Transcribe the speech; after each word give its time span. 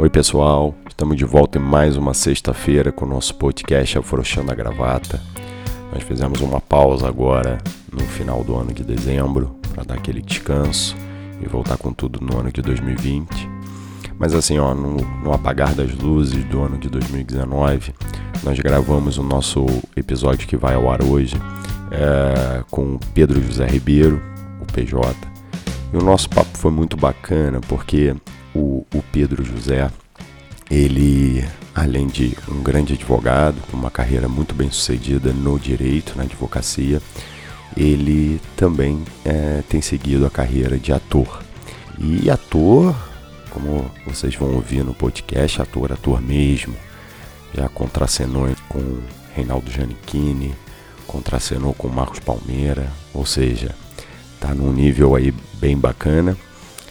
Oi, 0.00 0.08
pessoal. 0.08 0.76
Estamos 0.88 1.16
de 1.16 1.24
volta 1.24 1.58
em 1.58 1.60
mais 1.60 1.96
uma 1.96 2.14
sexta-feira 2.14 2.92
com 2.92 3.04
o 3.04 3.08
nosso 3.08 3.34
podcast 3.34 3.98
Afrouxando 3.98 4.52
a 4.52 4.54
Gravata. 4.54 5.20
Nós 5.92 6.04
fizemos 6.04 6.40
uma 6.40 6.60
pausa 6.60 7.08
agora 7.08 7.58
no 7.92 8.04
final 8.04 8.44
do 8.44 8.54
ano 8.54 8.72
de 8.72 8.84
dezembro 8.84 9.56
para 9.74 9.82
dar 9.82 9.94
aquele 9.94 10.22
descanso 10.22 10.94
e 11.42 11.48
voltar 11.48 11.76
com 11.78 11.92
tudo 11.92 12.20
no 12.20 12.38
ano 12.38 12.52
de 12.52 12.62
2020. 12.62 13.50
Mas 14.16 14.36
assim, 14.36 14.60
ó, 14.60 14.72
no, 14.72 14.98
no 14.98 15.32
apagar 15.32 15.74
das 15.74 15.92
luzes 15.92 16.44
do 16.44 16.62
ano 16.62 16.78
de 16.78 16.88
2019, 16.88 17.92
nós 18.44 18.56
gravamos 18.60 19.18
o 19.18 19.22
nosso 19.24 19.66
episódio 19.96 20.46
que 20.46 20.56
vai 20.56 20.76
ao 20.76 20.88
ar 20.88 21.02
hoje 21.02 21.34
é, 21.90 22.62
com 22.70 23.00
Pedro 23.12 23.42
José 23.42 23.66
Ribeiro, 23.66 24.22
o 24.60 24.72
PJ. 24.72 25.12
E 25.92 25.96
o 25.96 26.04
nosso 26.04 26.30
papo 26.30 26.56
foi 26.56 26.70
muito 26.70 26.96
bacana 26.96 27.60
porque 27.66 28.14
o, 28.58 28.86
o 28.92 29.02
Pedro 29.12 29.44
José, 29.44 29.90
ele, 30.70 31.46
além 31.74 32.06
de 32.08 32.36
um 32.48 32.62
grande 32.62 32.94
advogado, 32.94 33.56
com 33.70 33.76
uma 33.76 33.90
carreira 33.90 34.28
muito 34.28 34.54
bem 34.54 34.70
sucedida 34.70 35.32
no 35.32 35.58
direito, 35.58 36.14
na 36.16 36.24
advocacia, 36.24 37.00
ele 37.76 38.40
também 38.56 39.04
é, 39.24 39.62
tem 39.68 39.80
seguido 39.80 40.26
a 40.26 40.30
carreira 40.30 40.78
de 40.78 40.92
ator. 40.92 41.42
E 41.98 42.28
ator, 42.30 42.94
como 43.50 43.90
vocês 44.06 44.34
vão 44.34 44.54
ouvir 44.54 44.84
no 44.84 44.94
podcast, 44.94 45.62
ator, 45.62 45.92
ator 45.92 46.20
mesmo, 46.20 46.74
já 47.54 47.68
contracenou 47.68 48.48
com 48.68 48.98
Reinaldo 49.34 49.70
Giannichini, 49.70 50.54
contracenou 51.06 51.72
com 51.72 51.88
Marcos 51.88 52.18
Palmeira, 52.18 52.90
ou 53.14 53.24
seja, 53.24 53.74
tá 54.40 54.54
num 54.54 54.72
nível 54.72 55.14
aí 55.14 55.32
bem 55.54 55.76
bacana. 55.76 56.36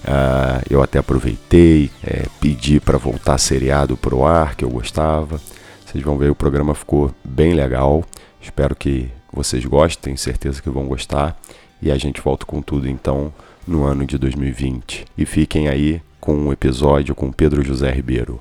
Uh, 0.03 0.63
eu 0.69 0.81
até 0.81 0.99
aproveitei, 0.99 1.91
é, 2.03 2.25
pedi 2.39 2.79
para 2.79 2.97
voltar 2.97 3.37
seriado 3.37 3.97
pro 3.97 4.25
ar, 4.25 4.55
que 4.55 4.63
eu 4.63 4.69
gostava. 4.69 5.41
Vocês 5.85 6.03
vão 6.03 6.17
ver, 6.17 6.29
o 6.29 6.35
programa 6.35 6.73
ficou 6.75 7.11
bem 7.23 7.53
legal. 7.53 8.03
Espero 8.41 8.75
que 8.75 9.09
vocês 9.31 9.65
gostem, 9.65 10.15
certeza 10.15 10.61
que 10.61 10.69
vão 10.69 10.87
gostar. 10.87 11.37
E 11.81 11.91
a 11.91 11.97
gente 11.97 12.21
volta 12.21 12.45
com 12.45 12.61
tudo 12.61 12.89
então 12.89 13.33
no 13.67 13.83
ano 13.83 14.05
de 14.05 14.17
2020. 14.17 15.05
E 15.17 15.25
fiquem 15.25 15.67
aí 15.67 16.01
com 16.19 16.35
um 16.35 16.51
episódio 16.51 17.13
com 17.13 17.31
Pedro 17.31 17.63
José 17.63 17.91
Ribeiro. 17.91 18.39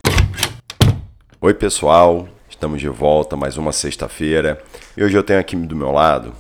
Oi, 1.41 1.55
pessoal, 1.55 2.27
estamos 2.49 2.81
de 2.81 2.89
volta 2.89 3.37
mais 3.37 3.57
uma 3.57 3.73
sexta-feira. 3.73 4.63
E 4.97 5.05
hoje 5.05 5.17
eu 5.17 5.23
tenho 5.23 5.39
aqui 5.39 5.55
do 5.55 5.77
meu 5.77 5.93
lado 5.93 6.33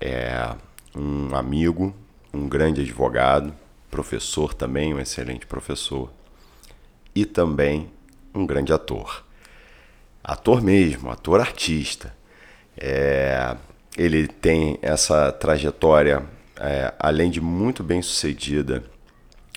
é, 0.00 0.50
um 0.94 1.34
amigo, 1.34 1.94
um 2.32 2.46
grande 2.46 2.82
advogado, 2.82 3.54
professor 3.94 4.52
também, 4.52 4.92
um 4.92 4.98
excelente 4.98 5.46
professor, 5.46 6.10
e 7.14 7.24
também 7.24 7.88
um 8.34 8.44
grande 8.44 8.72
ator. 8.72 9.24
Ator 10.22 10.60
mesmo, 10.60 11.12
ator 11.12 11.38
artista. 11.38 12.12
É, 12.76 13.56
ele 13.96 14.26
tem 14.26 14.80
essa 14.82 15.30
trajetória, 15.30 16.24
é, 16.56 16.92
além 16.98 17.30
de 17.30 17.40
muito 17.40 17.84
bem 17.84 18.02
sucedida 18.02 18.82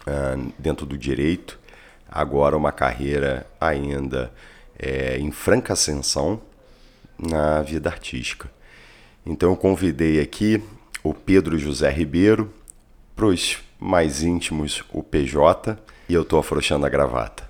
é, 0.05 0.37
dentro 0.59 0.85
do 0.85 0.95
direito, 0.95 1.59
agora 2.07 2.55
uma 2.55 2.71
carreira 2.71 3.47
ainda 3.59 4.31
é, 4.77 5.17
em 5.17 5.31
franca 5.31 5.73
ascensão 5.73 6.39
na 7.17 7.63
vida 7.63 7.89
artística. 7.89 8.51
Então 9.25 9.49
eu 9.49 9.57
convidei 9.57 10.21
aqui 10.21 10.63
o 11.03 11.11
Pedro 11.11 11.57
José 11.57 11.89
Ribeiro 11.89 12.53
para 13.15 13.25
os 13.25 13.65
mais 13.79 14.23
íntimos 14.23 14.83
o 14.91 15.03
PJ 15.03 15.77
e 16.09 16.13
eu 16.13 16.25
tô 16.25 16.37
afrouxando 16.37 16.85
a 16.85 16.89
gravata. 16.89 17.47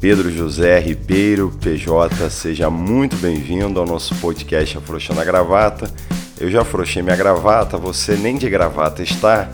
Pedro 0.00 0.30
José 0.30 0.80
Ribeiro, 0.80 1.52
PJ, 1.60 2.30
seja 2.30 2.70
muito 2.70 3.16
bem-vindo 3.16 3.78
ao 3.78 3.84
nosso 3.84 4.14
podcast 4.14 4.78
Afrouxando 4.78 5.20
a 5.20 5.24
Gravata. 5.24 5.92
Eu 6.40 6.50
já 6.50 6.62
afrouxei 6.62 7.02
minha 7.02 7.16
gravata, 7.16 7.76
você 7.76 8.16
nem 8.16 8.38
de 8.38 8.48
gravata 8.48 9.02
está, 9.02 9.50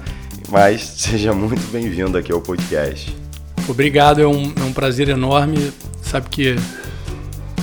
mas 0.49 0.83
seja 0.99 1.33
muito 1.33 1.69
bem-vindo 1.73 2.17
aqui 2.17 2.31
ao 2.31 2.41
podcast. 2.41 3.13
Obrigado, 3.69 4.21
é 4.21 4.27
um, 4.29 4.53
é 4.55 4.63
um 4.63 4.73
prazer 4.73 5.09
enorme. 5.09 5.73
Sabe 6.01 6.29
que 6.31 6.55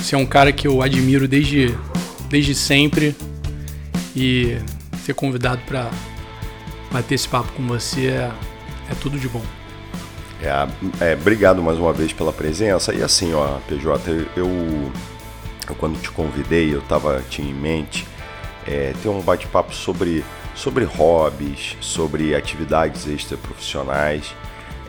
você 0.03 0.15
é 0.15 0.17
um 0.17 0.25
cara 0.25 0.51
que 0.51 0.67
eu 0.67 0.81
admiro 0.81 1.29
desde, 1.29 1.73
desde 2.29 2.53
sempre 2.53 3.15
e 4.13 4.57
ser 5.03 5.13
convidado 5.13 5.61
para 5.65 5.89
bater 6.91 7.15
esse 7.15 7.27
papo 7.27 7.51
com 7.53 7.65
você 7.65 8.07
é, 8.07 8.31
é 8.91 8.95
tudo 9.01 9.17
de 9.17 9.29
bom. 9.29 9.41
É, 10.41 11.11
é, 11.11 11.13
obrigado 11.13 11.63
mais 11.63 11.77
uma 11.77 11.93
vez 11.93 12.11
pela 12.11 12.33
presença. 12.33 12.93
E 12.93 13.01
assim, 13.01 13.33
ó, 13.33 13.59
PJ, 13.67 14.27
eu, 14.35 14.49
eu 15.69 15.75
quando 15.77 15.99
te 16.01 16.11
convidei, 16.11 16.73
eu 16.73 16.81
tava 16.81 17.23
tinha 17.29 17.49
em 17.49 17.53
mente 17.53 18.05
é, 18.67 18.93
ter 19.01 19.07
um 19.07 19.21
bate-papo 19.21 19.73
sobre, 19.73 20.23
sobre 20.53 20.83
hobbies, 20.83 21.77
sobre 21.79 22.35
atividades 22.35 23.07
extraprofissionais. 23.07 24.35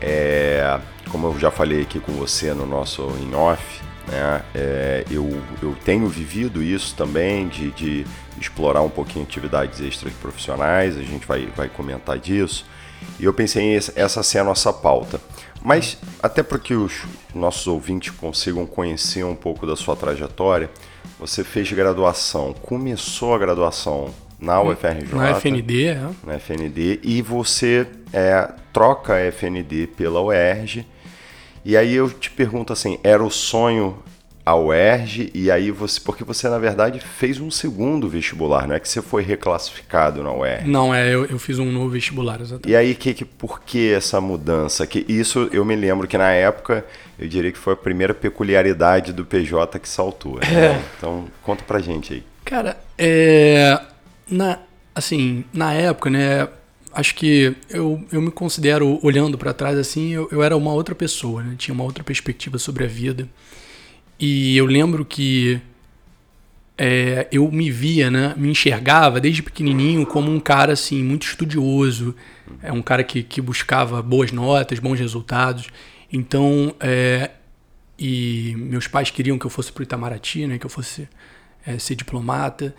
É, 0.01 0.77
como 1.09 1.27
eu 1.27 1.39
já 1.39 1.49
falei 1.49 1.83
aqui 1.83 2.01
com 2.01 2.11
você 2.11 2.53
no 2.53 2.65
nosso 2.65 3.03
in 3.21 3.33
off, 3.33 3.61
né? 4.07 4.41
É, 4.53 5.05
eu, 5.09 5.41
eu 5.61 5.75
tenho 5.83 6.07
vivido 6.07 6.61
isso 6.61 6.95
também, 6.95 7.47
de, 7.47 7.71
de 7.71 8.05
explorar 8.39 8.81
um 8.81 8.89
pouquinho 8.89 9.25
atividades 9.25 9.81
extras 9.81 10.13
profissionais, 10.13 10.97
a 10.97 11.03
gente 11.03 11.25
vai, 11.25 11.47
vai 11.55 11.69
comentar 11.69 12.17
disso. 12.17 12.65
E 13.19 13.25
eu 13.25 13.33
pensei 13.33 13.63
em 13.63 13.75
essa 13.75 14.23
ser 14.23 14.39
a 14.39 14.43
nossa 14.43 14.71
pauta. 14.71 15.19
Mas, 15.61 15.97
até 16.21 16.43
para 16.43 16.59
que 16.59 16.73
os 16.73 17.03
nossos 17.33 17.65
ouvintes 17.65 18.11
consigam 18.11 18.65
conhecer 18.65 19.23
um 19.23 19.35
pouco 19.35 19.65
da 19.65 19.75
sua 19.75 19.95
trajetória, 19.95 20.69
você 21.19 21.43
fez 21.43 21.71
graduação, 21.71 22.53
começou 22.53 23.33
a 23.33 23.39
graduação 23.39 24.13
na 24.39 24.61
UFRJ. 24.61 25.15
Na 25.15 25.33
FND, 25.39 25.87
é. 25.87 26.09
Na 26.23 26.39
FND, 26.39 26.99
e 27.01 27.21
você 27.21 27.87
é, 28.13 28.47
troca 28.71 29.15
a 29.15 29.31
FND 29.31 29.87
pela 29.87 30.21
UERJ 30.21 30.85
e 31.65 31.75
aí 31.75 31.95
eu 31.95 32.09
te 32.09 32.29
pergunto 32.29 32.71
assim, 32.71 32.99
era 33.03 33.23
o 33.23 33.31
sonho 33.31 33.97
a 34.45 34.55
UERJ 34.55 35.31
e 35.33 35.49
aí 35.49 35.71
você, 35.71 35.99
porque 35.99 36.23
você 36.23 36.47
na 36.47 36.59
verdade 36.59 36.99
fez 36.99 37.39
um 37.39 37.49
segundo 37.49 38.07
vestibular, 38.07 38.67
não 38.67 38.75
é 38.75 38.79
que 38.79 38.87
você 38.87 39.01
foi 39.01 39.23
reclassificado 39.23 40.21
na 40.21 40.31
UERJ? 40.31 40.69
Não, 40.69 40.93
é, 40.93 41.11
eu, 41.11 41.25
eu 41.25 41.39
fiz 41.39 41.57
um 41.57 41.71
novo 41.71 41.89
vestibular, 41.89 42.39
exatamente. 42.39 42.69
E 42.69 42.75
aí 42.75 42.93
que, 42.93 43.15
que 43.15 43.25
por 43.25 43.61
que 43.61 43.91
essa 43.91 44.21
mudança? 44.21 44.85
Que 44.85 45.03
isso 45.09 45.49
eu 45.51 45.65
me 45.65 45.75
lembro 45.75 46.07
que 46.07 46.17
na 46.17 46.29
época 46.29 46.85
eu 47.17 47.27
diria 47.27 47.51
que 47.51 47.57
foi 47.57 47.73
a 47.73 47.77
primeira 47.77 48.13
peculiaridade 48.13 49.11
do 49.11 49.25
PJ 49.25 49.79
que 49.79 49.89
saltou. 49.89 50.35
Né? 50.35 50.53
É. 50.53 50.81
Então 50.97 51.25
conta 51.41 51.63
pra 51.63 51.79
gente 51.79 52.13
aí. 52.13 52.23
Cara, 52.43 52.77
é, 52.99 53.81
na 54.29 54.59
assim 54.93 55.43
na 55.51 55.73
época, 55.73 56.11
né? 56.11 56.47
Acho 56.95 57.13
que 57.13 57.53
eu, 57.69 58.03
eu 58.11 58.21
me 58.21 58.31
considero, 58.31 58.99
olhando 59.03 59.37
para 59.37 59.53
trás 59.53 59.77
assim, 59.77 60.13
eu, 60.13 60.29
eu 60.31 60.41
era 60.41 60.55
uma 60.55 60.71
outra 60.71 60.95
pessoa, 60.95 61.43
né? 61.43 61.55
tinha 61.57 61.75
uma 61.75 61.83
outra 61.83 62.03
perspectiva 62.03 62.57
sobre 62.57 62.85
a 62.85 62.87
vida. 62.87 63.27
E 64.17 64.55
eu 64.55 64.65
lembro 64.65 65.03
que 65.03 65.59
é, 66.77 67.27
eu 67.31 67.51
me 67.51 67.69
via, 67.69 68.09
né? 68.09 68.33
me 68.37 68.49
enxergava 68.49 69.19
desde 69.19 69.43
pequenininho 69.43 70.05
como 70.05 70.31
um 70.31 70.39
cara 70.39 70.71
assim, 70.71 71.03
muito 71.03 71.27
estudioso, 71.27 72.15
é 72.63 72.71
um 72.71 72.81
cara 72.81 73.03
que, 73.03 73.21
que 73.21 73.41
buscava 73.41 74.01
boas 74.01 74.31
notas, 74.31 74.79
bons 74.79 74.97
resultados. 74.97 75.67
Então, 76.11 76.73
é, 76.79 77.31
e 77.99 78.55
meus 78.57 78.87
pais 78.87 79.11
queriam 79.11 79.37
que 79.37 79.45
eu 79.45 79.49
fosse 79.49 79.69
para 79.69 79.81
o 79.81 79.83
Itamaraty, 79.83 80.47
né? 80.47 80.57
que 80.57 80.65
eu 80.65 80.69
fosse 80.69 81.09
é, 81.65 81.77
ser 81.77 81.95
diplomata. 81.95 82.73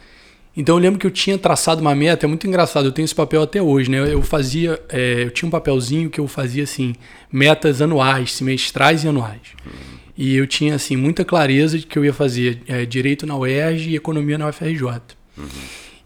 Então 0.56 0.76
eu 0.76 0.80
lembro 0.80 0.98
que 0.98 1.06
eu 1.06 1.10
tinha 1.10 1.36
traçado 1.36 1.82
uma 1.82 1.94
meta, 1.94 2.24
é 2.24 2.28
muito 2.28 2.46
engraçado, 2.46 2.86
eu 2.86 2.92
tenho 2.92 3.04
esse 3.04 3.14
papel 3.14 3.42
até 3.42 3.60
hoje, 3.60 3.90
né? 3.90 3.98
Eu 4.12 4.22
fazia, 4.22 4.80
é, 4.88 5.24
eu 5.24 5.30
tinha 5.30 5.46
um 5.46 5.50
papelzinho 5.50 6.08
que 6.08 6.18
eu 6.18 6.26
fazia 6.26 6.64
assim, 6.64 6.94
metas 7.30 7.82
anuais, 7.82 8.32
semestrais 8.32 9.04
e 9.04 9.08
anuais. 9.08 9.42
E 10.16 10.34
eu 10.34 10.46
tinha 10.46 10.74
assim 10.74 10.96
muita 10.96 11.24
clareza 11.26 11.78
de 11.78 11.86
que 11.86 11.98
eu 11.98 12.04
ia 12.04 12.12
fazer 12.12 12.62
é, 12.66 12.86
direito 12.86 13.26
na 13.26 13.36
UERJ 13.36 13.90
e 13.90 13.96
economia 13.96 14.38
na 14.38 14.48
UFRJ. 14.48 14.84
Uhum. 15.36 15.46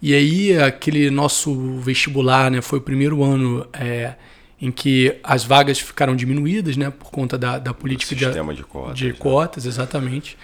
E 0.03 0.15
aí 0.15 0.59
aquele 0.59 1.11
nosso 1.11 1.79
vestibular, 1.79 2.51
né, 2.51 2.61
foi 2.61 2.81
o 2.81 2.83
primeiro 2.83 3.23
ano 3.23 3.65
é, 3.73 4.15
em 4.61 4.73
que 4.73 5.17
as 5.23 5.45
vagas 5.45 5.79
ficaram 5.79 6.17
diminuídas, 6.17 6.77
né, 6.77 6.91
por 6.91 7.11
conta 7.11 7.39
da, 7.39 7.59
da 7.59 7.73
política 7.73 8.17
de, 8.17 8.25
de 8.57 8.65
cotas. 8.65 8.99
De 8.99 9.09
né? 9.09 9.15
cotas, 9.17 9.65
exatamente. 9.65 10.37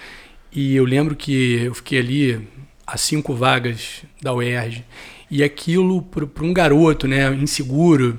E 0.52 0.76
eu 0.76 0.84
lembro 0.84 1.16
que 1.16 1.64
eu 1.64 1.74
fiquei 1.74 1.98
ali 1.98 2.48
a 2.86 2.96
cinco 2.96 3.34
vagas 3.34 4.04
da 4.22 4.32
UERJ. 4.32 4.84
E 5.30 5.42
aquilo 5.42 6.02
para 6.02 6.44
um 6.44 6.52
garoto 6.52 7.08
né, 7.08 7.32
inseguro, 7.34 8.18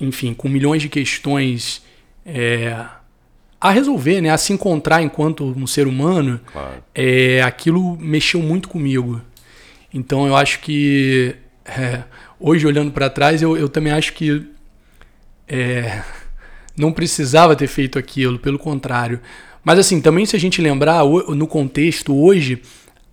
enfim, 0.00 0.32
com 0.32 0.48
milhões 0.48 0.80
de 0.80 0.88
questões 0.88 1.82
é, 2.24 2.74
a 3.60 3.70
resolver, 3.70 4.20
né, 4.20 4.30
a 4.30 4.38
se 4.38 4.52
encontrar 4.52 5.02
enquanto 5.02 5.44
um 5.44 5.66
ser 5.66 5.86
humano, 5.86 6.40
claro. 6.52 6.82
é, 6.94 7.42
aquilo 7.42 7.96
mexeu 7.98 8.40
muito 8.40 8.68
comigo. 8.68 9.20
Então 9.92 10.26
eu 10.26 10.34
acho 10.34 10.60
que 10.60 11.34
é, 11.64 12.02
hoje 12.40 12.66
olhando 12.66 12.90
para 12.90 13.10
trás 13.10 13.42
eu, 13.42 13.56
eu 13.56 13.68
também 13.68 13.92
acho 13.92 14.12
que 14.14 14.46
é, 15.48 16.02
não 16.76 16.92
precisava 16.92 17.56
ter 17.56 17.66
feito 17.66 17.98
aquilo, 17.98 18.38
pelo 18.38 18.58
contrário. 18.58 19.20
Mas 19.64 19.78
assim, 19.78 20.00
também 20.00 20.24
se 20.24 20.36
a 20.36 20.38
gente 20.38 20.62
lembrar 20.62 21.04
no 21.04 21.46
contexto 21.46 22.14
hoje, 22.16 22.62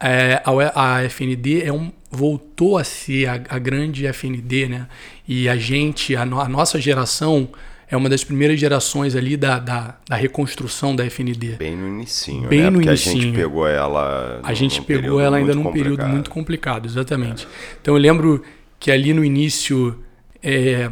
é, 0.03 0.41
a, 0.43 0.97
a, 0.97 1.03
FND 1.05 1.63
é 1.63 1.71
um, 1.71 1.89
voltou 2.11 2.77
a 2.77 2.83
ser 2.83 3.25
a, 3.27 3.33
a, 3.47 3.57
grande 3.57 4.05
FND, 4.05 4.67
né? 4.67 4.87
E 5.25 5.47
a 5.47 5.55
gente, 5.55 6.13
a, 6.13 6.25
no, 6.25 6.41
a, 6.41 6.49
nossa 6.49 6.79
geração 6.79 7.47
é 7.87 7.95
uma 7.95 8.09
das 8.09 8.21
primeiras 8.21 8.59
gerações 8.59 9.15
ali 9.15 9.37
da, 9.37 9.59
da, 9.59 9.97
da 10.09 10.15
reconstrução 10.17 10.93
da 10.93 11.05
FND. 11.05 11.55
Bem 11.55 11.77
no 11.77 11.87
início, 11.87 12.41
Bem 12.49 12.63
né? 12.63 12.69
no 12.69 12.73
Porque 12.79 12.89
inicinho. 12.89 13.17
a 13.17 13.21
gente 13.21 13.35
pegou 13.37 13.65
ela. 13.65 14.41
A 14.43 14.53
gente 14.53 14.81
pegou 14.81 15.21
ela 15.21 15.37
ainda 15.37 15.55
num 15.55 15.63
complicado. 15.63 15.95
período 15.95 16.11
muito 16.11 16.29
complicado, 16.29 16.85
exatamente. 16.85 17.45
É. 17.45 17.77
Então 17.81 17.95
eu 17.95 18.01
lembro 18.01 18.43
que 18.77 18.91
ali 18.91 19.13
no 19.13 19.23
início 19.23 19.97
é, 20.41 20.91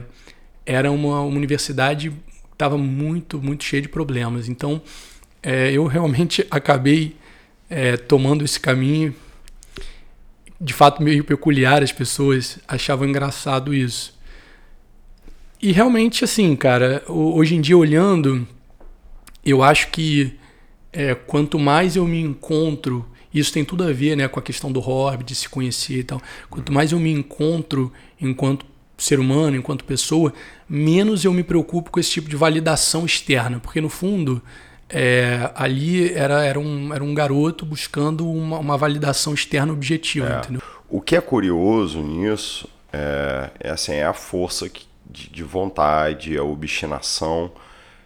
era 0.66 0.90
uma, 0.90 1.20
uma 1.20 1.36
universidade 1.36 2.12
que 2.12 2.16
estava 2.54 2.78
muito, 2.78 3.42
muito 3.42 3.66
cheia 3.66 3.82
de 3.82 3.90
problemas. 3.90 4.48
Então 4.48 4.82
é, 5.44 5.70
eu 5.70 5.86
realmente 5.86 6.48
acabei 6.50 7.20
é, 7.72 7.96
tomando 7.96 8.44
esse 8.44 8.60
caminho 8.60 9.16
de 10.60 10.74
fato 10.74 11.02
meio 11.02 11.24
peculiar, 11.24 11.82
as 11.82 11.94
pessoas 11.94 12.60
achavam 12.68 13.08
engraçado 13.08 13.74
isso. 13.74 14.14
E 15.60 15.72
realmente, 15.72 16.24
assim, 16.24 16.56
cara, 16.56 17.02
hoje 17.08 17.56
em 17.56 17.62
dia 17.62 17.78
olhando, 17.78 18.46
eu 19.44 19.64
acho 19.64 19.88
que 19.88 20.38
é, 20.92 21.16
quanto 21.16 21.58
mais 21.58 21.96
eu 21.96 22.06
me 22.06 22.20
encontro, 22.20 23.08
isso 23.34 23.54
tem 23.54 23.64
tudo 23.64 23.86
a 23.86 23.94
ver 23.94 24.18
né, 24.18 24.28
com 24.28 24.40
a 24.40 24.44
questão 24.44 24.72
do 24.72 24.82
hobby, 24.82 25.24
de 25.24 25.34
se 25.34 25.48
conhecer 25.48 26.00
e 26.00 26.04
tal. 26.04 26.22
Quanto 26.50 26.74
mais 26.74 26.92
eu 26.92 27.00
me 27.00 27.12
encontro 27.12 27.92
enquanto 28.20 28.66
ser 28.98 29.20
humano, 29.20 29.56
enquanto 29.56 29.86
pessoa, 29.86 30.34
menos 30.70 31.24
eu 31.24 31.34
me 31.34 31.44
preocupo 31.44 31.90
com 31.90 32.00
esse 32.00 32.12
tipo 32.12 32.30
de 32.30 32.36
validação 32.36 33.06
externa. 33.06 33.60
Porque 33.60 33.80
no 33.80 33.90
fundo, 33.90 34.44
é, 34.92 35.50
ali 35.56 36.14
era, 36.14 36.44
era, 36.44 36.60
um, 36.60 36.94
era 36.94 37.04
um 37.04 37.14
garoto 37.14 37.66
buscando 37.66 38.30
uma, 38.30 38.60
uma 38.60 38.78
validação 38.78 39.34
externa 39.34 39.72
objetiva. 39.72 40.28
É. 40.28 40.38
Entendeu? 40.40 40.62
O 40.90 41.00
que 41.00 41.16
é 41.16 41.22
curioso 41.22 42.02
nisso 42.02 42.68
é, 42.92 43.50
é, 43.60 43.70
assim, 43.70 43.94
é 43.94 44.06
a 44.06 44.14
força 44.14 44.70
de, 45.10 45.30
de 45.30 45.44
vontade, 45.44 46.38
a 46.38 46.44
obstinação 46.44 47.52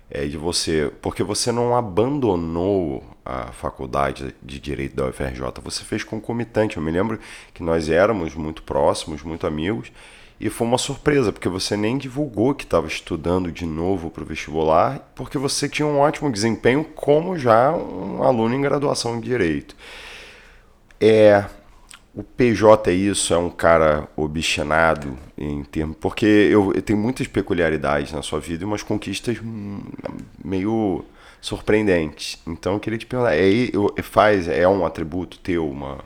é, 0.09 0.25
de 0.25 0.37
você. 0.37 0.91
Porque 1.01 1.23
você 1.23 1.51
não 1.51 1.75
abandonou 1.75 3.03
a 3.25 3.51
faculdade 3.51 4.35
de 4.43 4.59
Direito 4.59 4.95
da 4.95 5.07
UFRJ, 5.07 5.41
você 5.63 5.83
fez 5.83 6.03
concomitante. 6.03 6.77
Eu 6.77 6.83
me 6.83 6.91
lembro 6.91 7.19
que 7.53 7.63
nós 7.63 7.89
éramos 7.89 8.35
muito 8.35 8.61
próximos, 8.61 9.23
muito 9.23 9.47
amigos, 9.47 9.91
e 10.39 10.49
foi 10.49 10.67
uma 10.67 10.77
surpresa, 10.77 11.31
porque 11.31 11.47
você 11.47 11.77
nem 11.77 11.97
divulgou 11.97 12.53
que 12.53 12.65
estava 12.65 12.87
estudando 12.87 13.51
de 13.51 13.65
novo 13.65 14.09
para 14.09 14.23
o 14.23 14.25
vestibular, 14.25 14.99
porque 15.15 15.37
você 15.37 15.69
tinha 15.69 15.87
um 15.87 15.99
ótimo 15.99 16.31
desempenho 16.31 16.83
como 16.83 17.37
já 17.37 17.71
um 17.71 18.21
aluno 18.21 18.53
em 18.53 18.61
graduação 18.61 19.15
em 19.15 19.21
Direito. 19.21 19.75
É, 20.99 21.45
o 22.13 22.23
PJ 22.23 22.91
é 22.91 22.93
isso, 22.93 23.33
é 23.33 23.37
um 23.37 23.49
cara 23.49 24.07
obstinado 24.15 25.17
em 25.37 25.63
termos. 25.63 25.97
Porque 25.99 26.25
eu, 26.25 26.73
eu 26.73 26.81
tenho 26.81 26.99
muitas 26.99 27.27
peculiaridades 27.27 28.11
na 28.11 28.21
sua 28.21 28.39
vida 28.39 28.63
e 28.63 28.65
umas 28.65 28.83
conquistas 28.83 29.37
meio 30.43 31.05
surpreendentes. 31.39 32.41
Então 32.47 32.73
eu 32.73 32.79
queria 32.79 32.99
te 32.99 33.05
perguntar, 33.05 33.35
é, 33.35 34.01
faz, 34.01 34.47
é 34.47 34.67
um 34.67 34.85
atributo 34.85 35.39
teu, 35.39 35.69
uma, 35.69 35.99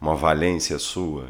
uma 0.00 0.16
valência 0.16 0.78
sua? 0.78 1.26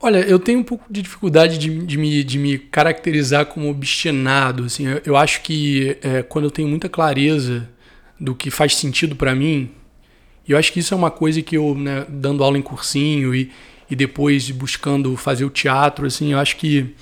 Olha, 0.00 0.18
eu 0.18 0.38
tenho 0.38 0.58
um 0.58 0.62
pouco 0.62 0.84
de 0.90 1.00
dificuldade 1.02 1.56
de, 1.58 1.86
de, 1.86 1.96
me, 1.96 2.22
de 2.22 2.38
me 2.38 2.58
caracterizar 2.58 3.46
como 3.46 3.70
obstinado. 3.70 4.64
Assim, 4.64 4.86
eu, 4.86 5.00
eu 5.06 5.16
acho 5.16 5.40
que 5.42 5.96
é, 6.02 6.22
quando 6.22 6.44
eu 6.44 6.50
tenho 6.50 6.68
muita 6.68 6.88
clareza 6.88 7.68
do 8.20 8.34
que 8.34 8.50
faz 8.50 8.76
sentido 8.76 9.16
para 9.16 9.34
mim, 9.34 9.70
eu 10.46 10.56
acho 10.56 10.72
que 10.72 10.80
isso 10.80 10.94
é 10.94 10.96
uma 10.96 11.10
coisa 11.10 11.40
que 11.42 11.56
eu, 11.56 11.74
né, 11.74 12.06
dando 12.08 12.44
aula 12.44 12.58
em 12.58 12.62
cursinho 12.62 13.34
e, 13.34 13.50
e 13.90 13.96
depois 13.96 14.50
buscando 14.50 15.16
fazer 15.16 15.44
o 15.44 15.50
teatro, 15.50 16.06
assim, 16.06 16.32
eu 16.32 16.38
acho 16.38 16.56
que 16.56 16.94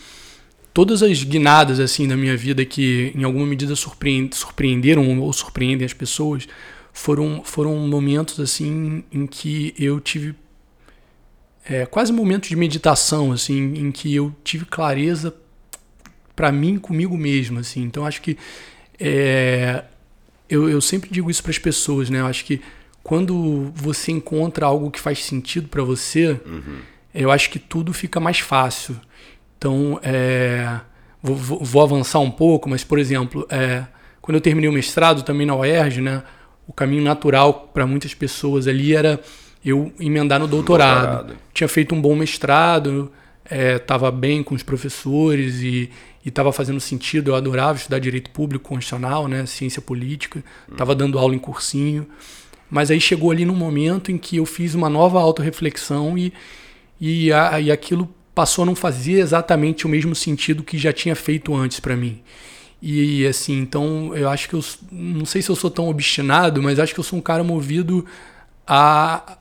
todas 0.73 1.03
as 1.03 1.23
guinadas 1.23 1.79
assim 1.79 2.09
da 2.09 2.17
minha 2.17 2.37
vida 2.37 2.65
que 2.65 3.13
em 3.15 3.23
alguma 3.23 3.47
medida 3.47 3.77
surpreend, 3.77 4.35
surpreenderam 4.35 5.21
ou 5.21 5.33
surpreendem 5.33 5.87
as 5.87 5.93
pessoas 5.93 6.49
foram 6.93 7.43
foram 7.45 7.77
momentos 7.77 8.41
assim 8.41 9.05
em 9.13 9.25
que 9.25 9.73
eu 9.79 10.01
tive 10.01 10.35
é, 11.69 11.87
quase 11.87 12.13
momentos 12.13 12.49
de 12.49 12.57
meditação 12.57 13.33
assim 13.33 13.75
em 13.75 13.91
que 13.91 14.15
eu 14.15 14.35
tive 14.45 14.65
clareza 14.65 15.35
para 16.37 16.51
mim 16.53 16.79
comigo 16.79 17.17
mesmo 17.17 17.59
assim 17.61 17.83
então 17.83 18.05
acho 18.07 18.21
que 18.21 18.37
é, 18.99 19.85
eu, 20.49 20.69
eu 20.69 20.81
sempre 20.81 21.11
digo 21.11 21.31
isso 21.31 21.43
para 21.43 21.51
as 21.51 21.59
pessoas 21.59 22.11
né 22.11 22.21
eu 22.21 22.27
acho 22.27 22.45
que 22.45 22.61
quando 23.05 23.71
você 23.75 24.11
encontra 24.11 24.65
algo 24.65 24.91
que 24.91 24.99
faz 24.99 25.23
sentido 25.23 25.69
para 25.69 25.85
você, 25.85 26.41
uhum. 26.47 26.79
eu 27.15 27.31
acho 27.31 27.51
que 27.51 27.59
tudo 27.59 27.93
fica 27.93 28.19
mais 28.19 28.39
fácil. 28.41 28.99
Então, 29.59 30.01
é, 30.03 30.81
vou, 31.23 31.37
vou, 31.37 31.83
avançar 31.83 32.21
um 32.21 32.31
pouco, 32.31 32.67
mas, 32.67 32.83
por 32.83 32.99
exemplo, 32.99 33.47
é, 33.51 33.85
quando 34.23 34.37
eu 34.37 34.41
terminei 34.41 34.71
o 34.71 34.73
mestrado 34.73 35.23
também 35.23 35.47
na 35.47 35.55
UERJ, 35.55 36.01
né, 36.01 36.23
o 36.67 36.73
caminho 36.73 37.05
natural 37.05 37.71
para 37.75 37.87
muitas 37.87 38.15
pessoas 38.15 38.67
ali 38.67 38.97
era 38.97 39.21
eu 39.65 39.93
emendar 39.99 40.39
no 40.39 40.47
doutorado. 40.47 41.27
doutorado. 41.27 41.37
Tinha 41.53 41.69
feito 41.69 41.95
um 41.95 42.01
bom 42.01 42.15
mestrado, 42.15 43.11
estava 43.51 44.09
é, 44.09 44.13
bem 44.13 44.43
com 44.43 44.55
os 44.55 44.63
professores 44.63 45.63
e 45.63 45.91
estava 46.25 46.53
fazendo 46.53 46.81
sentido. 46.81 47.31
Eu 47.31 47.35
adorava 47.35 47.79
estudar 47.79 47.99
direito 47.99 48.31
público 48.31 48.69
constitucional, 48.69 49.29
né, 49.29 49.47
ciência 49.47 49.81
política, 49.81 50.45
estava 50.71 50.93
uhum. 50.93 50.99
dando 50.99 51.19
aula 51.19 51.35
em 51.35 51.39
cursinho. 51.39 52.07
Mas 52.71 52.91
aí 52.91 53.01
chegou 53.01 53.31
ali 53.31 53.45
num 53.45 53.55
momento 53.55 54.11
em 54.11 54.19
que 54.19 54.37
eu 54.37 54.47
fiz 54.47 54.75
uma 54.75 54.89
nova 54.89 55.21
autorreflexão 55.21 56.19
e, 56.19 56.33
e, 57.01 57.33
a, 57.33 57.61
e 57.61 57.71
aquilo 57.71 58.13
passou 58.35 58.65
a 58.65 58.67
não 58.67 58.75
fazer 58.75 59.21
exatamente 59.21 59.87
o 59.87 59.89
mesmo 59.89 60.15
sentido 60.15 60.63
que 60.63 60.77
já 60.77 60.93
tinha 60.93 61.15
feito 61.15 61.55
antes 61.55 61.79
para 61.79 61.95
mim. 61.95 62.21
E 62.83 63.27
assim, 63.27 63.61
então 63.61 64.15
eu 64.15 64.29
acho 64.29 64.49
que 64.49 64.55
eu 64.55 64.65
não 64.91 65.25
sei 65.25 65.41
se 65.41 65.49
eu 65.49 65.57
sou 65.57 65.71
tão 65.71 65.89
obstinado, 65.89 66.63
mas 66.63 66.79
acho 66.79 66.93
que 66.93 67.01
eu 67.01 67.05
sou 67.05 67.19
um 67.19 67.23
cara 67.23 67.45
movido 67.45 68.05
a 68.67 69.39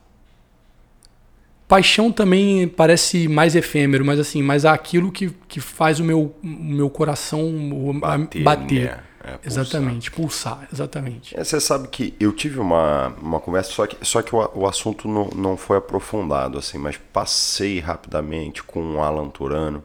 paixão 1.68 2.12
também 2.12 2.68
parece 2.68 3.28
mais 3.28 3.54
efêmero, 3.54 4.04
mas 4.04 4.18
assim, 4.18 4.42
mas 4.42 4.64
aquilo 4.64 5.10
que, 5.10 5.30
que 5.48 5.60
faz 5.60 6.00
o 6.00 6.04
meu, 6.04 6.34
o 6.42 6.46
meu 6.46 6.90
coração 6.90 7.52
bater. 7.98 8.42
bater. 8.42 8.90
Né? 8.90 9.00
É, 9.26 9.38
exatamente, 9.42 10.10
pulsar, 10.10 10.68
exatamente. 10.70 11.34
É, 11.34 11.42
você 11.42 11.58
sabe 11.58 11.88
que 11.88 12.14
eu 12.20 12.30
tive 12.30 12.60
uma, 12.60 13.08
uma 13.22 13.40
conversa, 13.40 13.70
só 13.72 13.86
que, 13.86 13.96
só 14.04 14.20
que 14.20 14.36
o, 14.36 14.50
o 14.54 14.66
assunto 14.66 15.08
não, 15.08 15.30
não 15.34 15.56
foi 15.56 15.78
aprofundado, 15.78 16.58
assim, 16.58 16.76
mas 16.76 16.98
passei 17.10 17.80
rapidamente 17.80 18.62
com 18.62 18.96
o 18.96 19.00
Alan 19.00 19.30
Turano, 19.30 19.82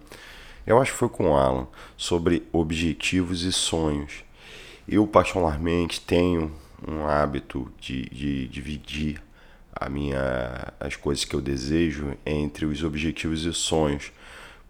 eu 0.68 0.82
acho 0.82 0.92
que 0.92 0.98
foi 0.98 1.08
com 1.08 1.32
o 1.32 1.36
Alan, 1.38 1.68
sobre 1.96 2.44
objetivos 2.52 3.44
e 3.44 3.54
sonhos. 3.54 4.26
Eu, 4.86 5.08
particularmente, 5.08 6.02
tenho 6.02 6.52
um 6.86 7.08
hábito 7.08 7.72
de, 7.80 8.10
de 8.10 8.48
dividir 8.50 9.22
a 9.74 9.90
minha, 9.90 10.74
as 10.80 10.96
coisas 10.96 11.24
que 11.26 11.36
eu 11.36 11.42
desejo 11.42 12.14
entre 12.26 12.66
os 12.66 12.84
objetivos 12.84 13.46
e 13.46 13.54
sonhos. 13.54 14.12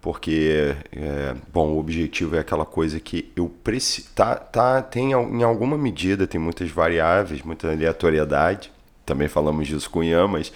Porque 0.02 0.76
é, 0.94 1.36
bom 1.52 1.74
o 1.74 1.80
objetivo 1.80 2.36
é 2.38 2.40
aquela 2.40 2.66
coisa 2.66 3.00
que 3.02 3.32
eu 3.36 3.50
preciso 3.50 4.08
tá, 4.16 4.34
tá 4.34 4.82
tem 4.82 5.12
em 5.12 5.44
alguma 5.44 5.78
medida 5.78 6.26
tem 6.26 6.40
muitas 6.40 6.70
variáveis 6.72 7.42
muita 7.42 7.70
aleatoriedade. 7.70 8.72
Também 9.06 9.28
falamos 9.28 9.68
disso 9.68 9.90
com 9.90 10.02
Ian 10.02 10.28
mas 10.28 10.54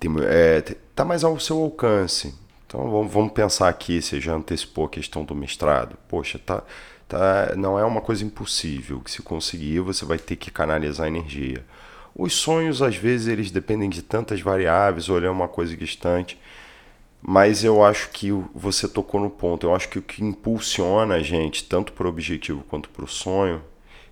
tem, 0.00 0.10
é, 0.22 0.62
tá 0.94 1.04
mais 1.04 1.24
ao 1.24 1.38
seu 1.38 1.58
alcance. 1.62 2.34
Então 2.66 2.90
vamos, 2.90 3.12
vamos 3.12 3.32
pensar 3.32 3.68
aqui 3.68 4.00
você 4.00 4.18
já 4.18 4.34
antecipou 4.34 4.86
a 4.86 4.90
questão 4.90 5.24
do 5.24 5.34
mestrado. 5.34 5.98
Poxa 6.08 6.38
tá 6.38 6.62
tá 7.06 7.54
não 7.54 7.78
é 7.78 7.84
uma 7.84 8.00
coisa 8.00 8.24
impossível 8.24 9.00
que 9.00 9.10
se 9.10 9.20
conseguir 9.20 9.80
você 9.80 10.06
vai 10.06 10.18
ter 10.18 10.36
que 10.36 10.50
canalizar 10.50 11.06
energia 11.06 11.62
os 12.18 12.34
sonhos 12.34 12.82
às 12.82 12.96
vezes 12.96 13.28
eles 13.28 13.50
dependem 13.50 13.88
de 13.88 14.02
tantas 14.02 14.42
variáveis 14.42 15.08
olhar 15.08 15.30
uma 15.30 15.48
coisa 15.48 15.74
distante 15.74 16.38
mas 17.20 17.64
eu 17.64 17.82
acho 17.82 18.10
que 18.10 18.30
você 18.54 18.86
tocou 18.86 19.20
no 19.20 19.30
ponto. 19.30 19.66
Eu 19.66 19.74
acho 19.74 19.88
que 19.88 19.98
o 19.98 20.02
que 20.02 20.22
impulsiona 20.22 21.16
a 21.16 21.22
gente, 21.22 21.64
tanto 21.64 21.92
para 21.92 22.06
o 22.06 22.10
objetivo 22.10 22.64
quanto 22.68 22.88
para 22.88 23.04
o 23.04 23.08
sonho, 23.08 23.60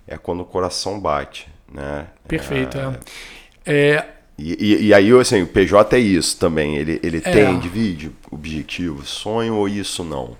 é 0.07 0.17
quando 0.17 0.41
o 0.41 0.45
coração 0.45 0.99
bate. 0.99 1.47
Né? 1.71 2.07
Perfeito. 2.27 2.77
É... 2.77 3.95
é... 3.95 4.05
E, 4.37 4.53
e, 4.63 4.85
e, 4.87 4.93
aí, 4.93 5.11
assim, 5.19 5.41
o 5.41 5.47
PJ 5.47 5.95
é 5.95 5.99
isso 5.99 6.37
também. 6.37 6.75
Ele, 6.75 6.99
ele 7.01 7.17
é. 7.17 7.31
tem, 7.31 7.57
divide 7.57 8.11
objetivo, 8.29 9.03
sonho 9.03 9.55
ou 9.55 9.67
isso 9.67 10.03
não? 10.03 10.37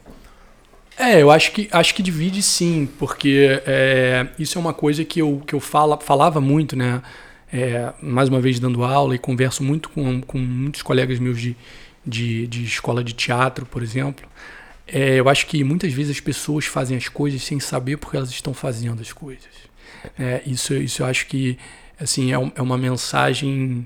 É, 0.96 1.20
eu 1.20 1.32
acho 1.32 1.52
que, 1.52 1.68
acho 1.72 1.96
que 1.96 2.04
divide 2.04 2.44
sim, 2.44 2.88
porque 3.00 3.60
é, 3.66 4.28
isso 4.38 4.56
é 4.56 4.62
uma 4.62 4.74
coisa 4.74 5.04
que 5.04 5.20
eu, 5.20 5.42
que 5.48 5.56
eu 5.56 5.60
fala, 5.60 6.00
falava 6.00 6.40
muito, 6.40 6.76
né? 6.76 7.02
É, 7.52 7.94
mais 8.02 8.30
uma 8.30 8.42
vez 8.42 8.60
dando 8.60 8.84
aula 8.84 9.16
e 9.16 9.20
converso 9.20 9.64
muito 9.64 9.90
com, 9.90 10.22
com 10.22 10.38
muitos 10.38 10.82
colegas 10.82 11.20
meus 11.20 11.40
de, 11.40 11.56
de, 12.06 12.48
de 12.48 12.64
escola 12.64 13.04
de 13.04 13.14
teatro, 13.14 13.66
por 13.66 13.82
exemplo, 13.82 14.28
é, 14.88 15.20
eu 15.20 15.28
acho 15.28 15.46
que 15.48 15.64
muitas 15.64 15.92
vezes 15.92 16.18
as 16.18 16.20
pessoas 16.20 16.66
fazem 16.66 16.96
as 16.96 17.10
coisas 17.10 17.44
sem 17.44 17.60
saber 17.60 17.98
porque 17.98 18.16
elas 18.16 18.30
estão 18.30 18.54
fazendo 18.54 19.02
as 19.02 19.12
coisas. 19.12 19.50
É, 20.18 20.42
isso, 20.46 20.74
isso 20.74 21.02
eu 21.02 21.08
acho 21.08 21.28
que 21.28 21.58
assim 22.00 22.32
é, 22.32 22.36
é 22.56 22.62
uma 22.62 22.78
mensagem 22.78 23.86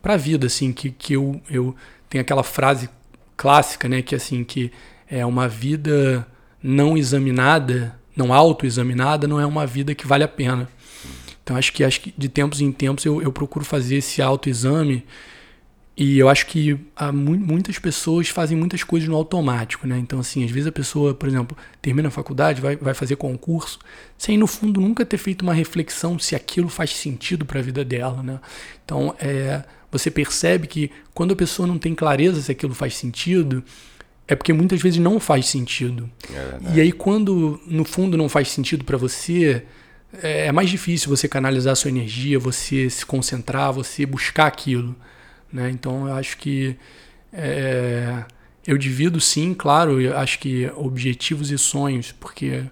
para 0.00 0.14
a 0.14 0.16
vida, 0.16 0.46
assim, 0.46 0.72
que, 0.72 0.90
que 0.90 1.14
eu, 1.14 1.40
eu 1.50 1.74
tenho 2.08 2.22
aquela 2.22 2.42
frase 2.42 2.88
clássica, 3.36 3.88
né, 3.88 4.02
que 4.02 4.14
assim 4.14 4.44
que 4.44 4.72
é 5.08 5.26
uma 5.26 5.48
vida 5.48 6.26
não 6.62 6.96
examinada, 6.96 7.98
não 8.16 8.32
autoexaminada, 8.32 9.26
não 9.26 9.40
é 9.40 9.46
uma 9.46 9.66
vida 9.66 9.94
que 9.94 10.06
vale 10.06 10.24
a 10.24 10.28
pena. 10.28 10.68
Então 11.50 11.58
acho 11.58 11.72
que 11.72 11.82
acho 11.82 12.00
que 12.00 12.14
de 12.16 12.28
tempos 12.28 12.60
em 12.60 12.70
tempos 12.70 13.04
eu, 13.04 13.20
eu 13.20 13.32
procuro 13.32 13.64
fazer 13.64 13.96
esse 13.96 14.22
autoexame 14.22 15.04
e 15.96 16.16
eu 16.16 16.28
acho 16.28 16.46
que 16.46 16.78
mu 17.12 17.36
muitas 17.36 17.76
pessoas 17.76 18.28
fazem 18.28 18.56
muitas 18.56 18.84
coisas 18.84 19.08
no 19.08 19.16
automático, 19.16 19.84
né? 19.84 19.98
Então, 19.98 20.20
assim, 20.20 20.44
às 20.44 20.50
vezes 20.52 20.68
a 20.68 20.72
pessoa, 20.72 21.12
por 21.12 21.28
exemplo, 21.28 21.56
termina 21.82 22.06
a 22.06 22.10
faculdade, 22.10 22.60
vai, 22.60 22.76
vai 22.76 22.94
fazer 22.94 23.16
concurso, 23.16 23.80
sem 24.16 24.38
no 24.38 24.46
fundo 24.46 24.80
nunca 24.80 25.04
ter 25.04 25.18
feito 25.18 25.42
uma 25.42 25.52
reflexão 25.52 26.20
se 26.20 26.36
aquilo 26.36 26.68
faz 26.68 26.90
sentido 26.96 27.44
para 27.44 27.58
a 27.58 27.62
vida 27.62 27.84
dela, 27.84 28.22
né? 28.22 28.38
Então, 28.84 29.12
é, 29.18 29.64
você 29.90 30.08
percebe 30.08 30.68
que 30.68 30.88
quando 31.12 31.32
a 31.32 31.36
pessoa 31.36 31.66
não 31.66 31.78
tem 31.78 31.96
clareza 31.96 32.40
se 32.40 32.52
aquilo 32.52 32.74
faz 32.74 32.94
sentido, 32.94 33.64
é 34.28 34.36
porque 34.36 34.52
muitas 34.52 34.80
vezes 34.80 35.00
não 35.00 35.18
faz 35.18 35.48
sentido. 35.48 36.08
É 36.32 36.76
e 36.76 36.80
aí, 36.80 36.92
quando 36.92 37.60
no 37.66 37.84
fundo 37.84 38.16
não 38.16 38.28
faz 38.28 38.50
sentido 38.50 38.84
para 38.84 38.96
você, 38.96 39.64
é, 40.22 40.46
é 40.46 40.52
mais 40.52 40.70
difícil 40.70 41.08
você 41.08 41.28
canalizar 41.28 41.74
sua 41.76 41.90
energia, 41.90 42.38
você 42.38 42.88
se 42.90 43.04
concentrar, 43.04 43.72
você 43.72 44.04
buscar 44.04 44.46
aquilo. 44.46 44.94
Né? 45.52 45.70
Então, 45.70 46.08
eu 46.08 46.14
acho 46.14 46.36
que 46.36 46.76
é, 47.32 48.24
eu 48.66 48.76
divido 48.76 49.20
sim, 49.20 49.54
claro, 49.54 50.00
eu 50.00 50.16
acho 50.16 50.38
que 50.38 50.70
objetivos 50.76 51.50
e 51.50 51.58
sonhos, 51.58 52.12
porque 52.12 52.64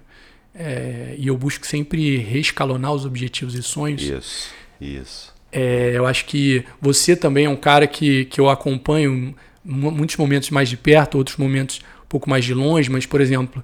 é, 0.54 1.14
e 1.16 1.28
eu 1.28 1.36
busco 1.36 1.66
sempre 1.66 2.16
reescalonar 2.16 2.92
os 2.92 3.04
objetivos 3.04 3.54
e 3.54 3.62
sonhos. 3.62 4.02
Isso, 4.02 4.50
isso. 4.80 5.34
É, 5.52 5.92
eu 5.94 6.06
acho 6.06 6.24
que 6.26 6.64
você 6.80 7.16
também 7.16 7.46
é 7.46 7.48
um 7.48 7.56
cara 7.56 7.86
que, 7.86 8.26
que 8.26 8.40
eu 8.40 8.50
acompanho 8.50 9.34
muitos 9.64 10.16
momentos 10.16 10.50
mais 10.50 10.68
de 10.68 10.76
perto, 10.76 11.16
outros 11.16 11.36
momentos 11.36 11.80
um 12.02 12.08
pouco 12.08 12.28
mais 12.28 12.44
de 12.44 12.54
longe, 12.54 12.90
mas, 12.90 13.06
por 13.06 13.20
exemplo, 13.20 13.62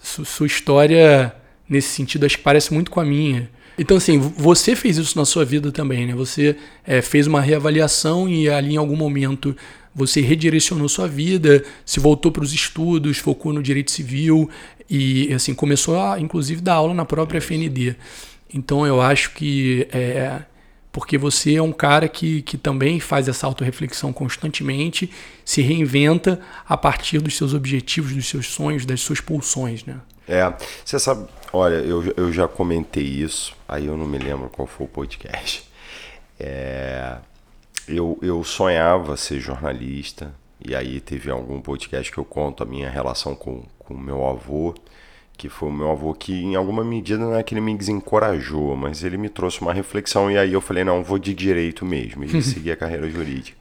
su 0.00 0.24
sua 0.24 0.46
história 0.46 1.34
nesse 1.68 1.88
sentido 1.88 2.26
acho 2.26 2.38
que 2.38 2.42
parece 2.42 2.72
muito 2.72 2.90
com 2.90 3.00
a 3.00 3.04
minha. 3.04 3.50
Então, 3.76 3.96
assim, 3.96 4.18
você 4.18 4.76
fez 4.76 4.98
isso 4.98 5.18
na 5.18 5.24
sua 5.24 5.44
vida 5.44 5.72
também, 5.72 6.06
né? 6.06 6.14
Você 6.14 6.56
é, 6.86 7.02
fez 7.02 7.26
uma 7.26 7.40
reavaliação 7.40 8.28
e 8.28 8.48
ali 8.48 8.74
em 8.74 8.76
algum 8.76 8.96
momento 8.96 9.56
você 9.94 10.20
redirecionou 10.20 10.88
sua 10.88 11.08
vida, 11.08 11.64
se 11.84 12.00
voltou 12.00 12.30
para 12.30 12.42
os 12.42 12.52
estudos, 12.52 13.18
focou 13.18 13.52
no 13.52 13.62
direito 13.62 13.90
civil 13.90 14.48
e, 14.88 15.32
assim, 15.32 15.54
começou 15.54 16.00
a, 16.00 16.20
inclusive, 16.20 16.60
dar 16.60 16.74
aula 16.74 16.94
na 16.94 17.04
própria 17.04 17.40
FND. 17.40 17.96
Então, 18.52 18.86
eu 18.86 19.00
acho 19.00 19.32
que 19.32 19.88
é, 19.92 20.42
porque 20.92 21.18
você 21.18 21.56
é 21.56 21.62
um 21.62 21.72
cara 21.72 22.08
que, 22.08 22.42
que 22.42 22.56
também 22.56 23.00
faz 23.00 23.26
essa 23.26 23.48
autorreflexão 23.48 24.12
constantemente, 24.12 25.10
se 25.44 25.60
reinventa 25.60 26.40
a 26.68 26.76
partir 26.76 27.18
dos 27.18 27.36
seus 27.36 27.52
objetivos, 27.52 28.12
dos 28.12 28.28
seus 28.28 28.46
sonhos, 28.46 28.86
das 28.86 29.00
suas 29.00 29.20
pulsões, 29.20 29.84
né? 29.84 29.96
É, 30.28 30.52
você 30.84 30.98
sabe, 30.98 31.28
olha, 31.54 31.76
eu, 31.76 32.02
eu 32.16 32.32
já 32.32 32.48
comentei 32.48 33.04
isso, 33.04 33.56
aí 33.68 33.86
eu 33.86 33.96
não 33.96 34.06
me 34.06 34.18
lembro 34.18 34.48
qual 34.48 34.66
foi 34.66 34.86
o 34.86 34.88
podcast. 34.88 35.68
É, 36.38 37.16
eu, 37.88 38.18
eu 38.20 38.42
sonhava 38.42 39.16
ser 39.16 39.40
jornalista, 39.40 40.34
e 40.64 40.74
aí 40.74 41.00
teve 41.00 41.30
algum 41.30 41.60
podcast 41.60 42.10
que 42.10 42.18
eu 42.18 42.24
conto 42.24 42.62
a 42.62 42.66
minha 42.66 42.90
relação 42.90 43.34
com 43.34 43.62
o 43.88 43.94
meu 43.94 44.26
avô, 44.26 44.74
que 45.36 45.48
foi 45.48 45.68
o 45.68 45.72
meu 45.72 45.90
avô 45.90 46.14
que 46.14 46.32
em 46.32 46.54
alguma 46.54 46.84
medida 46.84 47.18
não 47.18 47.34
é 47.34 47.42
que 47.42 47.54
ele 47.54 47.60
me 47.60 47.76
desencorajou, 47.76 48.76
mas 48.76 49.02
ele 49.02 49.16
me 49.16 49.28
trouxe 49.28 49.60
uma 49.60 49.72
reflexão 49.72 50.30
e 50.30 50.38
aí 50.38 50.52
eu 50.52 50.60
falei, 50.60 50.84
não, 50.84 51.02
vou 51.02 51.18
de 51.18 51.34
direito 51.34 51.84
mesmo, 51.84 52.24
e 52.24 52.40
segui 52.42 52.70
a 52.70 52.76
carreira 52.76 53.08
jurídica. 53.08 53.56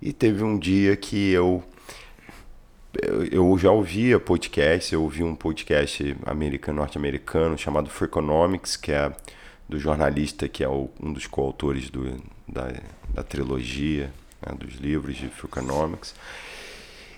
E 0.00 0.12
teve 0.12 0.44
um 0.44 0.58
dia 0.58 0.96
que 0.96 1.30
eu 1.30 1.62
eu 3.30 3.56
já 3.58 3.70
ouvia 3.70 4.18
podcast, 4.18 4.94
eu 4.94 5.02
ouvi 5.02 5.22
um 5.22 5.34
podcast 5.34 6.16
americano, 6.24 6.78
norte-americano 6.78 7.58
chamado 7.58 7.90
Freakonomics, 7.90 8.76
que 8.76 8.92
é 8.92 9.12
do 9.68 9.78
jornalista 9.78 10.48
que 10.48 10.64
é 10.64 10.68
o, 10.68 10.88
um 11.00 11.12
dos 11.12 11.26
coautores 11.26 11.90
do, 11.90 12.16
da, 12.46 12.72
da 13.12 13.22
trilogia 13.22 14.10
né, 14.44 14.54
dos 14.58 14.74
livros 14.76 15.16
de 15.16 15.28
Freakonomics. 15.28 16.14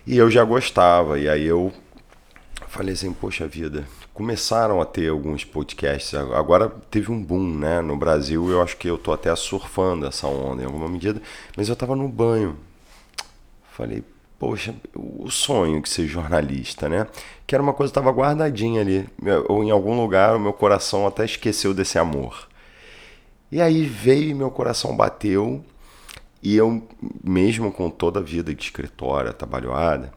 E 0.07 0.17
eu 0.17 0.31
já 0.31 0.43
gostava, 0.43 1.19
e 1.19 1.29
aí 1.29 1.47
eu 1.47 1.73
falei 2.67 2.95
assim, 2.95 3.13
poxa 3.13 3.47
vida, 3.47 3.87
começaram 4.13 4.81
a 4.81 4.85
ter 4.85 5.09
alguns 5.09 5.45
podcasts, 5.45 6.15
agora 6.15 6.69
teve 6.91 7.13
um 7.13 7.23
boom, 7.23 7.59
né? 7.59 7.81
No 7.81 7.97
Brasil 7.97 8.51
eu 8.51 8.61
acho 8.61 8.77
que 8.77 8.89
eu 8.89 8.99
tô 8.99 9.13
até 9.13 9.35
surfando 9.37 10.07
essa 10.07 10.27
onda 10.27 10.63
em 10.63 10.67
alguma 10.67 10.89
medida, 10.89 11.23
mas 11.57 11.69
eu 11.69 11.77
tava 11.77 11.95
no 11.95 12.09
banho. 12.09 12.57
Falei, 13.71 14.03
poxa, 14.41 14.75
o 14.97 15.31
sonho 15.31 15.83
de 15.83 15.89
ser 15.91 16.07
jornalista, 16.07 16.89
né? 16.89 17.07
Que 17.47 17.55
era 17.55 17.63
uma 17.63 17.75
coisa 17.75 17.93
que 17.93 17.99
estava 17.99 18.11
guardadinha 18.11 18.81
ali, 18.81 19.07
ou 19.47 19.63
em 19.63 19.71
algum 19.71 20.01
lugar 20.01 20.35
o 20.35 20.41
meu 20.41 20.55
coração 20.55 21.07
até 21.07 21.27
esqueceu 21.27 21.75
desse 21.75 21.99
amor. 21.99 22.49
E 23.53 23.61
aí 23.61 23.85
veio 23.85 24.31
e 24.31 24.35
meu 24.35 24.51
coração 24.51 24.97
bateu, 24.97 25.63
e 26.43 26.57
eu, 26.57 26.83
mesmo 27.23 27.71
com 27.71 27.91
toda 27.91 28.21
a 28.21 28.23
vida 28.23 28.55
de 28.55 28.63
escritório, 28.63 29.35
trabalhada, 29.35 30.11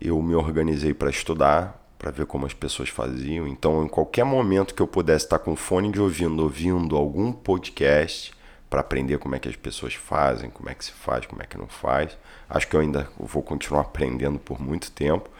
eu 0.00 0.22
me 0.22 0.36
organizei 0.36 0.94
para 0.94 1.10
estudar, 1.10 1.84
para 1.98 2.12
ver 2.12 2.26
como 2.26 2.46
as 2.46 2.54
pessoas 2.54 2.90
faziam. 2.90 3.48
Então, 3.48 3.84
em 3.84 3.88
qualquer 3.88 4.24
momento 4.24 4.72
que 4.72 4.82
eu 4.82 4.86
pudesse 4.86 5.24
estar 5.24 5.40
com 5.40 5.56
fone 5.56 5.90
de 5.90 6.00
ouvindo, 6.00 6.44
ouvindo 6.44 6.96
algum 6.96 7.32
podcast 7.32 8.32
para 8.68 8.80
aprender 8.80 9.18
como 9.18 9.34
é 9.34 9.38
que 9.38 9.48
as 9.48 9.56
pessoas 9.56 9.94
fazem, 9.94 10.50
como 10.50 10.68
é 10.68 10.74
que 10.74 10.84
se 10.84 10.92
faz, 10.92 11.26
como 11.26 11.42
é 11.42 11.46
que 11.46 11.58
não 11.58 11.68
faz. 11.68 12.16
Acho 12.48 12.66
que 12.68 12.74
eu 12.74 12.80
ainda 12.80 13.08
vou 13.18 13.42
continuar 13.42 13.82
aprendendo 13.82 14.38
por 14.38 14.60
muito 14.60 14.90
tempo. 14.90 15.30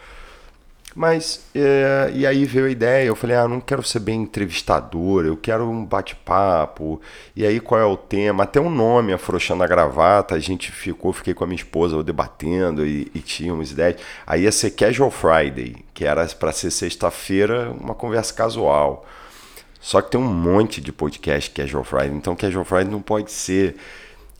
Mas, 0.95 1.45
é, 1.53 2.09
e 2.13 2.25
aí 2.25 2.45
veio 2.45 2.67
a 2.67 2.69
ideia, 2.69 3.05
eu 3.05 3.17
falei, 3.17 3.35
ah, 3.35 3.49
não 3.49 3.59
quero 3.59 3.83
ser 3.83 3.99
bem 3.99 4.21
entrevistador, 4.21 5.25
eu 5.25 5.35
quero 5.35 5.69
um 5.69 5.83
bate-papo. 5.83 7.01
E 7.35 7.45
aí 7.45 7.59
qual 7.59 7.81
é 7.81 7.85
o 7.85 7.97
tema? 7.97 8.43
Até 8.45 8.61
o 8.61 8.69
nome, 8.69 9.11
Afrouxando 9.11 9.61
a 9.61 9.67
Gravata, 9.67 10.35
a 10.35 10.39
gente 10.39 10.71
ficou, 10.71 11.11
fiquei 11.11 11.33
com 11.33 11.43
a 11.43 11.47
minha 11.47 11.57
esposa 11.57 12.01
debatendo 12.01 12.85
e, 12.85 13.11
e 13.13 13.19
tínhamos 13.19 13.73
ideias. 13.73 13.99
Aí 14.25 14.43
ia 14.43 14.51
ser 14.53 14.71
Casual 14.71 15.11
Friday, 15.11 15.75
que 15.93 16.05
era 16.05 16.25
para 16.27 16.53
ser 16.53 16.71
sexta-feira, 16.71 17.71
uma 17.77 17.93
conversa 17.93 18.33
casual. 18.33 19.05
Só 19.85 20.01
que 20.01 20.09
tem 20.09 20.19
um 20.19 20.23
monte 20.23 20.81
de 20.81 20.91
podcast 20.91 21.51
Casual 21.51 21.83
Friday, 21.83 22.09
então 22.09 22.35
Casual 22.35 22.65
Friday 22.65 22.89
não 22.89 23.03
pode 23.03 23.31
ser 23.31 23.75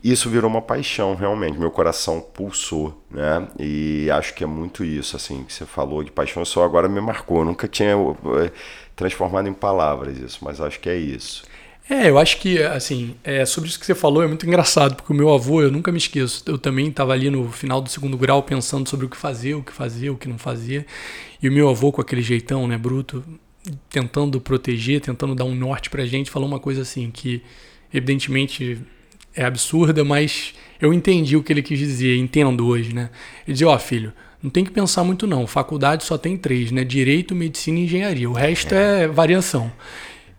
isso 0.04 0.28
virou 0.28 0.50
uma 0.50 0.62
paixão 0.62 1.14
realmente, 1.14 1.56
meu 1.56 1.70
coração 1.70 2.20
pulsou, 2.20 3.00
né? 3.12 3.48
E 3.60 4.10
acho 4.10 4.34
que 4.34 4.44
é 4.44 4.48
muito 4.48 4.84
isso, 4.84 5.16
assim, 5.16 5.44
que 5.44 5.54
você 5.54 5.64
falou 5.64 6.04
de 6.04 6.12
paixão, 6.12 6.44
só 6.44 6.64
agora 6.64 6.90
me 6.90 7.00
marcou. 7.00 7.40
Eu 7.40 7.46
nunca 7.46 7.68
tinha 7.68 7.90
eh, 7.90 8.52
transformado 8.96 9.48
em 9.48 9.54
palavras 9.54 10.18
isso, 10.18 10.40
mas 10.42 10.60
acho 10.60 10.80
que 10.80 10.90
é 10.90 10.96
isso. 10.96 11.44
É, 11.88 12.10
eu 12.10 12.18
acho 12.18 12.40
que, 12.40 12.64
assim, 12.64 13.16
é, 13.24 13.46
sobre 13.46 13.70
isso 13.70 13.80
que 13.80 13.86
você 13.86 13.94
falou 13.94 14.24
é 14.24 14.28
muito 14.28 14.48
engraçado, 14.48 14.96
porque 14.96 15.14
o 15.14 15.16
meu 15.16 15.32
avô, 15.32 15.62
eu 15.62 15.72
nunca 15.72 15.92
me 15.92 16.00
esqueço, 16.00 16.44
eu 16.48 16.58
também 16.58 16.88
estava 16.88 17.14
ali 17.14 17.30
no 17.30 17.52
final 17.52 17.82
do 17.82 17.90
segundo 17.90 18.18
grau 18.18 18.42
pensando 18.42 18.90
sobre 18.90 19.06
o 19.06 19.10
que 19.10 19.18
fazer, 19.18 19.54
o 19.54 19.62
que 19.62 19.72
fazer, 19.72 20.10
o 20.10 20.18
que 20.18 20.28
não 20.28 20.40
fazia, 20.40 20.88
e 21.40 21.48
o 21.48 21.52
meu 21.52 21.70
avô 21.70 21.92
com 21.92 22.02
aquele 22.02 22.24
jeitão, 22.24 22.68
né, 22.68 22.76
bruto, 22.76 23.24
tentando 23.90 24.40
proteger, 24.40 25.02
tentando 25.02 25.36
dar 25.36 25.46
um 25.46 25.56
norte 25.56 25.90
pra 25.90 26.06
gente, 26.06 26.32
falou 26.32 26.48
uma 26.48 26.60
coisa 26.60 26.82
assim, 26.82 27.10
que 27.12 27.42
evidentemente 27.94 28.80
é 29.36 29.46
absurda, 29.46 30.04
mas 30.04 30.54
eu 30.82 30.94
entendi 30.94 31.36
o 31.36 31.44
que 31.44 31.52
ele 31.52 31.62
quis 31.62 31.78
dizer, 31.78 32.18
entendo 32.18 32.66
hoje, 32.66 32.94
né? 32.94 33.10
Ele 33.46 33.54
dizia, 33.54 33.68
ó, 33.68 33.76
oh, 33.76 33.80
filho, 33.80 34.14
não 34.42 34.50
tem 34.50 34.64
que 34.64 34.72
pensar 34.72 35.04
muito 35.04 35.28
não, 35.28 35.46
faculdade 35.48 36.04
só 36.04 36.18
tem 36.18 36.38
três, 36.38 36.72
né? 36.72 36.84
Direito, 36.84 37.36
medicina 37.36 37.80
e 37.80 37.84
engenharia, 37.84 38.30
o 38.30 38.34
resto 38.34 38.74
é, 38.74 39.04
é 39.04 39.08
variação. 39.08 39.72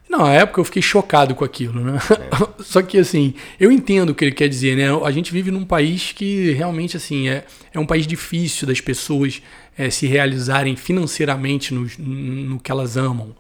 Não, 0.09 0.21
na 0.21 0.33
época 0.35 0.61
eu 0.61 0.65
fiquei 0.65 0.81
chocado 0.81 1.35
com 1.35 1.45
aquilo, 1.45 1.81
né? 1.81 1.99
É. 1.99 2.63
Só 2.63 2.81
que 2.81 2.97
assim, 2.97 3.35
eu 3.59 3.73
entendo 3.73 4.11
o 4.11 4.15
que 4.15 4.25
ele 4.25 4.33
quer 4.33 4.49
dizer, 4.49 4.77
né? 4.77 4.87
A 5.05 5.11
gente 5.11 5.33
vive 5.33 5.51
num 5.51 5.65
país 5.65 6.13
que 6.13 6.53
realmente 6.53 6.97
assim 6.97 7.29
é, 7.29 7.45
é 7.75 7.79
um 7.79 7.87
país 7.87 8.07
difícil 8.07 8.69
das 8.69 8.81
pessoas 8.81 9.43
é, 9.77 9.91
se 9.91 10.07
realizarem 10.07 10.77
financeiramente 10.77 11.75
no, 11.75 11.87
no 11.99 12.61
que 12.61 12.71
elas 12.71 12.97
amam. 12.97 13.35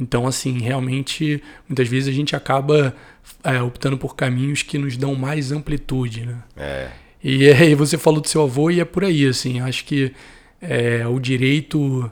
Então, 0.00 0.26
assim, 0.26 0.58
realmente, 0.58 1.42
muitas 1.68 1.88
vezes 1.88 2.08
a 2.08 2.12
gente 2.12 2.36
acaba 2.36 2.94
é, 3.42 3.60
optando 3.60 3.98
por 3.98 4.14
caminhos 4.14 4.62
que 4.62 4.78
nos 4.78 4.96
dão 4.96 5.14
mais 5.14 5.50
amplitude, 5.50 6.26
né? 6.26 6.36
É. 6.56 6.88
E 7.22 7.48
aí 7.48 7.74
você 7.76 7.98
falou 7.98 8.20
do 8.20 8.28
seu 8.28 8.42
avô 8.42 8.70
e 8.70 8.80
é 8.80 8.84
por 8.84 9.04
aí, 9.04 9.26
assim, 9.26 9.60
acho 9.60 9.84
que 9.84 10.12
é, 10.60 11.06
o 11.06 11.18
direito 11.18 12.10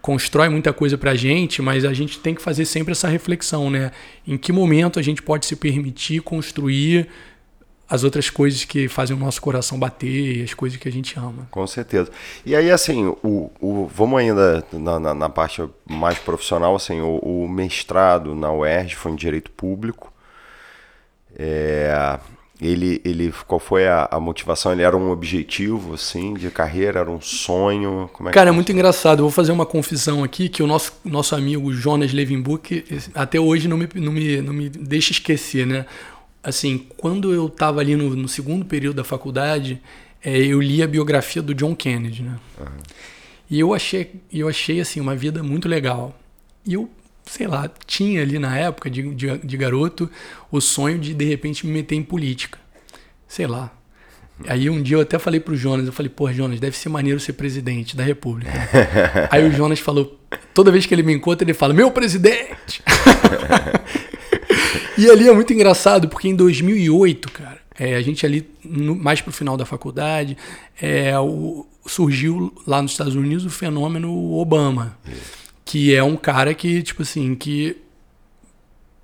constrói 0.00 0.48
muita 0.48 0.72
coisa 0.72 0.96
pra 0.96 1.14
gente, 1.14 1.60
mas 1.60 1.84
a 1.84 1.92
gente 1.92 2.18
tem 2.20 2.34
que 2.34 2.40
fazer 2.40 2.64
sempre 2.64 2.92
essa 2.92 3.06
reflexão, 3.06 3.70
né? 3.70 3.90
Em 4.26 4.38
que 4.38 4.50
momento 4.50 4.98
a 4.98 5.02
gente 5.02 5.22
pode 5.22 5.44
se 5.44 5.54
permitir 5.56 6.22
construir 6.22 7.06
as 7.90 8.04
outras 8.04 8.30
coisas 8.30 8.64
que 8.64 8.86
fazem 8.86 9.16
o 9.16 9.18
nosso 9.18 9.42
coração 9.42 9.76
bater, 9.76 10.44
as 10.44 10.54
coisas 10.54 10.78
que 10.78 10.88
a 10.88 10.92
gente 10.92 11.18
ama. 11.18 11.48
Com 11.50 11.66
certeza. 11.66 12.08
E 12.46 12.54
aí, 12.54 12.70
assim, 12.70 13.06
o, 13.24 13.50
o 13.60 13.90
vamos 13.92 14.20
ainda 14.20 14.64
na, 14.72 15.00
na, 15.00 15.12
na 15.12 15.28
parte 15.28 15.68
mais 15.84 16.16
profissional, 16.16 16.76
assim, 16.76 17.00
o, 17.00 17.16
o, 17.16 17.48
mestrado 17.48 18.32
na 18.32 18.52
UERJ 18.52 18.94
foi 18.94 19.10
em 19.10 19.16
Direito 19.16 19.50
Público. 19.50 20.12
É, 21.36 22.18
ele, 22.62 23.00
ele, 23.04 23.32
qual 23.46 23.58
foi 23.58 23.88
a, 23.88 24.08
a, 24.08 24.20
motivação? 24.20 24.70
Ele 24.70 24.82
era 24.82 24.96
um 24.96 25.10
objetivo, 25.10 25.94
assim, 25.94 26.34
de 26.34 26.48
carreira? 26.48 27.00
Era 27.00 27.10
um 27.10 27.20
sonho? 27.20 28.08
É 28.26 28.30
Cara, 28.30 28.50
é 28.50 28.52
muito 28.52 28.70
engraçado. 28.70 29.20
Eu 29.20 29.24
vou 29.24 29.32
fazer 29.32 29.50
uma 29.50 29.66
confissão 29.66 30.22
aqui, 30.22 30.48
que 30.48 30.62
o 30.62 30.66
nosso, 30.66 30.92
nosso 31.04 31.34
amigo 31.34 31.72
Jonas 31.72 32.12
Levinbuck, 32.12 32.84
até 33.14 33.40
hoje 33.40 33.66
não 33.66 33.78
me, 33.78 33.88
não, 33.94 34.12
me, 34.12 34.42
não 34.42 34.52
me 34.52 34.68
deixa 34.68 35.10
esquecer, 35.10 35.66
né? 35.66 35.86
Assim, 36.42 36.86
quando 36.96 37.32
eu 37.32 37.46
estava 37.46 37.80
ali 37.80 37.96
no, 37.96 38.14
no, 38.16 38.28
segundo 38.28 38.64
período 38.64 38.96
da 38.96 39.04
faculdade, 39.04 39.80
é, 40.24 40.38
eu 40.38 40.60
li 40.60 40.82
a 40.82 40.86
biografia 40.86 41.42
do 41.42 41.54
John 41.54 41.74
Kennedy, 41.74 42.22
né? 42.22 42.38
Uhum. 42.58 42.66
E 43.50 43.58
eu 43.58 43.74
achei, 43.74 44.12
eu 44.32 44.48
achei 44.48 44.80
assim 44.80 45.00
uma 45.00 45.16
vida 45.16 45.42
muito 45.42 45.68
legal. 45.68 46.16
E 46.64 46.74
eu, 46.74 46.88
sei 47.24 47.46
lá, 47.46 47.68
tinha 47.86 48.22
ali 48.22 48.38
na 48.38 48.56
época 48.56 48.88
de, 48.88 49.14
de, 49.14 49.38
de 49.38 49.56
garoto 49.56 50.08
o 50.52 50.60
sonho 50.60 50.98
de 50.98 51.12
de 51.12 51.24
repente 51.24 51.66
me 51.66 51.72
meter 51.72 51.96
em 51.96 52.02
política. 52.02 52.58
Sei 53.26 53.46
lá. 53.46 53.72
Aí 54.46 54.70
um 54.70 54.80
dia 54.80 54.96
eu 54.96 55.00
até 55.00 55.18
falei 55.18 55.38
pro 55.40 55.56
Jonas, 55.56 55.86
eu 55.86 55.92
falei, 55.92 56.08
pô, 56.08 56.32
Jonas, 56.32 56.60
deve 56.60 56.76
ser 56.76 56.88
maneiro 56.88 57.20
ser 57.20 57.34
presidente 57.34 57.96
da 57.96 58.02
República. 58.02 58.52
Aí 59.30 59.46
o 59.46 59.52
Jonas 59.52 59.80
falou, 59.80 60.18
toda 60.54 60.70
vez 60.70 60.86
que 60.86 60.94
ele 60.94 61.02
me 61.02 61.12
encontra, 61.12 61.44
ele 61.44 61.52
fala, 61.52 61.74
meu 61.74 61.90
presidente! 61.90 62.82
E 65.00 65.10
ali 65.10 65.26
é 65.26 65.32
muito 65.32 65.50
engraçado, 65.50 66.10
porque 66.10 66.28
em 66.28 66.36
2008, 66.36 67.32
cara, 67.32 67.58
é, 67.78 67.96
a 67.96 68.02
gente 68.02 68.26
ali, 68.26 68.46
no, 68.62 68.94
mais 68.94 69.22
pro 69.22 69.32
final 69.32 69.56
da 69.56 69.64
faculdade, 69.64 70.36
é, 70.78 71.18
o, 71.18 71.66
surgiu 71.86 72.52
lá 72.66 72.82
nos 72.82 72.90
Estados 72.90 73.14
Unidos 73.14 73.46
o 73.46 73.48
fenômeno 73.48 74.34
Obama. 74.34 74.98
Que 75.64 75.94
é 75.94 76.02
um 76.02 76.16
cara 76.16 76.52
que, 76.52 76.82
tipo 76.82 77.00
assim, 77.00 77.34
que 77.34 77.78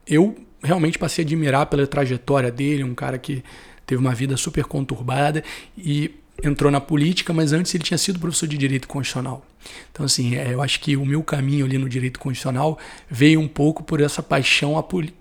eu 0.06 0.36
realmente 0.62 0.98
passei 0.98 1.24
a 1.24 1.26
admirar 1.26 1.64
pela 1.64 1.86
trajetória 1.86 2.50
dele, 2.50 2.84
um 2.84 2.94
cara 2.94 3.16
que 3.16 3.42
teve 3.86 3.98
uma 3.98 4.14
vida 4.14 4.36
super 4.36 4.66
conturbada 4.66 5.42
e 5.78 6.10
entrou 6.42 6.70
na 6.70 6.80
política, 6.80 7.32
mas 7.32 7.52
antes 7.52 7.74
ele 7.74 7.84
tinha 7.84 7.98
sido 7.98 8.18
professor 8.18 8.46
de 8.46 8.56
direito 8.56 8.86
constitucional. 8.86 9.44
Então, 9.90 10.06
assim, 10.06 10.36
é, 10.36 10.52
eu 10.52 10.62
acho 10.62 10.80
que 10.80 10.96
o 10.96 11.04
meu 11.04 11.22
caminho 11.22 11.64
ali 11.64 11.78
no 11.78 11.88
direito 11.88 12.20
constitucional 12.20 12.78
veio 13.10 13.40
um 13.40 13.48
pouco 13.48 13.82
por 13.82 14.00
essa 14.00 14.22
paixão 14.22 14.74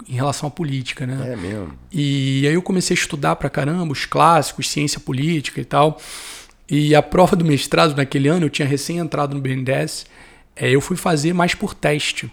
em 0.07 0.13
relação 0.13 0.47
à 0.47 0.51
política, 0.51 1.07
né? 1.07 1.33
É 1.33 1.35
mesmo. 1.35 1.73
E 1.91 2.45
aí 2.47 2.53
eu 2.53 2.61
comecei 2.61 2.95
a 2.95 2.99
estudar 2.99 3.35
pra 3.37 3.49
caramba 3.49 3.91
os 3.91 4.05
clássicos, 4.05 4.69
ciência 4.69 4.99
política 4.99 5.61
e 5.61 5.65
tal. 5.65 5.99
E 6.69 6.95
a 6.95 7.01
prova 7.01 7.35
do 7.35 7.45
mestrado 7.45 7.95
naquele 7.95 8.27
ano, 8.27 8.45
eu 8.45 8.49
tinha 8.49 8.67
recém 8.67 8.97
entrado 8.97 9.35
no 9.35 9.41
BNDES, 9.41 10.05
é, 10.55 10.69
eu 10.69 10.81
fui 10.81 10.97
fazer 10.97 11.33
mais 11.33 11.55
por 11.55 11.73
teste. 11.73 12.31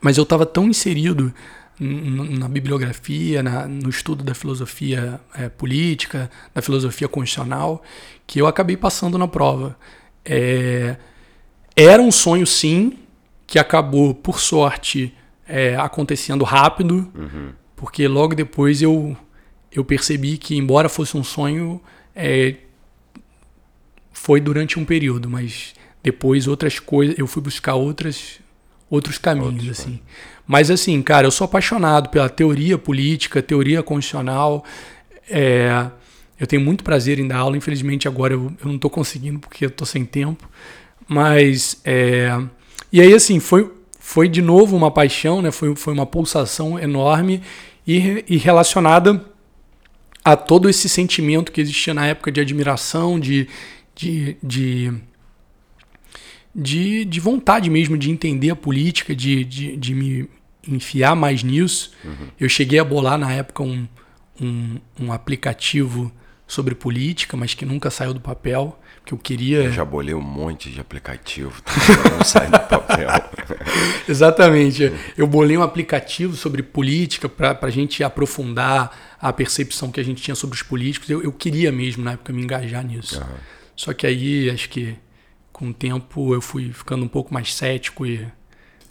Mas 0.00 0.16
eu 0.18 0.24
estava 0.24 0.44
tão 0.44 0.68
inserido 0.68 1.32
na 1.78 2.48
bibliografia, 2.48 3.42
na, 3.42 3.66
no 3.66 3.90
estudo 3.90 4.24
da 4.24 4.34
filosofia 4.34 5.20
é, 5.34 5.48
política, 5.48 6.30
da 6.54 6.62
filosofia 6.62 7.08
constitucional, 7.08 7.82
que 8.26 8.40
eu 8.40 8.46
acabei 8.46 8.76
passando 8.76 9.18
na 9.18 9.28
prova. 9.28 9.76
É, 10.24 10.96
era 11.74 12.00
um 12.00 12.10
sonho, 12.10 12.46
sim, 12.46 12.98
que 13.46 13.58
acabou, 13.58 14.14
por 14.14 14.40
sorte, 14.40 15.14
é, 15.46 15.76
acontecendo 15.76 16.44
rápido, 16.44 17.12
uhum. 17.14 17.52
porque 17.76 18.08
logo 18.08 18.34
depois 18.34 18.80
eu, 18.80 19.16
eu 19.70 19.84
percebi 19.84 20.38
que, 20.38 20.56
embora 20.56 20.88
fosse 20.88 21.16
um 21.16 21.22
sonho, 21.22 21.80
é, 22.14 22.56
foi 24.12 24.40
durante 24.40 24.78
um 24.78 24.84
período, 24.84 25.28
mas 25.28 25.74
depois 26.02 26.48
outras 26.48 26.78
coisas, 26.78 27.18
eu 27.18 27.26
fui 27.26 27.42
buscar 27.42 27.74
outras, 27.74 28.40
outros 28.88 29.18
caminhos, 29.18 29.54
Outros, 29.54 29.70
assim. 29.70 30.00
Mas 30.46 30.70
assim, 30.70 31.02
cara, 31.02 31.26
eu 31.26 31.30
sou 31.30 31.44
apaixonado 31.44 32.08
pela 32.08 32.28
teoria 32.28 32.78
política, 32.78 33.42
teoria 33.42 33.82
constitucional. 33.82 34.64
É, 35.28 35.86
eu 36.38 36.46
tenho 36.46 36.62
muito 36.62 36.84
prazer 36.84 37.18
em 37.18 37.26
dar 37.26 37.38
aula. 37.38 37.56
Infelizmente 37.56 38.06
agora 38.06 38.34
eu, 38.34 38.52
eu 38.60 38.66
não 38.66 38.76
estou 38.76 38.90
conseguindo 38.90 39.38
porque 39.40 39.64
eu 39.64 39.68
estou 39.68 39.86
sem 39.86 40.04
tempo. 40.04 40.48
Mas 41.08 41.80
é, 41.84 42.38
e 42.92 43.00
aí 43.00 43.12
assim 43.12 43.40
foi 43.40 43.72
foi 43.98 44.28
de 44.28 44.40
novo 44.40 44.76
uma 44.76 44.88
paixão, 44.88 45.42
né? 45.42 45.50
Foi, 45.50 45.74
foi 45.74 45.92
uma 45.92 46.06
pulsação 46.06 46.78
enorme 46.78 47.42
e, 47.84 48.24
e 48.28 48.36
relacionada 48.36 49.20
a 50.24 50.36
todo 50.36 50.68
esse 50.68 50.88
sentimento 50.88 51.50
que 51.50 51.60
existia 51.60 51.92
na 51.92 52.06
época 52.06 52.30
de 52.30 52.40
admiração, 52.40 53.18
de, 53.18 53.48
de, 53.96 54.36
de 54.40 54.92
de, 56.56 57.04
de 57.04 57.20
vontade 57.20 57.68
mesmo 57.68 57.98
de 57.98 58.10
entender 58.10 58.48
a 58.48 58.56
política, 58.56 59.14
de, 59.14 59.44
de, 59.44 59.76
de 59.76 59.94
me 59.94 60.28
enfiar 60.66 61.14
mais 61.14 61.42
nisso. 61.42 61.92
Uhum. 62.02 62.28
Eu 62.40 62.48
cheguei 62.48 62.78
a 62.78 62.84
bolar 62.84 63.18
na 63.18 63.30
época 63.30 63.62
um, 63.62 63.86
um, 64.40 64.80
um, 64.98 65.12
aplicativo 65.12 66.10
sobre 66.46 66.74
política, 66.74 67.36
mas 67.36 67.52
que 67.52 67.66
nunca 67.66 67.90
saiu 67.90 68.14
do 68.14 68.20
papel, 68.20 68.80
que 69.04 69.12
eu 69.12 69.18
queria... 69.18 69.64
Eu 69.64 69.72
já 69.72 69.84
bolei 69.84 70.14
um 70.14 70.20
monte 70.22 70.70
de 70.70 70.80
aplicativo, 70.80 71.62
não 72.10 72.24
sai 72.24 72.46
do 72.46 72.58
papel. 72.58 73.08
Exatamente. 74.08 74.90
Eu 75.16 75.26
bolei 75.26 75.58
um 75.58 75.62
aplicativo 75.62 76.34
sobre 76.36 76.62
política 76.62 77.28
para 77.28 77.58
a 77.60 77.70
gente 77.70 78.02
aprofundar 78.02 79.16
a 79.20 79.30
percepção 79.30 79.90
que 79.90 80.00
a 80.00 80.04
gente 80.04 80.22
tinha 80.22 80.34
sobre 80.34 80.56
os 80.56 80.62
políticos. 80.62 81.10
Eu, 81.10 81.22
eu 81.22 81.32
queria 81.32 81.70
mesmo, 81.70 82.02
na 82.02 82.12
época, 82.12 82.32
me 82.32 82.42
engajar 82.42 82.84
nisso. 82.84 83.20
Uhum. 83.20 83.36
Só 83.76 83.92
que 83.92 84.06
aí, 84.06 84.48
acho 84.48 84.70
que 84.70 84.96
com 85.56 85.70
o 85.70 85.72
tempo 85.72 86.34
eu 86.34 86.42
fui 86.42 86.70
ficando 86.70 87.02
um 87.02 87.08
pouco 87.08 87.32
mais 87.32 87.54
cético 87.54 88.04
e. 88.04 88.28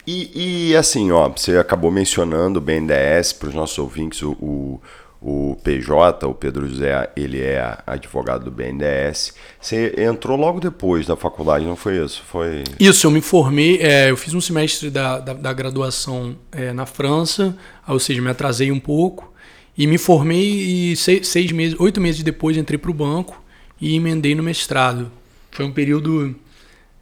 E, 0.04 0.70
e 0.70 0.76
assim, 0.76 1.12
ó, 1.12 1.28
você 1.28 1.58
acabou 1.58 1.92
mencionando 1.92 2.58
o 2.58 2.62
BNDES 2.62 3.32
para 3.32 3.48
os 3.48 3.54
nossos 3.54 3.78
ouvintes, 3.78 4.22
o, 4.22 4.32
o, 4.32 4.80
o, 5.20 5.56
PJ, 5.62 6.26
o 6.26 6.34
Pedro 6.34 6.68
José, 6.68 7.10
ele 7.16 7.40
é 7.40 7.78
advogado 7.86 8.44
do 8.44 8.50
BNDES. 8.50 9.34
Você 9.60 9.94
entrou 9.96 10.36
logo 10.36 10.58
depois 10.58 11.06
da 11.06 11.16
faculdade, 11.16 11.64
não 11.64 11.76
foi 11.76 12.04
isso? 12.04 12.22
Foi... 12.26 12.62
Isso, 12.78 13.06
eu 13.06 13.10
me 13.12 13.20
formei, 13.20 13.80
é, 13.80 14.10
eu 14.10 14.16
fiz 14.16 14.34
um 14.34 14.40
semestre 14.40 14.90
da, 14.90 15.18
da, 15.20 15.34
da 15.34 15.52
graduação 15.52 16.36
é, 16.52 16.72
na 16.72 16.86
França, 16.86 17.56
ou 17.86 17.98
seja, 17.98 18.20
me 18.22 18.30
atrasei 18.30 18.70
um 18.70 18.80
pouco, 18.80 19.32
e 19.78 19.86
me 19.86 19.98
formei 19.98 20.92
e 20.92 20.96
seis, 20.96 21.28
seis 21.28 21.50
meses, 21.52 21.78
oito 21.80 22.00
meses 22.00 22.22
depois 22.24 22.56
entrei 22.56 22.78
para 22.78 22.90
o 22.90 22.94
banco 22.94 23.40
e 23.80 23.94
emendei 23.94 24.34
no 24.34 24.42
mestrado. 24.42 25.10
Foi 25.50 25.64
um 25.64 25.72
período 25.72 26.36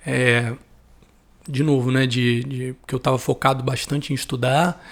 é, 0.07 0.53
de 1.49 1.63
novo, 1.63 1.91
né, 1.91 2.07
de, 2.07 2.45
de 2.45 2.77
que 2.87 2.95
eu 2.95 2.99
estava 2.99 3.19
focado 3.19 3.63
bastante 3.63 4.13
em 4.13 4.15
estudar 4.15 4.85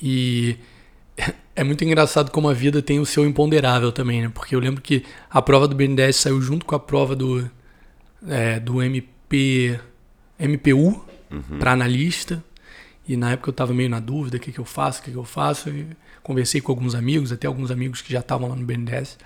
e 0.00 0.56
é 1.54 1.64
muito 1.64 1.84
engraçado 1.84 2.30
como 2.30 2.48
a 2.48 2.52
vida 2.52 2.82
tem 2.82 3.00
o 3.00 3.06
seu 3.06 3.24
imponderável 3.24 3.92
também, 3.92 4.22
né? 4.22 4.30
Porque 4.32 4.54
eu 4.54 4.60
lembro 4.60 4.82
que 4.82 5.04
a 5.30 5.40
prova 5.40 5.68
do 5.68 5.74
BNDES 5.74 6.16
saiu 6.16 6.40
junto 6.40 6.66
com 6.66 6.74
a 6.74 6.80
prova 6.80 7.14
do, 7.14 7.48
é, 8.28 8.58
do 8.60 8.82
MP, 8.82 9.78
MPU 10.38 11.04
uhum. 11.30 11.58
para 11.58 11.72
analista. 11.72 12.42
E 13.06 13.16
na 13.16 13.32
época 13.32 13.50
eu 13.50 13.52
estava 13.52 13.74
meio 13.74 13.90
na 13.90 14.00
dúvida, 14.00 14.38
o 14.38 14.40
que, 14.40 14.50
que 14.50 14.58
eu 14.58 14.64
faço, 14.64 15.00
o 15.00 15.04
que, 15.04 15.10
que 15.10 15.16
eu 15.16 15.24
faço. 15.24 15.68
E 15.68 15.86
conversei 16.22 16.60
com 16.60 16.72
alguns 16.72 16.94
amigos, 16.94 17.32
até 17.32 17.46
alguns 17.46 17.70
amigos 17.70 18.00
que 18.00 18.12
já 18.12 18.20
estavam 18.20 18.48
lá 18.48 18.56
no 18.56 18.64
BNDES. 18.64 19.18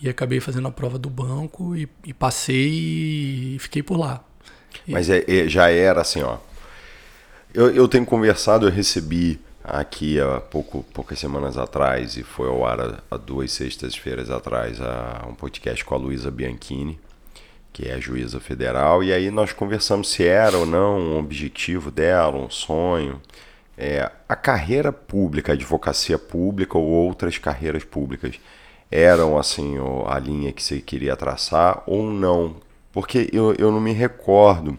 E 0.00 0.08
acabei 0.08 0.40
fazendo 0.40 0.68
a 0.68 0.70
prova 0.70 0.98
do 0.98 1.08
banco 1.08 1.74
e, 1.74 1.88
e 2.04 2.12
passei 2.12 3.54
e 3.54 3.58
fiquei 3.58 3.82
por 3.82 3.98
lá. 3.98 4.22
Mas 4.86 5.08
é, 5.10 5.24
é, 5.26 5.48
já 5.48 5.70
era 5.70 6.00
assim, 6.00 6.22
ó. 6.22 6.38
Eu, 7.54 7.70
eu 7.74 7.88
tenho 7.88 8.04
conversado, 8.04 8.66
eu 8.66 8.70
recebi 8.70 9.40
aqui 9.64 10.20
há 10.20 10.40
pouco, 10.40 10.84
poucas 10.92 11.18
semanas 11.18 11.56
atrás, 11.58 12.16
e 12.16 12.22
foi 12.22 12.48
ao 12.48 12.64
ar 12.64 13.02
há 13.10 13.16
duas 13.16 13.52
sextas-feiras 13.52 14.30
atrás, 14.30 14.80
a, 14.80 15.26
um 15.28 15.34
podcast 15.34 15.84
com 15.84 15.94
a 15.94 15.98
Luísa 15.98 16.30
Bianchini, 16.30 17.00
que 17.72 17.88
é 17.88 18.00
juíza 18.00 18.40
federal, 18.40 19.02
e 19.02 19.12
aí 19.12 19.30
nós 19.30 19.52
conversamos 19.52 20.10
se 20.10 20.24
era 20.26 20.56
ou 20.56 20.64
não 20.64 20.98
um 20.98 21.18
objetivo 21.18 21.90
dela, 21.90 22.36
um 22.36 22.48
sonho. 22.48 23.20
É, 23.76 24.10
a 24.28 24.36
carreira 24.36 24.90
pública, 24.90 25.52
a 25.52 25.54
advocacia 25.54 26.18
pública 26.18 26.78
ou 26.78 26.84
outras 26.84 27.36
carreiras 27.36 27.84
públicas 27.84 28.40
eram 28.90 29.36
assim 29.36 29.76
a 30.06 30.18
linha 30.18 30.52
que 30.52 30.62
você 30.62 30.80
queria 30.80 31.16
traçar 31.16 31.82
ou 31.86 32.04
não? 32.04 32.56
Porque 32.96 33.28
eu, 33.30 33.54
eu 33.58 33.70
não 33.70 33.78
me 33.78 33.92
recordo 33.92 34.78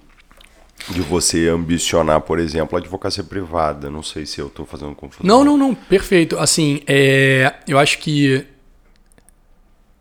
de 0.89 1.01
você 1.01 1.49
ambicionar, 1.49 2.19
por 2.21 2.39
exemplo, 2.39 2.75
a 2.75 2.81
advocacia 2.81 3.23
privada. 3.23 3.91
Não 3.91 4.01
sei 4.01 4.25
se 4.25 4.41
eu 4.41 4.47
estou 4.47 4.65
fazendo 4.65 4.95
confusão. 4.95 5.23
Não, 5.23 5.45
não, 5.45 5.55
não. 5.55 5.75
Perfeito. 5.75 6.35
Assim, 6.39 6.81
é, 6.87 7.53
eu 7.67 7.77
acho 7.77 7.99
que 7.99 8.43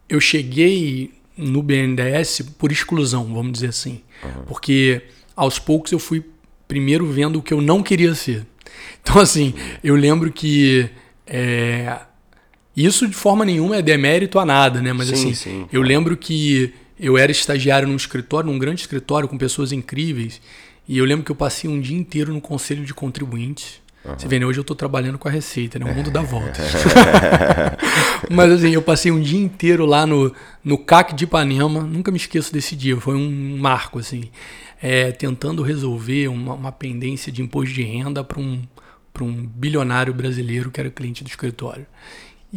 eu 0.08 0.18
cheguei 0.18 1.12
no 1.36 1.62
BNDES 1.62 2.40
por 2.56 2.72
exclusão, 2.72 3.34
vamos 3.34 3.52
dizer 3.52 3.68
assim. 3.68 4.00
Uhum. 4.24 4.44
Porque 4.46 5.02
aos 5.36 5.58
poucos 5.58 5.92
eu 5.92 5.98
fui 5.98 6.24
primeiro 6.66 7.06
vendo 7.06 7.40
o 7.40 7.42
que 7.42 7.52
eu 7.52 7.60
não 7.60 7.82
queria 7.82 8.14
ser. 8.14 8.46
Então, 9.02 9.20
assim, 9.20 9.52
eu 9.84 9.94
lembro 9.94 10.32
que. 10.32 10.88
É, 11.26 11.98
isso 12.74 13.06
de 13.06 13.14
forma 13.14 13.44
nenhuma 13.44 13.76
é 13.76 13.82
demérito 13.82 14.38
a 14.38 14.46
nada, 14.46 14.80
né? 14.80 14.94
Mas 14.94 15.08
Sim, 15.08 15.14
assim, 15.14 15.34
sim. 15.34 15.68
eu 15.70 15.82
lembro 15.82 16.16
que 16.16 16.72
eu 16.98 17.18
era 17.18 17.30
estagiário 17.30 17.86
num 17.86 17.96
escritório, 17.96 18.50
num 18.50 18.58
grande 18.58 18.80
escritório 18.80 19.28
com 19.28 19.36
pessoas 19.36 19.72
incríveis. 19.72 20.40
E 20.88 20.98
eu 20.98 21.04
lembro 21.04 21.24
que 21.24 21.32
eu 21.32 21.36
passei 21.36 21.68
um 21.68 21.80
dia 21.80 21.96
inteiro 21.96 22.32
no 22.32 22.40
conselho 22.40 22.84
de 22.84 22.94
contribuintes. 22.94 23.80
Você 24.16 24.28
vê, 24.28 24.38
né? 24.38 24.46
Hoje 24.46 24.60
eu 24.60 24.62
estou 24.62 24.76
trabalhando 24.76 25.18
com 25.18 25.26
a 25.26 25.30
Receita, 25.30 25.80
né? 25.80 25.90
O 25.90 25.94
mundo 25.94 26.12
dá 26.12 26.22
volta. 26.22 26.62
Mas 28.30 28.52
assim, 28.52 28.70
eu 28.70 28.80
passei 28.80 29.10
um 29.10 29.20
dia 29.20 29.40
inteiro 29.40 29.84
lá 29.84 30.06
no, 30.06 30.32
no 30.62 30.78
CAC 30.78 31.14
de 31.14 31.24
Ipanema. 31.24 31.80
Nunca 31.80 32.12
me 32.12 32.16
esqueço 32.16 32.52
desse 32.52 32.76
dia. 32.76 32.96
Foi 33.00 33.16
um 33.16 33.58
marco, 33.58 33.98
assim. 33.98 34.30
É, 34.80 35.10
tentando 35.10 35.62
resolver 35.62 36.28
uma, 36.28 36.54
uma 36.54 36.72
pendência 36.72 37.32
de 37.32 37.42
imposto 37.42 37.74
de 37.74 37.82
renda 37.82 38.22
para 38.22 38.38
um, 38.38 38.62
para 39.12 39.24
um 39.24 39.32
bilionário 39.32 40.14
brasileiro 40.14 40.70
que 40.70 40.78
era 40.78 40.90
cliente 40.90 41.24
do 41.24 41.28
escritório. 41.28 41.86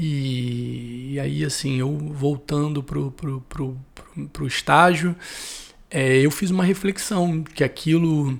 E, 0.02 1.12
e 1.12 1.20
aí, 1.20 1.44
assim, 1.44 1.78
eu 1.78 1.92
voltando 1.98 2.82
pro, 2.82 3.12
pro, 3.12 3.42
pro, 3.42 3.78
pro, 3.94 4.28
pro 4.30 4.48
estágio, 4.48 5.14
é, 5.92 6.20
eu 6.20 6.32
fiz 6.32 6.52
uma 6.52 6.64
reflexão 6.64 7.44
que 7.44 7.66
aquilo, 7.66 8.40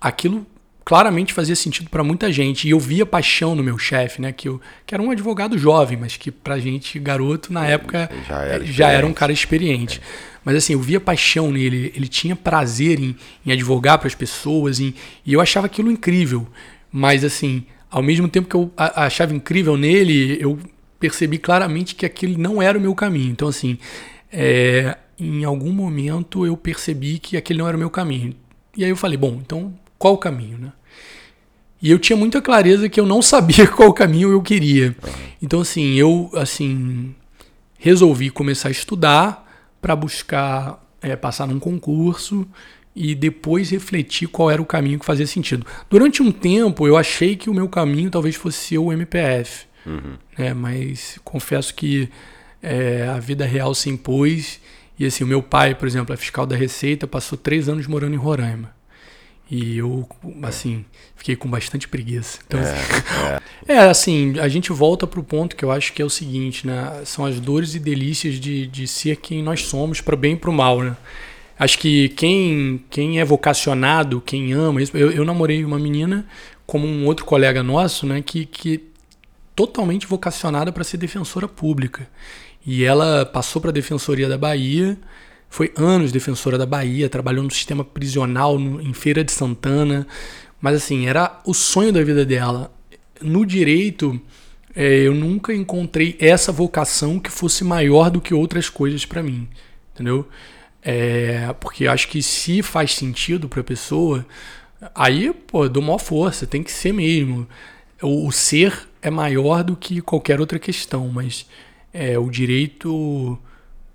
aquilo 0.00 0.46
claramente 0.82 1.34
fazia 1.34 1.54
sentido 1.54 1.90
para 1.90 2.02
muita 2.02 2.32
gente. 2.32 2.66
E 2.66 2.70
eu 2.70 2.80
via 2.80 3.04
paixão 3.04 3.54
no 3.54 3.62
meu 3.62 3.76
chefe, 3.76 4.22
né? 4.22 4.32
Que, 4.32 4.48
eu, 4.48 4.58
que 4.86 4.94
era 4.94 5.02
um 5.02 5.10
advogado 5.10 5.58
jovem, 5.58 5.98
mas 5.98 6.16
que 6.16 6.30
pra 6.30 6.58
gente, 6.58 6.98
garoto, 6.98 7.52
na 7.52 7.66
época, 7.66 8.08
já 8.26 8.42
era, 8.42 8.64
já 8.64 8.90
era 8.90 9.06
um 9.06 9.12
cara 9.12 9.32
experiente. 9.32 10.00
Mas 10.42 10.56
assim, 10.56 10.72
eu 10.72 10.80
via 10.80 10.98
paixão 10.98 11.50
nele, 11.52 11.92
ele 11.94 12.08
tinha 12.08 12.34
prazer 12.34 12.98
em, 12.98 13.14
em 13.44 13.52
advogar 13.52 13.98
para 13.98 14.06
as 14.06 14.14
pessoas, 14.14 14.80
em, 14.80 14.94
e 15.26 15.34
eu 15.34 15.42
achava 15.42 15.66
aquilo 15.66 15.90
incrível. 15.90 16.46
Mas 16.90 17.22
assim, 17.22 17.66
ao 17.90 18.02
mesmo 18.02 18.28
tempo 18.28 18.48
que 18.48 18.56
eu 18.56 18.72
achava 18.76 19.34
incrível 19.34 19.76
nele, 19.76 20.38
eu 20.40 20.58
percebi 20.98 21.38
claramente 21.38 21.94
que 21.94 22.06
aquilo 22.06 22.38
não 22.38 22.60
era 22.60 22.78
o 22.78 22.80
meu 22.80 22.94
caminho. 22.94 23.30
Então 23.30 23.48
assim, 23.48 23.78
é, 24.32 24.96
em 25.18 25.44
algum 25.44 25.72
momento 25.72 26.46
eu 26.46 26.56
percebi 26.56 27.18
que 27.18 27.36
aquele 27.36 27.58
não 27.58 27.68
era 27.68 27.76
o 27.76 27.80
meu 27.80 27.90
caminho. 27.90 28.34
E 28.76 28.84
aí 28.84 28.90
eu 28.90 28.96
falei, 28.96 29.16
bom, 29.16 29.40
então 29.42 29.72
qual 29.98 30.14
o 30.14 30.18
caminho, 30.18 30.58
né? 30.58 30.72
E 31.80 31.90
eu 31.90 31.98
tinha 31.98 32.16
muita 32.16 32.40
clareza 32.40 32.88
que 32.88 32.98
eu 32.98 33.06
não 33.06 33.20
sabia 33.22 33.66
qual 33.66 33.92
caminho 33.92 34.30
eu 34.30 34.42
queria. 34.42 34.96
Então 35.40 35.60
assim, 35.60 35.94
eu 35.94 36.30
assim 36.34 37.14
resolvi 37.78 38.30
começar 38.30 38.68
a 38.68 38.72
estudar 38.72 39.46
para 39.80 39.94
buscar 39.94 40.82
é, 41.00 41.14
passar 41.14 41.46
num 41.46 41.58
concurso 41.58 42.46
e 42.94 43.14
depois 43.14 43.70
refletir 43.70 44.26
qual 44.26 44.50
era 44.50 44.60
o 44.60 44.66
caminho 44.66 44.98
que 44.98 45.04
fazia 45.04 45.26
sentido. 45.26 45.66
Durante 45.88 46.22
um 46.22 46.32
tempo 46.32 46.86
eu 46.86 46.96
achei 46.96 47.36
que 47.36 47.50
o 47.50 47.54
meu 47.54 47.68
caminho 47.68 48.10
talvez 48.10 48.34
fosse 48.34 48.76
o 48.78 48.90
MPF, 48.90 49.66
né? 50.36 50.54
mas 50.54 51.18
confesso 51.24 51.74
que 51.74 52.08
é, 52.62 53.06
a 53.08 53.18
vida 53.18 53.44
real 53.44 53.74
se 53.74 53.88
impôs 53.88 54.60
e 54.98 55.04
assim 55.04 55.24
o 55.24 55.26
meu 55.26 55.42
pai, 55.42 55.74
por 55.74 55.86
exemplo, 55.86 56.14
é 56.14 56.16
fiscal 56.16 56.46
da 56.46 56.56
Receita, 56.56 57.06
passou 57.06 57.36
três 57.36 57.68
anos 57.68 57.86
morando 57.86 58.14
em 58.14 58.18
Roraima. 58.18 58.74
E 59.48 59.78
eu, 59.78 60.08
assim, 60.42 60.84
fiquei 61.14 61.36
com 61.36 61.48
bastante 61.48 61.86
preguiça. 61.86 62.40
Então, 62.46 62.58
assim, 62.58 62.72
é, 63.68 63.78
assim, 63.78 64.38
a 64.40 64.48
gente 64.48 64.72
volta 64.72 65.06
pro 65.06 65.22
ponto 65.22 65.54
que 65.54 65.64
eu 65.64 65.70
acho 65.70 65.92
que 65.92 66.02
é 66.02 66.04
o 66.04 66.10
seguinte, 66.10 66.66
né? 66.66 67.02
São 67.04 67.24
as 67.24 67.38
dores 67.38 67.74
e 67.74 67.78
delícias 67.78 68.40
de, 68.40 68.66
de 68.66 68.88
ser 68.88 69.16
quem 69.16 69.42
nós 69.42 69.62
somos, 69.62 70.00
para 70.00 70.16
bem 70.16 70.32
e 70.32 70.36
pro 70.36 70.52
mal, 70.52 70.82
né? 70.82 70.96
Acho 71.58 71.78
que 71.78 72.08
quem, 72.10 72.84
quem 72.90 73.20
é 73.20 73.24
vocacionado, 73.24 74.20
quem 74.20 74.52
ama. 74.52 74.80
Eu, 74.92 75.12
eu 75.12 75.24
namorei 75.24 75.64
uma 75.64 75.78
menina, 75.78 76.26
como 76.66 76.86
um 76.86 77.06
outro 77.06 77.24
colega 77.24 77.62
nosso, 77.62 78.04
né? 78.04 78.20
Que, 78.22 78.44
que 78.44 78.82
totalmente 79.56 80.06
vocacionada 80.06 80.70
para 80.70 80.84
ser 80.84 80.98
defensora 80.98 81.48
pública. 81.48 82.08
E 82.64 82.84
ela 82.84 83.24
passou 83.24 83.60
para 83.62 83.70
a 83.70 83.72
Defensoria 83.72 84.28
da 84.28 84.36
Bahia, 84.36 84.98
foi 85.48 85.72
anos 85.76 86.12
defensora 86.12 86.58
da 86.58 86.66
Bahia, 86.66 87.08
trabalhou 87.08 87.42
no 87.42 87.50
sistema 87.50 87.84
prisional 87.84 88.58
no- 88.58 88.82
em 88.82 88.92
Feira 88.92 89.24
de 89.24 89.32
Santana. 89.32 90.06
Mas 90.60 90.76
assim, 90.76 91.06
era 91.06 91.40
o 91.46 91.54
sonho 91.54 91.92
da 91.92 92.02
vida 92.02 92.24
dela. 92.26 92.72
No 93.22 93.46
direito, 93.46 94.20
é, 94.74 95.02
eu 95.06 95.14
nunca 95.14 95.54
encontrei 95.54 96.16
essa 96.20 96.52
vocação 96.52 97.18
que 97.18 97.30
fosse 97.30 97.64
maior 97.64 98.10
do 98.10 98.20
que 98.20 98.34
outras 98.34 98.68
coisas 98.68 99.04
para 99.06 99.22
mim, 99.22 99.48
entendeu? 99.94 100.28
É, 100.82 101.52
porque 101.60 101.86
acho 101.86 102.08
que 102.08 102.22
se 102.22 102.62
faz 102.62 102.94
sentido 102.94 103.48
para 103.48 103.60
a 103.60 103.64
pessoa, 103.64 104.26
aí, 104.94 105.32
pô, 105.46 105.68
dou 105.68 105.82
maior 105.82 105.98
força, 105.98 106.46
tem 106.46 106.62
que 106.62 106.70
ser 106.72 106.92
mesmo. 106.92 107.46
O, 108.02 108.26
o 108.26 108.32
ser 108.32 108.86
é 109.06 109.10
maior 109.10 109.62
do 109.62 109.76
que 109.76 110.00
qualquer 110.00 110.40
outra 110.40 110.58
questão, 110.58 111.08
mas 111.08 111.46
é, 111.92 112.18
o 112.18 112.28
direito, 112.28 113.38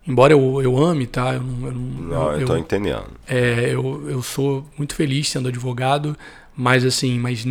embora 0.08 0.34
eu, 0.34 0.62
eu 0.62 0.78
ame, 0.78 1.06
tá? 1.06 1.34
Eu 1.34 1.41
não, 1.43 1.67
eu 1.67 1.74
não- 1.74 1.82
Não, 2.02 2.32
eu 2.34 2.39
eu- 2.41 2.47
tô 2.47 2.56
entendendo. 2.58 3.10
é, 3.28 3.69
eu, 3.74 4.10
eu 4.10 4.21
sou 4.21 4.65
muito 4.78 4.95
feliz 4.95 5.28
sendo 5.30 5.50
advogado, 5.50 6.17
mas 6.56 6.86
assim, 6.86 7.17
mas 7.19 7.45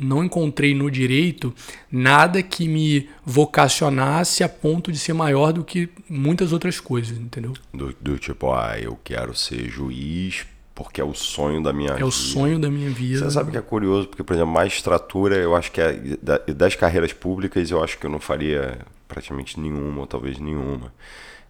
não 0.00 0.22
encontrei 0.24 0.74
no 0.74 0.90
direito 0.90 1.52
nada 1.90 2.42
que 2.42 2.68
me 2.68 3.08
vocacionasse 3.24 4.42
a 4.44 4.48
ponto 4.48 4.90
de 4.92 4.98
ser 4.98 5.12
maior 5.12 5.52
do 5.52 5.64
que 5.64 5.88
muitas 6.08 6.52
outras 6.52 6.78
coisas, 6.80 7.18
entendeu? 7.18 7.52
Do, 7.74 7.94
do 8.00 8.18
tipo, 8.18 8.52
ah, 8.52 8.78
eu 8.80 8.98
quero 9.02 9.34
ser 9.34 9.68
juiz 9.68 10.46
porque 10.78 11.00
é 11.00 11.04
o 11.04 11.12
sonho 11.12 11.60
da 11.60 11.72
minha 11.72 11.90
vida. 11.90 12.02
É 12.02 12.04
o 12.04 12.10
sonho 12.12 12.56
da 12.58 12.70
minha 12.70 12.88
vida. 12.88 13.18
Você 13.18 13.30
sabe 13.32 13.50
que 13.50 13.56
é 13.58 13.60
curioso, 13.60 14.06
porque, 14.06 14.22
por 14.22 14.32
exemplo, 14.34 14.52
magistratura, 14.52 15.34
eu 15.36 15.56
acho 15.56 15.72
que 15.72 15.80
é, 15.80 15.92
da- 16.22 16.38
das 16.54 16.76
carreiras 16.76 17.12
públicas, 17.12 17.68
eu 17.68 17.82
acho 17.82 17.98
que 17.98 18.06
eu 18.06 18.10
não 18.10 18.20
faria 18.20 18.78
praticamente 19.08 19.58
nenhuma, 19.58 20.00
ou 20.02 20.06
talvez 20.06 20.38
nenhuma. 20.38 20.92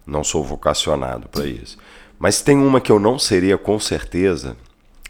Não 0.05 0.23
sou 0.23 0.43
vocacionado 0.43 1.29
para 1.29 1.45
isso. 1.45 1.77
Mas 2.17 2.41
tem 2.41 2.57
uma 2.57 2.81
que 2.81 2.91
eu 2.91 2.99
não 2.99 3.19
seria 3.19 3.55
com 3.57 3.79
certeza. 3.79 4.57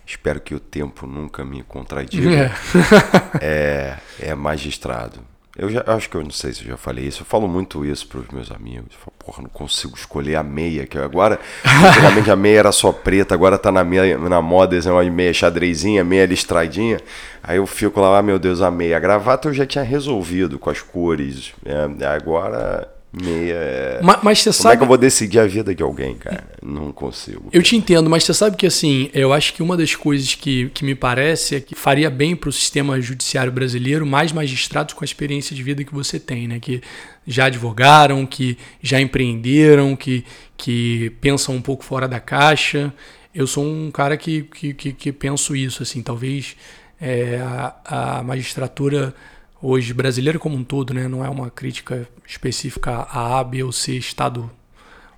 Espero 0.05 0.41
que 0.41 0.53
o 0.53 0.59
tempo 0.59 1.07
nunca 1.07 1.45
me 1.45 1.63
contradiga. 1.63 2.29
É. 2.29 2.51
É, 3.41 3.97
é 4.19 4.35
magistrado. 4.35 5.19
Eu 5.59 5.69
já 5.69 5.83
acho 5.87 6.09
que 6.09 6.15
eu 6.15 6.23
não 6.23 6.31
sei 6.31 6.53
se 6.53 6.61
eu 6.61 6.69
já 6.69 6.77
falei 6.77 7.03
isso. 7.05 7.21
Eu 7.21 7.25
falo 7.25 7.45
muito 7.45 7.85
isso 7.85 8.07
para 8.07 8.21
os 8.21 8.29
meus 8.29 8.49
amigos. 8.49 8.93
Eu 8.93 8.99
falo, 8.99 9.13
porra, 9.19 9.43
não 9.43 9.49
consigo 9.49 9.93
escolher 9.93 10.37
a 10.37 10.43
meia. 10.43 10.87
Que 10.87 10.97
agora, 10.97 11.37
antigamente 11.85 12.31
a 12.31 12.35
meia 12.37 12.59
era 12.59 12.71
só 12.71 12.93
preta, 12.93 13.33
agora 13.33 13.57
tá 13.57 13.69
na, 13.69 13.83
meia, 13.83 14.17
na 14.17 14.41
moda 14.41 14.77
negócio 14.77 15.03
de 15.03 15.11
meia 15.11 15.33
xadrezinha, 15.33 16.01
meia 16.01 16.25
listradinha. 16.25 17.01
Aí 17.43 17.57
eu 17.57 17.67
fico 17.67 17.99
lá, 17.99 18.17
ah, 18.17 18.21
meu 18.21 18.39
Deus, 18.39 18.61
a 18.61 18.71
meia. 18.71 18.95
A 18.95 19.01
gravata 19.01 19.49
eu 19.49 19.53
já 19.53 19.65
tinha 19.65 19.83
resolvido 19.83 20.57
com 20.57 20.69
as 20.69 20.81
cores. 20.81 21.51
É, 21.65 22.05
agora, 22.05 22.87
meia 23.11 23.53
é. 23.55 23.99
Ma- 24.03 24.19
Mas, 24.23 24.39
você 24.39 24.49
Como 24.51 24.53
sabe. 24.63 24.73
é 24.73 24.77
que 24.77 24.83
eu 24.83 24.87
vou 24.87 24.97
decidir 24.97 25.39
a 25.39 25.47
vida 25.47 25.73
de 25.73 25.81
alguém, 25.83 26.15
cara? 26.15 26.47
Não 26.61 26.91
consigo. 26.91 27.49
Eu 27.51 27.63
te 27.63 27.75
entendo, 27.75 28.09
mas 28.09 28.23
você 28.23 28.33
sabe 28.33 28.55
que 28.57 28.65
assim, 28.67 29.09
eu 29.13 29.33
acho 29.33 29.53
que 29.53 29.63
uma 29.63 29.75
das 29.75 29.95
coisas 29.95 30.35
que, 30.35 30.69
que 30.69 30.85
me 30.85 30.93
parece 30.95 31.55
é 31.55 31.59
que 31.59 31.73
faria 31.75 32.09
bem 32.09 32.35
para 32.35 32.49
o 32.49 32.51
sistema 32.51 32.99
judiciário 33.01 33.51
brasileiro 33.51 34.05
mais 34.05 34.31
magistrados 34.31 34.93
com 34.93 35.03
a 35.03 35.05
experiência 35.05 35.55
de 35.55 35.63
vida 35.63 35.83
que 35.83 35.93
você 35.93 36.19
tem, 36.19 36.47
né? 36.47 36.59
Que 36.59 36.81
já 37.25 37.45
advogaram, 37.45 38.25
que 38.25 38.57
já 38.81 38.99
empreenderam, 39.01 39.95
que, 39.95 40.23
que 40.57 41.11
pensam 41.21 41.55
um 41.55 41.61
pouco 41.61 41.83
fora 41.83 42.07
da 42.07 42.19
caixa. 42.19 42.93
Eu 43.33 43.45
sou 43.45 43.63
um 43.63 43.91
cara 43.91 44.17
que, 44.17 44.43
que, 44.43 44.73
que, 44.73 44.91
que 44.93 45.11
penso 45.11 45.55
isso, 45.55 45.83
assim, 45.83 46.01
talvez 46.01 46.55
é, 46.99 47.39
a, 47.85 48.17
a 48.19 48.23
magistratura 48.23 49.13
hoje 49.61 49.93
brasileira 49.93 50.39
como 50.39 50.55
um 50.55 50.63
todo, 50.63 50.93
né? 50.93 51.07
Não 51.07 51.23
é 51.23 51.29
uma 51.29 51.49
crítica 51.49 52.07
específica 52.27 52.91
a 52.91 53.39
A, 53.39 53.43
B 53.43 53.63
ou 53.63 53.71
C 53.71 53.93
estado 53.93 54.49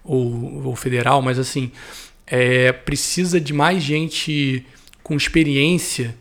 ou, 0.04 0.66
ou 0.66 0.76
federal, 0.76 1.22
mas 1.22 1.38
assim, 1.38 1.72
é, 2.26 2.72
precisa 2.72 3.40
de 3.40 3.54
mais 3.54 3.84
gente 3.84 4.66
com 5.04 5.16
experiência. 5.16 6.16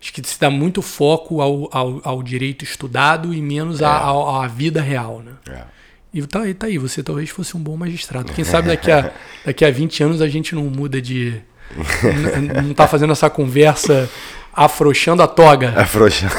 Acho 0.00 0.12
que 0.12 0.26
se 0.26 0.40
dá 0.40 0.50
muito 0.50 0.80
foco 0.80 1.40
ao, 1.40 1.68
ao, 1.70 2.00
ao 2.02 2.22
direito 2.22 2.64
estudado 2.64 3.34
e 3.34 3.42
menos 3.42 3.82
à, 3.82 3.90
à, 3.90 4.44
à 4.44 4.48
vida 4.48 4.80
real, 4.80 5.22
né? 5.22 5.32
É. 5.48 5.80
E 6.12 6.26
tá, 6.26 6.40
aí, 6.40 6.54
tá 6.54 6.66
aí, 6.66 6.76
você 6.76 7.02
talvez 7.02 7.30
fosse 7.30 7.56
um 7.56 7.60
bom 7.60 7.76
magistrado. 7.76 8.32
Quem 8.32 8.42
sabe 8.44 8.68
daqui 8.68 8.90
a, 8.90 9.12
daqui 9.44 9.64
a 9.64 9.70
20 9.70 10.02
anos 10.02 10.22
a 10.22 10.28
gente 10.28 10.54
não 10.54 10.64
muda 10.64 11.00
de. 11.00 11.40
não 12.64 12.74
tá 12.74 12.88
fazendo 12.88 13.12
essa 13.12 13.30
conversa 13.30 14.10
afrouxando 14.52 15.22
a 15.22 15.26
toga. 15.26 15.72
Afrouxa. 15.76 16.28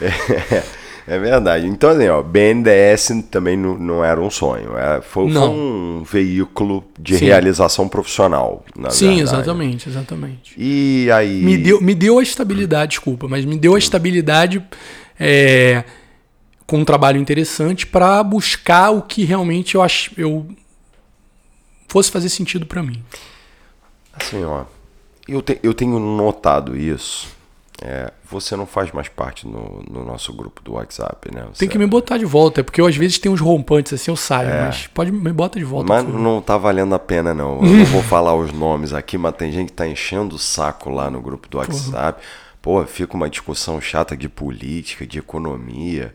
é, 0.00 0.62
é 1.06 1.18
verdade. 1.18 1.66
Então, 1.66 1.90
assim, 1.90 2.08
ó, 2.08 2.22
BNDES 2.22 3.24
também 3.30 3.56
não, 3.56 3.78
não 3.78 4.04
era 4.04 4.20
um 4.20 4.30
sonho. 4.30 4.76
Era, 4.76 5.02
foi, 5.02 5.24
foi 5.24 5.32
Não. 5.32 5.54
um 5.54 6.02
veículo 6.04 6.84
de 6.98 7.18
Sim. 7.18 7.26
realização 7.26 7.88
profissional. 7.88 8.64
Na 8.76 8.90
Sim, 8.90 9.16
verdade. 9.16 9.22
exatamente, 9.22 9.88
exatamente. 9.88 10.54
E 10.56 11.08
aí. 11.12 11.42
Me 11.42 11.56
deu, 11.56 11.80
me 11.80 11.94
deu 11.94 12.18
a 12.18 12.22
estabilidade, 12.22 12.90
desculpa, 12.90 13.28
mas 13.28 13.44
me 13.44 13.56
deu 13.58 13.74
a 13.74 13.78
estabilidade 13.78 14.62
é, 15.18 15.84
com 16.66 16.78
um 16.78 16.84
trabalho 16.84 17.20
interessante 17.20 17.86
para 17.86 18.22
buscar 18.22 18.90
o 18.90 19.02
que 19.02 19.24
realmente 19.24 19.76
eu 19.76 19.82
acho 19.82 20.10
eu 20.16 20.46
fosse 21.88 22.10
fazer 22.10 22.28
sentido 22.28 22.66
para 22.66 22.82
mim. 22.82 23.02
Assim, 24.12 24.42
ó. 24.44 24.64
Eu, 25.28 25.42
te, 25.42 25.58
eu 25.62 25.74
tenho 25.74 25.98
notado 25.98 26.76
isso. 26.76 27.34
É, 27.82 28.10
você 28.30 28.56
não 28.56 28.64
faz 28.64 28.90
mais 28.90 29.08
parte 29.08 29.46
no, 29.46 29.84
no, 29.90 30.02
nosso 30.02 30.32
grupo 30.32 30.62
do 30.62 30.74
WhatsApp, 30.74 31.34
né? 31.34 31.44
Você 31.52 31.60
Tem 31.60 31.68
que 31.68 31.78
me 31.78 31.86
botar 31.86 32.16
de 32.16 32.24
volta, 32.24 32.64
porque 32.64 32.80
eu 32.80 32.86
às 32.86 32.96
vezes 32.96 33.18
tenho 33.18 33.34
uns 33.34 33.40
rompantes 33.40 33.92
assim, 33.92 34.10
eu 34.10 34.16
saio, 34.16 34.48
é. 34.48 34.62
mas 34.62 34.86
pode 34.86 35.12
me 35.12 35.32
bota 35.32 35.58
de 35.58 35.64
volta. 35.64 35.86
Mas 35.86 36.08
não 36.08 36.40
tá 36.40 36.56
valendo 36.56 36.94
a 36.94 36.98
pena, 36.98 37.34
não. 37.34 37.62
Eu 37.62 37.74
não 37.74 37.84
vou 37.84 38.00
falar 38.02 38.34
os 38.34 38.50
nomes 38.50 38.94
aqui, 38.94 39.18
mas 39.18 39.36
tem 39.36 39.52
gente 39.52 39.68
que 39.68 39.74
tá 39.74 39.86
enchendo 39.86 40.36
o 40.36 40.38
saco 40.38 40.88
lá 40.88 41.10
no 41.10 41.20
grupo 41.20 41.48
do 41.48 41.58
WhatsApp. 41.58 42.22
Pô, 42.62 42.82
fica 42.86 43.14
uma 43.14 43.28
discussão 43.28 43.78
chata 43.78 44.16
de 44.16 44.28
política, 44.28 45.06
de 45.06 45.18
economia. 45.18 46.14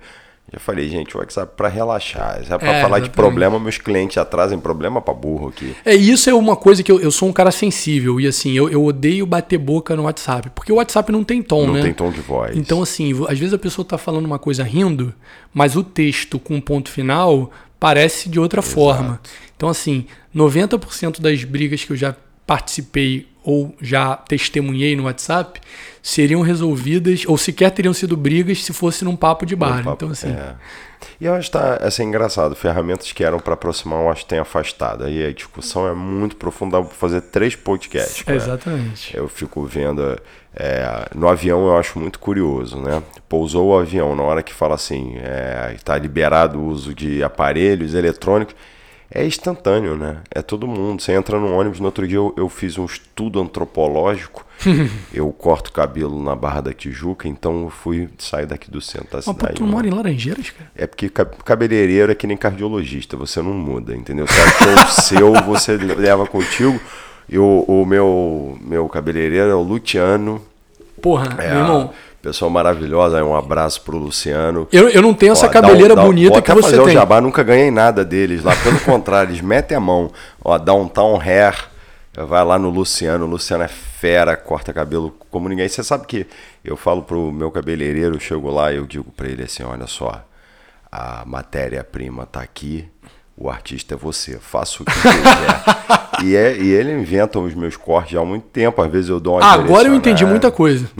Já 0.52 0.60
falei, 0.60 0.90
gente, 0.90 1.16
o 1.16 1.20
WhatsApp 1.20 1.54
para 1.56 1.70
relaxar. 1.70 2.42
É 2.42 2.58
para 2.58 2.74
é, 2.74 2.82
falar 2.82 3.00
de 3.00 3.10
problema, 3.10 3.58
meus 3.58 3.78
clientes 3.78 4.18
atrasem 4.18 4.60
problema 4.60 5.02
para 5.02 5.14
burro 5.14 5.48
aqui. 5.48 5.74
É, 5.86 5.96
isso 5.96 6.30
é 6.30 6.34
uma 6.34 6.58
coisa 6.58 6.84
que 6.84 6.92
eu, 6.92 7.00
eu 7.00 7.10
sou 7.10 7.30
um 7.30 7.34
cara 7.34 7.52
sensível. 7.52 8.20
E 8.20 8.28
assim, 8.28 8.52
eu, 8.52 8.70
eu 8.70 8.84
odeio 8.84 9.26
bater 9.26 9.58
boca 9.58 9.96
no 9.96 10.04
WhatsApp. 10.04 10.50
Porque 10.54 10.72
o 10.72 10.76
WhatsApp 10.76 11.10
não 11.10 11.24
tem 11.24 11.42
tom, 11.42 11.68
não 11.68 11.74
né? 11.74 11.80
Não 11.80 11.86
tem 11.86 11.94
tom 11.94 12.12
de 12.12 12.20
voz. 12.20 12.58
Então, 12.58 12.82
assim, 12.82 13.14
às 13.30 13.40
vezes 13.40 13.54
a 13.54 13.58
pessoa 13.58 13.86
tá 13.86 13.98
falando 13.98 14.26
uma 14.26 14.40
coisa 14.40 14.62
rindo, 14.62 15.14
mas 15.54 15.78
o 15.78 15.84
texto 15.84 16.38
com 16.38 16.60
ponto 16.60 16.90
final 16.90 17.50
parece 17.80 18.28
de 18.28 18.40
outra 18.40 18.60
Exato. 18.60 18.76
forma. 18.76 19.22
Então, 19.56 19.70
assim, 19.70 20.06
90% 20.36 21.22
das 21.22 21.44
brigas 21.46 21.86
que 21.86 21.94
eu 21.94 21.98
já 21.98 22.14
participei 22.52 23.30
ou 23.46 23.74
já 23.82 24.18
testemunhei 24.18 24.94
no 24.94 25.06
WhatsApp 25.06 25.62
seriam 26.04 26.42
resolvidas 26.42 27.24
ou 27.26 27.38
sequer 27.38 27.72
teriam 27.72 27.94
sido 27.94 28.18
brigas 28.18 28.62
se 28.62 28.74
fosse 28.74 29.06
num 29.06 29.16
papo 29.16 29.46
de 29.46 29.56
bar. 29.56 29.82
Papo, 29.82 29.92
então 29.94 30.10
assim. 30.10 30.32
É. 30.32 30.56
E 31.20 31.26
eu 31.26 31.34
acho 31.34 31.50
que 31.50 31.58
tá, 31.58 31.76
assim, 31.76 32.04
engraçado, 32.04 32.54
ferramentas 32.54 33.14
que 33.14 33.24
eram 33.24 33.40
para 33.40 33.54
aproximar, 33.54 34.02
eu 34.02 34.12
acho 34.12 34.24
que 34.24 34.30
tem 34.30 34.40
afastado. 34.40 35.06
Aí 35.06 35.26
a 35.26 35.32
discussão 35.32 35.88
é 35.88 35.94
muito 35.94 36.36
profunda, 36.36 36.82
vou 36.82 36.92
fazer 36.92 37.22
três 37.22 37.56
podcasts. 37.56 38.22
É, 38.28 38.36
exatamente. 38.36 39.16
Eu 39.16 39.30
fico 39.30 39.64
vendo. 39.64 40.20
É, 40.54 41.08
no 41.16 41.30
avião 41.30 41.68
eu 41.68 41.78
acho 41.78 41.98
muito 41.98 42.20
curioso, 42.20 42.78
né? 42.80 43.02
Pousou 43.30 43.70
o 43.70 43.80
avião, 43.80 44.14
na 44.14 44.24
hora 44.24 44.44
que 44.44 44.54
fala 44.54 44.76
assim, 44.76 45.16
está 45.74 45.96
é, 45.96 46.00
liberado 46.00 46.60
o 46.60 46.68
uso 46.68 46.94
de 46.94 47.24
aparelhos 47.24 47.94
eletrônicos 47.94 48.54
é 49.14 49.26
instantâneo, 49.26 49.98
né? 49.98 50.18
É 50.34 50.42
todo 50.42 50.66
mundo. 50.66 51.02
Você 51.02 51.12
entra 51.12 51.38
no 51.38 51.54
ônibus, 51.54 51.82
no 51.82 51.86
outro 51.86 52.08
dia 52.08 52.18
eu, 52.18 52.34
eu 52.38 52.48
fiz 52.48 52.78
um 52.78 52.86
estudo 52.86 53.42
antropológico. 53.42 54.46
eu 55.14 55.30
corto 55.32 55.74
cabelo 55.74 56.22
na 56.24 56.36
Barra 56.36 56.62
da 56.62 56.74
Tijuca, 56.74 57.28
então 57.28 57.64
eu 57.64 57.70
fui 57.70 58.08
sair 58.18 58.46
daqui 58.46 58.72
do 58.72 58.80
centro 58.80 59.12
da 59.12 59.22
cidade. 59.22 59.40
Mas 59.42 59.54
tu 59.56 59.66
mora 59.66 59.86
em 59.86 59.92
Laranjeiras, 59.92 60.52
cara? 60.52 60.72
É 60.76 60.88
porque 60.88 61.10
cabeleireiro 61.10 62.12
é 62.12 62.16
que 62.16 62.26
nem 62.26 62.38
cardiologista, 62.38 63.18
você 63.18 63.42
não 63.42 63.54
muda, 63.54 63.94
entendeu? 63.96 64.26
Você 64.28 64.40
acha 64.40 64.58
que 64.58 64.70
é 64.70 64.74
o 64.74 64.88
seu, 64.88 65.34
você 65.44 65.76
leva 65.76 66.26
contigo. 66.26 66.80
E 67.28 67.38
o, 67.38 67.66
o 67.68 67.86
meu, 67.86 68.58
meu 68.62 68.88
cabeleireiro 68.88 69.50
é 69.50 69.56
o 69.56 69.62
Luciano. 69.62 70.42
Porra, 71.02 71.36
é, 71.38 71.50
meu 71.50 71.60
irmão. 71.60 71.94
Pessoa 72.22 72.52
maravilhosa, 72.52 73.24
um 73.24 73.36
abraço 73.36 73.82
pro 73.82 73.98
Luciano. 73.98 74.68
Eu, 74.72 74.90
eu 74.90 75.02
não 75.02 75.12
tenho 75.12 75.32
essa 75.32 75.50
cabeleira 75.50 75.96
dá, 75.96 76.04
bonita 76.04 76.40
que 76.40 76.54
você 76.54 76.62
fazer 76.62 76.78
tem. 76.78 76.86
o 76.86 76.90
jabá, 76.92 77.20
nunca 77.20 77.42
ganhei 77.42 77.72
nada 77.72 78.06
deles 78.06 78.44
lá. 78.44 78.56
Pelo 78.58 78.80
contrário, 78.86 79.32
eles 79.32 79.42
metem 79.42 79.76
a 79.76 79.80
mão. 79.80 80.12
Ó, 80.44 80.56
Downtown 80.60 81.20
Hair, 81.20 81.56
vai 82.16 82.46
lá 82.46 82.60
no 82.60 82.70
Luciano. 82.70 83.26
O 83.26 83.28
Luciano 83.28 83.64
é 83.64 83.68
fera, 83.68 84.38
corta 84.38 84.72
cabelo 84.72 85.16
como 85.32 85.50
ninguém. 85.50 85.68
Você 85.68 85.84
sabe 85.84 86.06
que 86.06 86.28
eu 86.64 86.78
falo 86.78 87.02
pro 87.02 87.32
meu 87.32 87.50
cabeleireiro, 87.50 88.16
eu 88.16 88.20
chego 88.20 88.52
lá 88.52 88.72
e 88.72 88.76
eu 88.76 88.86
digo 88.86 89.12
para 89.12 89.28
ele 89.28 89.44
assim, 89.44 89.64
olha 89.64 89.88
só, 89.88 90.24
a 90.92 91.24
matéria-prima 91.26 92.28
tá 92.28 92.42
aqui, 92.42 92.88
o 93.36 93.50
artista 93.50 93.96
é 93.96 93.98
você, 93.98 94.38
faça 94.38 94.84
o 94.84 94.86
que 94.86 94.92
quiser. 94.94 96.11
E, 96.24 96.36
é, 96.36 96.56
e 96.58 96.72
ele 96.72 96.92
inventa 96.92 97.40
os 97.40 97.54
meus 97.54 97.76
cortes 97.76 98.18
há 98.18 98.24
muito 98.24 98.48
tempo, 98.48 98.82
às 98.82 98.92
vezes 98.92 99.10
eu 99.10 99.20
dou 99.20 99.38
uma 99.38 99.46
Agora 99.46 99.88
eu 99.88 99.96
entendi 99.96 100.26
muita 100.26 100.52
coisa. 100.52 100.90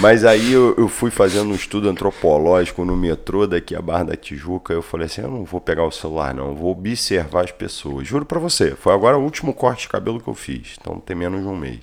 Mas 0.00 0.24
aí 0.24 0.52
eu, 0.52 0.74
eu, 0.76 0.88
fui 0.88 1.10
fazendo 1.10 1.50
um 1.50 1.54
estudo 1.54 1.88
antropológico 1.88 2.84
no 2.84 2.96
metrô 2.96 3.46
daqui 3.46 3.76
a 3.76 3.82
Barra 3.82 4.04
da 4.04 4.16
Tijuca. 4.16 4.72
Eu 4.72 4.82
falei 4.82 5.06
assim: 5.06 5.22
eu 5.22 5.30
não 5.30 5.44
vou 5.44 5.60
pegar 5.60 5.84
o 5.84 5.90
celular, 5.90 6.34
não, 6.34 6.54
vou 6.54 6.72
observar 6.72 7.44
as 7.44 7.52
pessoas. 7.52 8.06
Juro 8.06 8.24
para 8.24 8.40
você, 8.40 8.72
foi 8.72 8.92
agora 8.92 9.16
o 9.16 9.22
último 9.22 9.52
corte 9.52 9.82
de 9.82 9.88
cabelo 9.88 10.20
que 10.20 10.28
eu 10.28 10.34
fiz, 10.34 10.76
então 10.80 10.98
tem 10.98 11.14
menos 11.14 11.40
de 11.40 11.46
um 11.46 11.56
mês. 11.56 11.80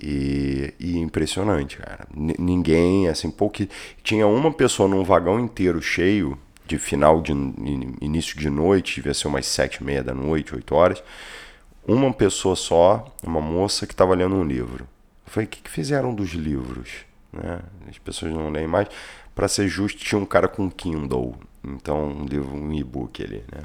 E, 0.00 0.74
e 0.78 0.98
impressionante, 0.98 1.78
cara. 1.78 2.06
N 2.14 2.34
ninguém, 2.38 3.08
assim, 3.08 3.30
pouco. 3.30 3.66
Tinha 4.02 4.26
uma 4.26 4.52
pessoa 4.52 4.88
num 4.88 5.02
vagão 5.02 5.40
inteiro 5.40 5.80
cheio 5.80 6.38
de 6.66 6.78
final 6.78 7.20
de 7.20 7.32
início 8.00 8.38
de 8.38 8.50
noite, 8.50 8.96
devia 8.96 9.14
ser 9.14 9.28
umas 9.28 9.46
sete 9.46 9.76
e 9.76 9.84
meia 9.84 10.02
da 10.02 10.14
noite, 10.14 10.54
oito 10.54 10.74
horas, 10.74 11.02
uma 11.86 12.12
pessoa 12.12 12.56
só, 12.56 13.14
uma 13.22 13.40
moça 13.40 13.86
que 13.86 13.92
estava 13.92 14.14
lendo 14.14 14.34
um 14.34 14.44
livro. 14.44 14.88
Eu 15.26 15.32
falei, 15.32 15.46
o 15.46 15.48
que, 15.48 15.60
que 15.60 15.70
fizeram 15.70 16.14
dos 16.14 16.30
livros? 16.30 16.90
Né? 17.32 17.60
As 17.88 17.98
pessoas 17.98 18.32
não 18.32 18.50
leem 18.50 18.66
mais. 18.66 18.88
Para 19.34 19.48
ser 19.48 19.68
justo, 19.68 20.02
tinha 20.02 20.18
um 20.18 20.24
cara 20.24 20.48
com 20.48 20.70
Kindle, 20.70 21.36
então 21.62 22.08
um 22.08 22.24
livro, 22.24 22.54
um 22.54 22.72
e-book 22.72 23.22
ali, 23.22 23.44
né? 23.52 23.62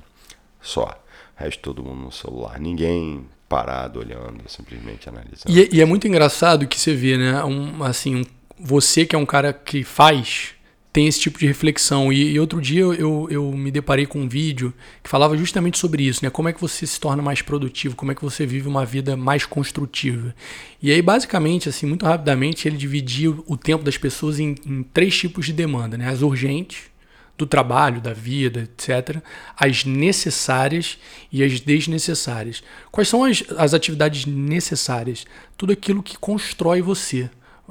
Só. 0.59 1.01
O 1.39 1.43
resto 1.43 1.61
todo 1.61 1.83
mundo 1.83 2.01
no 2.01 2.11
celular. 2.11 2.59
Ninguém 2.59 3.25
parado 3.47 3.99
olhando, 3.99 4.43
simplesmente 4.47 5.09
analisando. 5.09 5.49
E, 5.49 5.63
é, 5.63 5.69
e 5.71 5.81
é 5.81 5.85
muito 5.85 6.07
engraçado 6.07 6.67
que 6.67 6.79
você 6.79 6.93
vê, 6.93 7.17
né? 7.17 7.43
Um, 7.43 7.83
assim, 7.83 8.17
um, 8.17 8.23
você 8.59 9.05
que 9.05 9.15
é 9.15 9.19
um 9.19 9.25
cara 9.25 9.51
que 9.53 9.83
faz 9.83 10.55
tem 10.93 11.07
esse 11.07 11.19
tipo 11.19 11.39
de 11.39 11.47
reflexão. 11.47 12.11
E, 12.11 12.33
e 12.33 12.39
outro 12.39 12.61
dia 12.61 12.81
eu, 12.81 13.27
eu, 13.29 13.51
me 13.53 13.71
deparei 13.71 14.05
com 14.05 14.19
um 14.19 14.27
vídeo 14.27 14.73
que 15.01 15.09
falava 15.09 15.37
justamente 15.37 15.77
sobre 15.77 16.03
isso, 16.03 16.23
né? 16.23 16.29
Como 16.29 16.49
é 16.49 16.53
que 16.53 16.59
você 16.59 16.85
se 16.85 16.99
torna 16.99 17.21
mais 17.21 17.41
produtivo, 17.41 17.95
como 17.95 18.11
é 18.11 18.15
que 18.15 18.23
você 18.23 18.45
vive 18.45 18.67
uma 18.67 18.85
vida 18.85 19.15
mais 19.15 19.45
construtiva. 19.45 20.35
E 20.81 20.91
aí, 20.91 21.01
basicamente, 21.01 21.69
assim, 21.69 21.85
muito 21.85 22.05
rapidamente, 22.05 22.67
ele 22.67 22.77
dividia 22.77 23.31
o 23.31 23.55
tempo 23.55 23.83
das 23.83 23.97
pessoas 23.97 24.39
em, 24.39 24.55
em 24.65 24.83
três 24.83 25.17
tipos 25.17 25.45
de 25.45 25.53
demanda, 25.53 25.97
né? 25.97 26.09
As 26.09 26.21
urgentes, 26.21 26.91
do 27.37 27.47
trabalho, 27.47 27.99
da 27.99 28.13
vida, 28.13 28.61
etc., 28.61 29.17
as 29.57 29.83
necessárias 29.83 30.99
e 31.31 31.43
as 31.43 31.59
desnecessárias. 31.59 32.63
Quais 32.91 33.07
são 33.07 33.23
as, 33.23 33.43
as 33.57 33.73
atividades 33.73 34.27
necessárias? 34.27 35.25
Tudo 35.57 35.73
aquilo 35.73 36.03
que 36.03 36.17
constrói 36.17 36.81
você. 36.81 37.29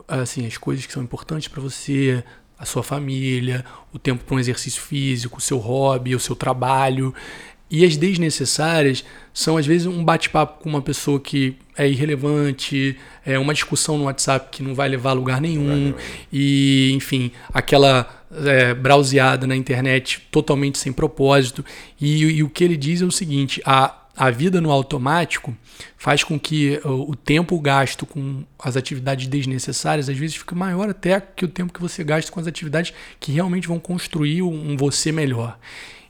Assim, 0.08 0.46
as 0.46 0.56
coisas 0.56 0.86
que 0.86 0.92
são 0.92 1.02
importantes 1.02 1.46
para 1.46 1.60
você, 1.60 2.24
a 2.60 2.66
sua 2.66 2.82
família, 2.82 3.64
o 3.90 3.98
tempo 3.98 4.22
para 4.22 4.36
um 4.36 4.38
exercício 4.38 4.82
físico, 4.82 5.38
o 5.38 5.40
seu 5.40 5.56
hobby, 5.56 6.14
o 6.14 6.20
seu 6.20 6.36
trabalho. 6.36 7.14
E 7.70 7.84
as 7.84 7.96
desnecessárias 7.96 9.02
são, 9.32 9.56
às 9.56 9.64
vezes, 9.64 9.86
um 9.86 10.04
bate-papo 10.04 10.62
com 10.62 10.68
uma 10.68 10.82
pessoa 10.82 11.18
que 11.18 11.56
é 11.74 11.88
irrelevante, 11.88 12.98
é 13.24 13.38
uma 13.38 13.54
discussão 13.54 13.96
no 13.96 14.04
WhatsApp 14.04 14.48
que 14.50 14.62
não 14.62 14.74
vai 14.74 14.88
levar 14.88 15.10
a 15.10 15.14
lugar 15.14 15.40
nenhum, 15.40 15.94
e, 16.32 16.92
enfim, 16.92 17.30
aquela 17.54 18.26
é, 18.44 18.74
browseada 18.74 19.46
na 19.46 19.56
internet 19.56 20.20
totalmente 20.30 20.78
sem 20.78 20.92
propósito. 20.92 21.64
E, 21.98 22.24
e 22.24 22.42
o 22.42 22.50
que 22.50 22.62
ele 22.62 22.76
diz 22.76 23.00
é 23.00 23.06
o 23.06 23.10
seguinte: 23.10 23.62
a, 23.64 23.99
a 24.20 24.30
vida 24.30 24.60
no 24.60 24.70
automático 24.70 25.56
faz 25.96 26.22
com 26.22 26.38
que 26.38 26.78
o 26.84 27.16
tempo 27.16 27.58
gasto 27.58 28.04
com 28.04 28.44
as 28.58 28.76
atividades 28.76 29.26
desnecessárias 29.26 30.10
às 30.10 30.18
vezes 30.18 30.36
fique 30.36 30.54
maior 30.54 30.90
até 30.90 31.18
que 31.18 31.42
o 31.42 31.48
tempo 31.48 31.72
que 31.72 31.80
você 31.80 32.04
gasta 32.04 32.30
com 32.30 32.38
as 32.38 32.46
atividades 32.46 32.92
que 33.18 33.32
realmente 33.32 33.66
vão 33.66 33.78
construir 33.78 34.42
um 34.42 34.76
você 34.76 35.10
melhor. 35.10 35.58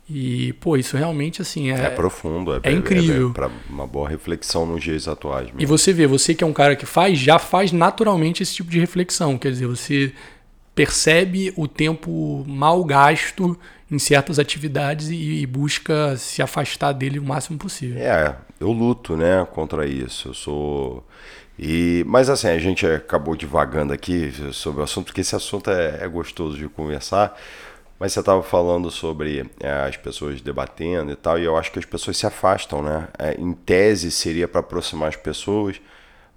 E, 0.09 0.53
pô, 0.55 0.77
isso 0.77 0.97
realmente, 0.97 1.41
assim, 1.41 1.71
é... 1.71 1.85
É 1.85 1.91
profundo, 1.91 2.53
é, 2.55 2.61
é 2.65 2.73
incrível. 2.73 3.29
É, 3.29 3.31
é 3.31 3.33
para 3.33 3.51
uma 3.69 3.87
boa 3.87 4.09
reflexão 4.09 4.67
nos 4.67 4.83
dias 4.83 5.07
atuais. 5.07 5.47
Mesmo. 5.47 5.63
E 5.63 5.65
você 5.65 5.93
vê, 5.93 6.05
você 6.05 6.35
que 6.35 6.43
é 6.43 6.47
um 6.47 6.53
cara 6.53 6.75
que 6.75 6.85
faz, 6.85 7.17
já 7.17 7.39
faz 7.39 7.71
naturalmente 7.71 8.43
esse 8.43 8.53
tipo 8.53 8.69
de 8.69 8.81
reflexão. 8.81 9.39
Quer 9.39 9.53
dizer, 9.53 9.69
você 9.69 10.13
percebe 10.75 11.53
o 11.57 11.67
tempo 11.67 12.45
mal 12.47 12.85
gasto 12.85 13.59
em 13.91 13.99
certas 13.99 14.39
atividades 14.39 15.09
e, 15.09 15.41
e, 15.41 15.47
busca 15.47 16.17
se 16.17 16.41
afastar 16.41 16.93
dele 16.93 17.19
o 17.19 17.25
máximo 17.25 17.59
possível. 17.59 18.01
É, 18.01 18.37
eu 18.61 18.71
luto, 18.71 19.17
né, 19.17 19.47
contra 19.53 19.85
isso. 19.85 20.29
Eu 20.29 20.35
sou 20.35 21.05
e 21.59 22.03
mas 22.07 22.31
assim 22.31 22.49
a 22.49 22.59
gente 22.59 22.87
acabou 22.87 23.37
divagando 23.37 23.93
aqui 23.93 24.33
sobre 24.53 24.81
o 24.81 24.85
assunto 24.85 25.07
porque 25.07 25.21
esse 25.21 25.37
assunto 25.37 25.71
é, 25.71 25.99
é 26.03 26.09
gostoso 26.09 26.57
de 26.57 26.69
conversar. 26.69 27.37
Mas 27.99 28.15
você 28.15 28.21
estava 28.21 28.43
falando 28.43 28.91
sobre 28.91 29.45
é, 29.61 29.71
as 29.71 29.95
pessoas 29.95 30.41
debatendo 30.41 31.13
e 31.13 31.17
tal, 31.17 31.39
e 31.39 31.45
eu 31.45 31.55
acho 31.55 31.71
que 31.71 31.79
as 31.79 31.85
pessoas 31.85 32.17
se 32.17 32.27
afastam, 32.27 32.81
né? 32.83 33.09
É, 33.19 33.35
em 33.39 33.53
tese 33.53 34.11
seria 34.11 34.49
para 34.49 34.61
aproximar 34.61 35.11
as 35.11 35.17
pessoas, 35.17 35.79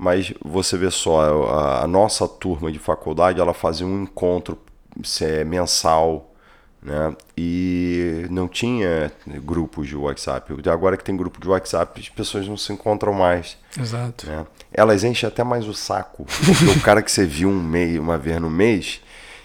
mas 0.03 0.33
você 0.43 0.77
vê 0.77 0.91
só, 0.91 1.45
a, 1.45 1.83
a, 1.83 1.87
nossa 1.87 2.27
turma 2.27 2.69
de 2.69 2.77
faculdade, 2.77 3.39
ela 3.39 3.53
fazia 3.53 3.87
um 3.87 4.03
encontro 4.03 4.57
é, 5.21 5.45
mensal 5.45 6.29
né? 6.81 7.15
E 7.37 8.25
não 8.29 8.45
tinha 8.45 9.09
grupos 9.25 9.87
de 9.87 9.95
WhatsApp. 9.95 10.53
Agora 10.69 10.97
que 10.97 11.03
tem 11.03 11.15
grupo 11.15 11.39
de 11.39 11.47
WhatsApp, 11.47 11.97
as 11.97 12.09
pessoas 12.09 12.45
não 12.45 12.57
se 12.57 12.73
encontram 12.73 13.13
mais. 13.13 13.57
Exato. 13.79 14.27
Né? 14.27 14.45
Elas 14.73 15.05
enchem 15.05 15.25
até 15.25 15.45
mais 15.45 15.65
o 15.65 15.73
saco. 15.73 16.25
Porque 16.25 16.77
o 16.77 16.81
cara 16.81 17.01
que 17.01 17.09
você 17.09 17.25
viu 17.25 17.47
um 17.47 17.63
mês, 17.63 17.97
uma 17.97 18.17
vez 18.17 18.41
no 18.41 18.49
mês 18.49 18.99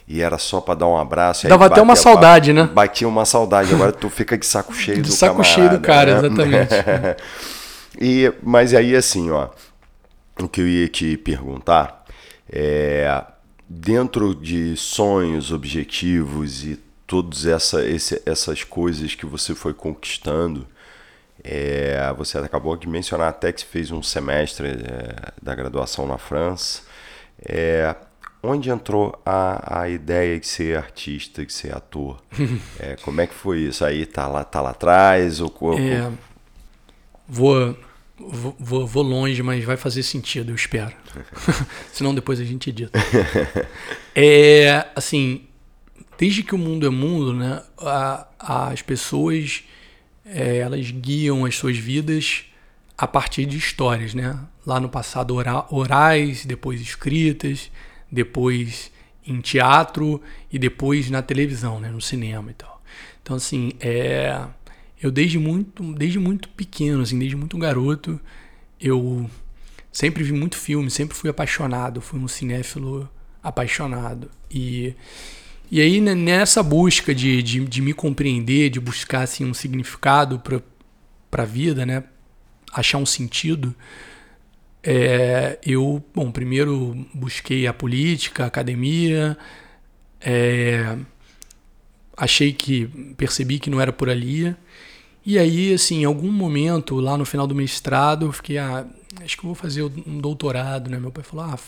e 0.09 0.21
era 0.21 0.37
só 0.37 0.61
para 0.61 0.75
dar 0.75 0.89
um 0.89 0.97
abraço. 0.97 1.47
Dava 1.47 1.67
até 1.67 1.81
uma 1.81 1.95
saudade, 1.95 2.53
né? 2.53 2.65
Batia 2.65 3.07
uma 3.07 3.25
saudade. 3.25 3.73
Agora 3.73 3.93
tu 3.93 4.11
fica 4.11 4.37
de 4.37 4.45
saco 4.45 4.75
cheio 4.75 4.97
de 4.97 5.03
do 5.03 5.13
saco 5.13 5.37
camarada, 5.37 5.55
cheio 5.55 5.71
do 5.71 5.81
cara, 5.81 6.21
né? 6.21 6.27
exatamente. 6.27 6.75
e, 8.01 8.33
mas 8.43 8.75
aí 8.75 8.97
assim, 8.97 9.31
ó 9.31 9.49
o 10.41 10.49
que 10.49 10.61
eu 10.61 10.69
ia 10.69 10.89
te 10.89 11.17
perguntar 11.17 12.05
é 12.51 13.25
dentro 13.69 14.35
de 14.35 14.77
sonhos, 14.77 15.53
objetivos 15.53 16.65
e 16.65 16.77
todas 17.07 17.45
essa, 17.47 17.85
esse, 17.85 18.23
essas 18.25 18.65
coisas 18.65 19.15
que 19.15 19.27
você 19.27 19.55
foi 19.55 19.75
conquistando, 19.75 20.67
é, 21.45 22.13
você 22.17 22.39
acabou 22.39 22.77
de 22.77 22.89
mencionar 22.89 23.29
até 23.29 23.53
que 23.53 23.65
fez 23.65 23.91
um 23.91 24.03
semestre 24.03 24.69
é, 24.69 25.33
da 25.43 25.55
graduação 25.55 26.07
na 26.07 26.19
França. 26.19 26.83
É, 27.41 27.95
onde 28.43 28.71
entrou 28.71 29.21
a, 29.25 29.81
a 29.83 29.89
ideia 29.89 30.39
de 30.39 30.47
ser 30.47 30.77
artista, 30.77 31.45
de 31.45 31.53
ser 31.53 31.75
ator? 31.75 32.23
é, 32.79 32.97
como 32.97 33.21
é 33.21 33.27
que 33.27 33.35
foi 33.35 33.61
isso? 33.61 33.85
Aí 33.85 34.05
tá 34.07 34.27
lá, 34.27 34.45
tá 34.45 34.61
lá 34.61 34.71
atrás? 34.71 35.41
Ou, 35.41 35.51
é, 35.79 36.11
vou, 37.27 37.77
vou, 38.19 38.87
vou 38.87 39.03
longe, 39.03 39.43
mas 39.43 39.65
vai 39.65 39.77
fazer 39.77 40.03
sentido, 40.03 40.51
eu 40.51 40.55
espero. 40.55 40.93
Senão 41.93 42.15
depois 42.15 42.41
a 42.41 42.45
gente 42.45 42.71
edita. 42.71 42.99
é, 44.15 44.87
assim, 44.95 45.47
desde 46.19 46.43
que 46.43 46.55
o 46.55 46.59
mundo 46.59 46.87
é 46.87 46.91
mundo, 46.91 47.33
né, 47.33 47.63
a, 47.79 48.27
as 48.71 48.83
pessoas 48.83 49.65
é, 50.25 50.59
elas 50.59 50.91
guiam 50.91 51.45
as 51.45 51.57
suas 51.57 51.77
vidas 51.77 52.45
a 52.97 53.07
partir 53.07 53.47
de 53.47 53.57
histórias, 53.57 54.13
né? 54.13 54.39
Lá 54.67 54.81
no 54.81 54.89
passado 54.89 55.35
orais, 55.71 56.45
depois 56.45 56.81
escritas, 56.81 57.71
depois 58.11 58.91
em 59.25 59.41
teatro 59.41 60.21
e 60.53 60.59
depois 60.59 61.09
na 61.09 61.23
televisão, 61.23 61.81
né? 61.81 61.89
No 61.89 62.01
cinema 62.01 62.51
e 62.51 62.55
tal. 62.55 62.83
Então 63.23 63.37
assim, 63.37 63.73
é, 63.81 64.45
eu 65.03 65.11
desde 65.11 65.39
muito, 65.39 65.83
desde 65.95 66.19
muito 66.19 66.49
pequeno, 66.51 67.03
assim, 67.03 67.19
desde 67.19 67.37
muito 67.37 67.57
garoto, 67.59 68.21
eu 68.81 69.29
sempre 69.93 70.23
vi 70.23 70.33
muito 70.33 70.57
filme, 70.57 70.91
sempre 70.91 71.17
fui 71.17 71.31
apaixonado, 71.31 72.01
fui 72.01 72.19
um 72.21 72.29
cinéfilo 72.29 73.09
apaixonado 73.43 74.31
e 74.51 74.95
e 75.71 75.83
aí, 75.83 76.01
né, 76.01 76.15
nessa 76.15 76.63
busca 76.63 77.15
de, 77.15 77.43
de, 77.43 77.61
de, 77.67 77.83
me 77.83 77.93
compreender, 77.93 78.71
de 78.71 78.81
buscar 78.81 79.25
assim, 79.25 79.45
um 79.45 79.53
significado 79.53 80.43
para 81.31 81.43
a 81.43 81.47
vida, 81.47 81.85
né? 81.85 82.05
achar 82.73 82.99
um 82.99 83.07
sentido, 83.07 83.75
é, 84.83 85.59
eu, 85.65 86.03
bom, 86.15 86.31
primeiro 86.31 87.07
busquei 87.13 87.67
a 87.67 87.73
política, 87.73 88.45
a 88.45 88.47
academia, 88.47 89.37
é, 90.21 90.97
achei 92.17 92.53
que, 92.53 92.87
percebi 93.17 93.59
que 93.59 93.71
não 93.71 93.81
era 93.81 93.93
por 93.93 94.09
ali. 94.09 94.55
E 95.29 95.39
aí, 95.39 95.75
assim, 95.75 96.01
em 96.01 96.05
algum 96.07 96.33
momento, 96.33 96.99
lá 96.99 97.15
no 97.15 97.27
final 97.27 97.47
do 97.47 97.55
mestrado, 97.55 98.25
eu 98.25 98.33
fiquei, 98.33 98.57
ah, 98.57 98.87
acho 99.23 99.37
que 99.37 99.45
eu 99.45 99.49
vou 99.49 99.55
fazer 99.55 99.83
um 99.83 100.19
doutorado, 100.19 100.89
né? 100.89 100.99
Meu 100.99 101.13
pai 101.13 101.23
falou, 101.23 101.45
ah, 101.45 101.59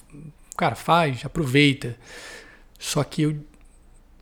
cara, 0.57 0.75
faz, 0.75 1.27
aproveita. 1.27 1.95
Só 2.79 3.05
que 3.05 3.21
eu 3.21 3.37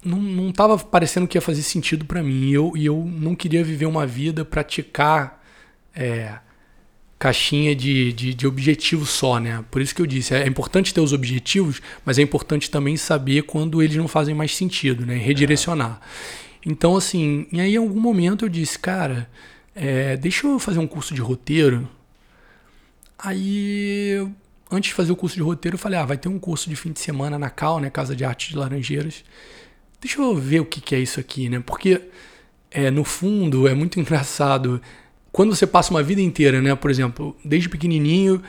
não, 0.04 0.20
não 0.20 0.50
tava 0.50 0.76
parecendo 0.76 1.28
que 1.28 1.38
ia 1.38 1.40
fazer 1.40 1.62
sentido 1.62 2.04
para 2.04 2.20
mim. 2.20 2.48
E 2.48 2.52
eu, 2.52 2.72
e 2.74 2.84
eu 2.84 2.96
não 2.96 3.36
queria 3.36 3.62
viver 3.62 3.86
uma 3.86 4.04
vida, 4.04 4.44
praticar 4.44 5.40
é, 5.94 6.40
caixinha 7.16 7.76
de, 7.76 8.12
de, 8.12 8.34
de 8.34 8.44
objetivo 8.44 9.06
só, 9.06 9.38
né? 9.38 9.64
Por 9.70 9.80
isso 9.80 9.94
que 9.94 10.02
eu 10.02 10.06
disse, 10.06 10.34
é 10.34 10.48
importante 10.48 10.92
ter 10.92 11.00
os 11.00 11.12
objetivos, 11.12 11.80
mas 12.04 12.18
é 12.18 12.22
importante 12.22 12.68
também 12.68 12.96
saber 12.96 13.42
quando 13.42 13.80
eles 13.84 13.96
não 13.98 14.08
fazem 14.08 14.34
mais 14.34 14.56
sentido, 14.56 15.06
né? 15.06 15.14
Redirecionar. 15.14 16.00
Então, 16.64 16.96
assim, 16.96 17.46
e 17.52 17.60
aí 17.60 17.74
em 17.74 17.78
algum 17.78 18.00
momento 18.00 18.44
eu 18.44 18.48
disse, 18.48 18.78
cara, 18.78 19.30
é, 19.74 20.16
deixa 20.16 20.46
eu 20.46 20.58
fazer 20.58 20.78
um 20.78 20.86
curso 20.86 21.14
de 21.14 21.20
roteiro. 21.20 21.88
Aí, 23.18 24.26
antes 24.70 24.88
de 24.88 24.94
fazer 24.94 25.12
o 25.12 25.16
curso 25.16 25.36
de 25.36 25.42
roteiro, 25.42 25.74
eu 25.74 25.78
falei, 25.78 25.98
ah, 25.98 26.04
vai 26.04 26.16
ter 26.16 26.28
um 26.28 26.38
curso 26.38 26.68
de 26.68 26.76
fim 26.76 26.92
de 26.92 27.00
semana 27.00 27.38
na 27.38 27.50
Cal, 27.50 27.80
né? 27.80 27.90
Casa 27.90 28.14
de 28.14 28.24
Arte 28.24 28.50
de 28.50 28.56
Laranjeiras 28.56 29.24
deixa 30.00 30.20
eu 30.20 30.34
ver 30.34 30.60
o 30.60 30.64
que, 30.64 30.80
que 30.80 30.94
é 30.94 30.98
isso 30.98 31.18
aqui, 31.20 31.48
né? 31.48 31.62
Porque, 31.64 32.00
é, 32.70 32.90
no 32.90 33.04
fundo, 33.04 33.68
é 33.68 33.74
muito 33.74 33.98
engraçado. 34.00 34.80
Quando 35.32 35.54
você 35.54 35.66
passa 35.66 35.90
uma 35.90 36.02
vida 36.02 36.20
inteira, 36.20 36.60
né? 36.60 36.74
Por 36.74 36.90
exemplo, 36.90 37.36
desde 37.44 37.68
pequenininho, 37.68 38.42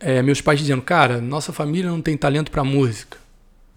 é, 0.00 0.22
meus 0.22 0.40
pais 0.40 0.58
dizendo, 0.60 0.82
cara, 0.82 1.20
nossa 1.20 1.52
família 1.52 1.90
não 1.90 2.00
tem 2.00 2.16
talento 2.16 2.50
para 2.50 2.64
música. 2.64 3.18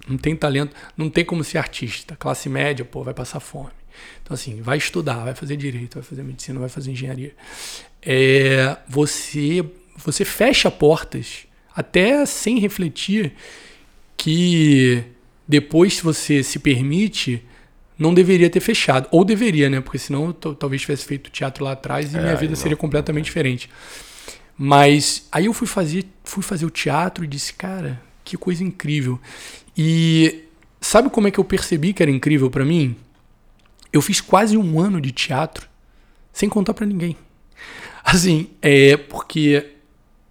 Não 0.08 0.18
tem 0.18 0.36
talento, 0.36 0.74
não 0.96 1.10
tem 1.10 1.26
como 1.26 1.44
ser 1.44 1.58
artista. 1.58 2.16
Classe 2.16 2.48
média, 2.48 2.86
pô, 2.86 3.04
vai 3.04 3.14
passar 3.14 3.40
fome. 3.40 3.77
Então, 4.24 4.34
assim, 4.34 4.62
vai 4.62 4.78
estudar, 4.78 5.24
vai 5.24 5.34
fazer 5.34 5.56
direito, 5.56 5.96
vai 5.96 6.04
fazer 6.04 6.24
medicina, 6.24 6.60
vai 6.60 6.70
fazer 6.70 6.92
engenharia. 6.92 7.34
É, 8.02 8.78
você, 8.88 9.64
você 9.96 10.26
fecha 10.26 10.70
portas, 10.70 11.46
até 11.76 12.26
sem 12.26 12.60
refletir, 12.60 13.34
que 14.16 15.04
depois, 15.48 15.96
se 15.96 16.04
você 16.04 16.44
se 16.44 16.60
permite, 16.60 17.44
não 17.98 18.14
deveria 18.14 18.50
ter 18.50 18.60
fechado. 18.60 19.08
Ou 19.12 19.24
deveria, 19.24 19.70
né? 19.70 19.82
Porque 19.82 19.98
senão 19.98 20.36
eu 20.44 20.56
talvez 20.56 20.82
tivesse 20.82 21.06
feito 21.06 21.30
teatro 21.30 21.64
lá 21.64 21.72
atrás 21.72 22.14
e 22.14 22.18
é, 22.18 22.22
minha 22.22 22.36
vida 22.36 22.52
não, 22.52 22.56
seria 22.56 22.78
completamente 22.78 23.24
não. 23.24 23.28
diferente. 23.28 23.70
Mas 24.58 25.28
aí 25.32 25.46
eu 25.46 25.54
fui 25.54 25.68
fazer, 25.68 26.06
fui 26.24 26.44
fazer 26.44 26.66
o 26.66 26.70
teatro 26.70 27.24
e 27.24 27.28
disse, 27.28 27.54
cara, 27.54 28.02
que 28.24 28.36
coisa 28.36 28.64
incrível. 28.64 29.20
E 29.78 30.44
sabe 30.82 31.10
como 31.10 31.28
é 31.28 31.32
que 31.32 31.40
eu 31.40 31.44
percebi 31.44 31.94
que 31.94 32.02
era 32.02 32.12
incrível 32.12 32.50
para 32.50 32.66
mim? 32.66 32.96
Eu 33.92 34.02
fiz 34.02 34.22
quase 34.22 34.58
um 34.58 34.80
ano 34.80 35.00
de 35.00 35.12
teatro 35.12 35.68
sem 36.32 36.48
contar 36.50 36.74
para 36.74 36.86
ninguém. 36.86 37.18
Assim, 38.04 38.50
é 38.62 38.96
porque 38.96 39.74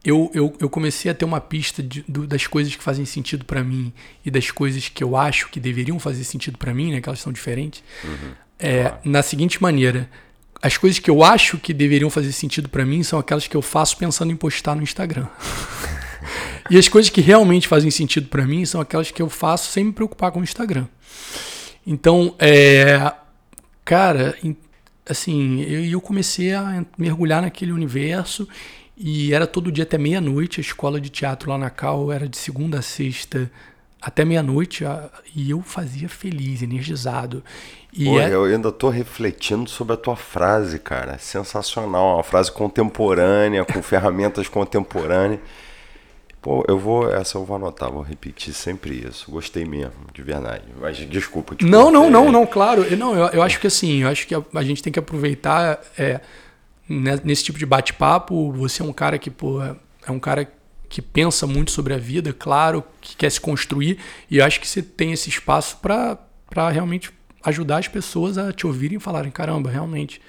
eu, 0.05 0.31
eu, 0.33 0.55
eu 0.61 0.71
comecei 0.71 1.11
a 1.11 1.15
ter 1.15 1.25
uma 1.25 1.41
pista 1.41 1.83
de, 1.83 2.05
do, 2.07 2.27
das 2.27 2.47
coisas 2.47 2.75
que 2.77 2.83
fazem 2.83 3.05
sentido 3.05 3.45
para 3.45 3.65
mim 3.65 3.93
e 4.25 4.31
das 4.31 4.51
coisas 4.53 4.89
que 4.89 5.03
eu 5.03 5.17
acho 5.17 5.49
que 5.49 5.59
deveriam 5.59 5.99
fazer 5.99 6.23
sentido 6.23 6.57
para 6.59 6.73
mim, 6.73 6.93
né? 6.93 7.01
Que 7.01 7.09
elas 7.09 7.21
são 7.21 7.33
diferentes. 7.33 7.83
Uhum. 8.05 8.33
É, 8.59 8.95
Na 9.05 9.21
seguinte 9.21 9.61
maneira, 9.61 10.09
as 10.63 10.77
coisas 10.77 11.01
que 11.01 11.11
eu 11.11 11.25
acho 11.25 11.59
que 11.59 11.75
deveriam 11.75 12.09
fazer 12.09 12.31
sentido 12.31 12.69
para 12.69 12.87
mim 12.87 13.03
são 13.03 13.19
aquelas 13.19 13.49
que 13.49 13.57
eu 13.57 13.63
faço 13.63 13.97
pensando 13.97 14.31
em 14.33 14.37
postar 14.37 14.77
no 14.77 14.83
Instagram. 14.83 15.27
e 16.71 16.79
as 16.79 16.89
coisas 16.89 17.11
que 17.11 17.21
realmente 17.21 17.67
fazem 17.67 17.91
sentido 17.91 18.29
para 18.29 18.47
mim 18.47 18.65
são 18.65 18.81
aquelas 18.81 19.11
que 19.11 19.21
eu 19.21 19.29
faço 19.29 19.73
sem 19.73 19.85
me 19.85 19.93
preocupar 19.93 20.31
com 20.31 20.39
o 20.39 20.45
Instagram. 20.45 20.87
Então, 21.85 22.35
é, 22.39 23.13
cara, 23.87 24.37
assim, 25.09 25.63
eu, 25.63 25.85
eu 25.87 26.01
comecei 26.01 26.53
a 26.53 26.85
mergulhar 26.99 27.41
naquele 27.41 27.73
universo 27.73 28.47
e 28.97 29.33
era 29.33 29.47
todo 29.47 29.71
dia 29.71 29.85
até 29.85 29.97
meia-noite. 29.97 30.61
A 30.61 30.63
escola 30.63 31.01
de 31.01 31.09
teatro 31.09 31.49
lá 31.49 31.57
na 31.57 31.71
Cal 31.71 32.11
era 32.11 32.29
de 32.29 32.37
segunda 32.37 32.81
a 32.81 32.83
sexta 32.83 33.51
até 34.03 34.25
meia-noite. 34.25 34.85
E 35.35 35.51
eu 35.51 35.63
fazia 35.63 36.09
feliz, 36.09 36.63
energizado. 36.63 37.45
E 37.93 38.07
Pô, 38.07 38.21
é... 38.21 38.35
Eu 38.35 38.45
ainda 38.45 38.71
estou 38.71 38.91
refletindo 38.91 39.71
sobre 39.71 39.95
a 39.95 39.97
tua 39.97 40.17
frase, 40.17 40.81
cara. 40.81 41.17
Sensacional. 41.19 42.17
Uma 42.17 42.23
frase 42.25 42.51
contemporânea, 42.51 43.65
com 43.65 43.81
ferramentas 43.85 44.49
contemporâneas. 44.49 45.41
Pô, 46.47 46.65
eu 46.69 46.79
vou. 46.79 47.13
Essa 47.13 47.39
eu 47.39 47.45
vou 47.45 47.57
anotar, 47.57 47.91
vou 47.91 48.03
repetir 48.03 48.55
sempre 48.55 49.05
isso. 49.05 49.29
Gostei 49.29 49.65
mesmo, 49.65 50.07
de 50.15 50.23
verdade. 50.23 50.63
Mas 50.81 50.97
desculpa. 50.97 51.57
Não, 51.61 51.91
não, 51.91 52.09
não, 52.09 52.31
não, 52.31 52.47
claro. 52.47 52.87
Não, 52.97 53.17
eu, 53.17 53.27
eu 53.31 53.43
acho 53.43 53.59
que 53.59 53.67
assim, 53.67 54.03
eu 54.03 54.09
acho 54.09 54.29
que 54.29 54.33
a, 54.33 54.41
a 54.55 54.63
gente 54.63 54.81
tem 54.81 54.93
que 54.93 54.99
aproveitar. 55.01 55.81
É, 55.99 56.21
né, 56.89 57.19
nesse 57.25 57.43
tipo 57.43 57.59
de 57.59 57.67
bate-papo, 57.67 58.53
você 58.53 58.81
é 58.81 58.85
um 58.85 58.93
cara 58.93 59.19
que, 59.19 59.29
pô, 59.29 59.61
é 59.61 59.77
um 60.09 60.21
cara 60.21 60.49
que 60.89 61.03
pensa 61.03 61.49
muito 61.49 61.73
sobre 61.73 61.93
a 61.93 61.99
vida, 61.99 62.33
claro, 62.33 62.85
que 63.01 63.17
quer 63.17 63.29
se 63.33 63.41
construir, 63.41 63.99
e 64.31 64.39
eu 64.39 64.45
acho 64.45 64.61
que 64.61 64.69
você 64.69 64.81
tem 64.81 65.11
esse 65.11 65.29
espaço 65.29 65.79
para 65.79 66.71
realmente 66.71 67.11
ajudar 67.43 67.79
as 67.79 67.89
pessoas 67.89 68.39
a 68.39 68.53
te 68.53 68.69
ouvirem 68.69 68.99
e 68.99 69.01
falarem: 69.01 69.33
caramba, 69.33 69.69
realmente, 69.69 70.23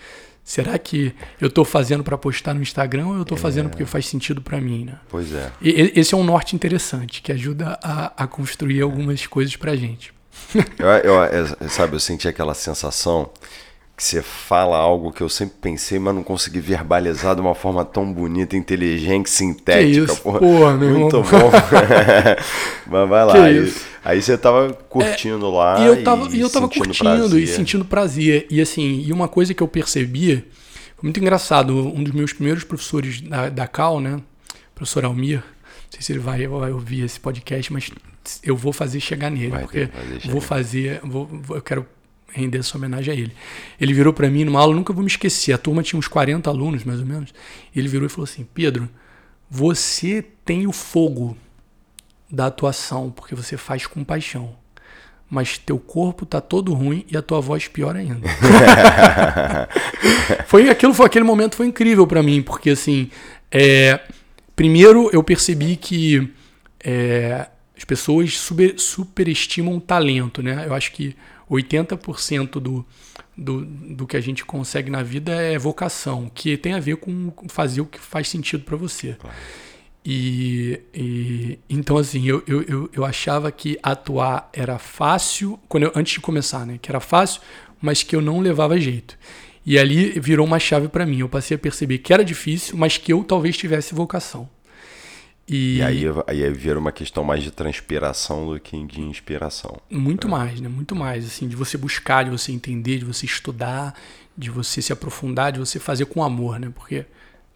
será 0.47 0.79
que 0.79 1.13
eu 1.41 1.49
estou 1.49 1.65
fazendo 1.65 2.05
para 2.05 2.17
postar 2.17 2.53
no 2.53 2.61
Instagram 2.61 3.07
ou 3.07 3.15
eu 3.17 3.23
estou 3.23 3.37
é. 3.37 3.41
fazendo 3.41 3.69
porque 3.69 3.83
faz 3.85 4.07
sentido 4.07 4.41
para 4.41 4.61
mim? 4.61 4.85
Né? 4.85 4.93
Pois 5.09 5.33
é. 5.33 5.51
E, 5.61 5.91
esse 5.93 6.13
é 6.13 6.17
um 6.17 6.23
norte 6.23 6.55
interessante 6.55 7.21
que 7.21 7.33
ajuda 7.33 7.77
a, 7.83 8.23
a 8.23 8.25
construir 8.25 8.81
algumas 8.81 9.27
coisas 9.27 9.57
para 9.57 9.75
gente. 9.75 10.13
eu, 10.79 10.87
eu, 10.87 11.47
eu, 11.59 11.69
sabe, 11.69 11.97
eu 11.97 11.99
senti 11.99 12.29
aquela 12.29 12.53
sensação 12.53 13.29
que 13.97 14.03
você 14.03 14.21
fala 14.21 14.77
algo 14.77 15.11
que 15.11 15.21
eu 15.21 15.27
sempre 15.27 15.55
pensei, 15.59 15.99
mas 15.99 16.15
não 16.15 16.23
consegui 16.23 16.61
verbalizar 16.61 17.35
de 17.35 17.41
uma 17.41 17.55
forma 17.55 17.83
tão 17.83 18.13
bonita, 18.13 18.55
inteligente, 18.55 19.29
sintética. 19.29 19.83
Que 19.83 20.11
isso? 20.13 20.21
Porra, 20.21 20.39
porra 20.39 20.77
meu 20.77 20.97
muito 20.97 21.17
irmão. 21.17 21.29
bom. 21.29 21.51
mas 22.87 23.09
vai 23.09 23.25
lá. 23.25 23.43
Aí, 23.43 23.73
aí, 24.11 24.21
você 24.21 24.37
tava 24.37 24.73
curtindo 24.73 25.45
é, 25.45 25.49
lá. 25.49 25.79
E 25.79 25.85
eu 25.85 26.03
tava, 26.03 26.35
e 26.35 26.39
eu 26.39 26.49
tava 26.49 26.67
curtindo 26.67 26.97
prazer. 26.97 27.43
e 27.43 27.47
sentindo 27.47 27.85
prazer. 27.85 28.47
E 28.49 28.61
assim, 28.61 29.03
e 29.05 29.11
uma 29.11 29.27
coisa 29.27 29.53
que 29.53 29.61
eu 29.61 29.67
percebia, 29.67 30.45
foi 30.95 31.03
muito 31.03 31.19
engraçado, 31.19 31.73
um 31.73 32.03
dos 32.03 32.13
meus 32.13 32.33
primeiros 32.33 32.63
professores 32.63 33.21
da, 33.21 33.49
da 33.49 33.67
Cal, 33.67 33.99
né? 33.99 34.21
professor 34.77 35.05
Almir, 35.05 35.37
não 35.37 35.91
sei 35.91 36.01
se 36.01 36.11
ele 36.11 36.19
vai, 36.19 36.47
vai 36.47 36.71
ouvir 36.71 37.03
esse 37.03 37.19
podcast, 37.19 37.73
mas 37.73 37.89
eu 38.43 38.55
vou 38.55 38.71
fazer 38.71 38.99
chegar 38.99 39.31
nele, 39.31 39.49
vai 39.49 39.61
porque 39.61 39.87
fazer 39.87 40.31
vou 40.31 40.41
fazer, 40.41 40.99
vou, 41.03 41.29
eu 41.49 41.61
quero 41.61 41.85
render 42.29 42.59
essa 42.59 42.77
homenagem 42.77 43.11
a 43.11 43.17
ele. 43.17 43.33
Ele 43.81 43.93
virou 43.93 44.13
para 44.13 44.29
mim 44.29 44.43
numa 44.43 44.59
aula, 44.59 44.75
nunca 44.75 44.93
vou 44.93 45.01
me 45.01 45.09
esquecer, 45.09 45.53
a 45.53 45.57
turma 45.57 45.81
tinha 45.81 45.97
uns 45.97 46.07
40 46.07 46.47
alunos, 46.47 46.83
mais 46.83 46.99
ou 46.99 47.05
menos. 47.05 47.33
Ele 47.75 47.87
virou 47.87 48.05
e 48.05 48.09
falou 48.09 48.25
assim: 48.25 48.47
Pedro, 48.53 48.87
você 49.49 50.23
tem 50.45 50.67
o 50.67 50.71
fogo 50.71 51.35
da 52.29 52.47
atuação, 52.47 53.09
porque 53.09 53.35
você 53.35 53.57
faz 53.57 53.85
com 53.85 54.03
paixão. 54.03 54.55
Mas 55.29 55.57
teu 55.57 55.77
corpo 55.77 56.25
tá 56.25 56.39
todo 56.39 56.73
ruim 56.73 57.05
e 57.09 57.17
a 57.17 57.21
tua 57.21 57.41
voz 57.41 57.67
pior 57.67 57.95
ainda. 57.95 58.27
foi 60.47 60.69
aquilo 60.69 60.93
foi 60.93 61.05
aquele 61.05 61.25
momento 61.25 61.55
foi 61.55 61.67
incrível 61.67 62.07
para 62.07 62.23
mim, 62.23 62.41
porque 62.41 62.69
assim, 62.69 63.09
é, 63.51 63.99
primeiro 64.55 65.09
eu 65.11 65.21
percebi 65.21 65.75
que 65.75 66.31
é, 66.83 67.47
as 67.75 67.83
pessoas 67.83 68.37
super, 68.37 68.79
superestimam 68.79 69.75
o 69.75 69.81
talento, 69.81 70.41
né? 70.41 70.63
Eu 70.65 70.73
acho 70.73 70.93
que 70.93 71.15
80% 71.49 72.59
do, 72.59 72.85
do, 73.35 73.65
do 73.65 74.07
que 74.07 74.17
a 74.17 74.21
gente 74.21 74.45
consegue 74.45 74.89
na 74.89 75.03
vida 75.03 75.33
é 75.33 75.57
vocação, 75.57 76.31
que 76.33 76.57
tem 76.57 76.73
a 76.73 76.79
ver 76.79 76.97
com 76.97 77.31
fazer 77.47 77.81
o 77.81 77.85
que 77.85 77.99
faz 77.99 78.29
sentido 78.29 78.63
para 78.63 78.75
você. 78.75 79.15
Claro. 79.19 79.35
E, 80.09 80.79
e, 80.93 81.59
então 81.69 81.97
assim, 81.97 82.25
eu, 82.25 82.41
eu, 82.47 82.61
eu, 82.61 82.89
eu, 82.93 83.03
achava 83.03 83.51
que 83.51 83.77
atuar 83.83 84.49
era 84.53 84.79
fácil, 84.79 85.59
quando 85.67 85.83
eu, 85.83 85.91
antes 85.93 86.13
de 86.13 86.21
começar, 86.21 86.65
né? 86.65 86.79
Que 86.81 86.89
era 86.89 87.01
fácil, 87.01 87.41
mas 87.81 88.03
que 88.03 88.15
eu 88.15 88.21
não 88.21 88.39
levava 88.39 88.79
jeito. 88.79 89.19
E 89.65 89.77
ali 89.77 90.17
virou 90.17 90.47
uma 90.47 90.59
chave 90.59 90.87
para 90.87 91.05
mim. 91.05 91.19
Eu 91.19 91.27
passei 91.27 91.55
a 91.55 91.57
perceber 91.59 91.97
que 91.97 92.13
era 92.13 92.23
difícil, 92.23 92.77
mas 92.77 92.97
que 92.97 93.11
eu 93.11 93.21
talvez 93.21 93.57
tivesse 93.57 93.93
vocação. 93.93 94.49
E, 95.45 95.79
e 95.79 95.81
aí, 95.81 96.05
aí 96.25 96.53
vira 96.53 96.79
uma 96.79 96.93
questão 96.93 97.25
mais 97.25 97.43
de 97.43 97.51
transpiração 97.51 98.53
do 98.53 98.57
que 98.61 98.81
de 98.85 99.01
inspiração. 99.01 99.75
Muito 99.91 100.27
é. 100.27 100.29
mais, 100.29 100.61
né? 100.61 100.69
Muito 100.69 100.95
mais, 100.95 101.25
assim, 101.25 101.49
de 101.49 101.55
você 101.57 101.77
buscar, 101.77 102.23
de 102.23 102.29
você 102.31 102.53
entender, 102.53 102.99
de 102.99 103.03
você 103.03 103.25
estudar, 103.25 103.93
de 104.37 104.49
você 104.49 104.81
se 104.81 104.93
aprofundar, 104.93 105.51
de 105.51 105.59
você 105.59 105.79
fazer 105.79 106.05
com 106.05 106.23
amor, 106.23 106.61
né? 106.61 106.71
Porque 106.73 107.05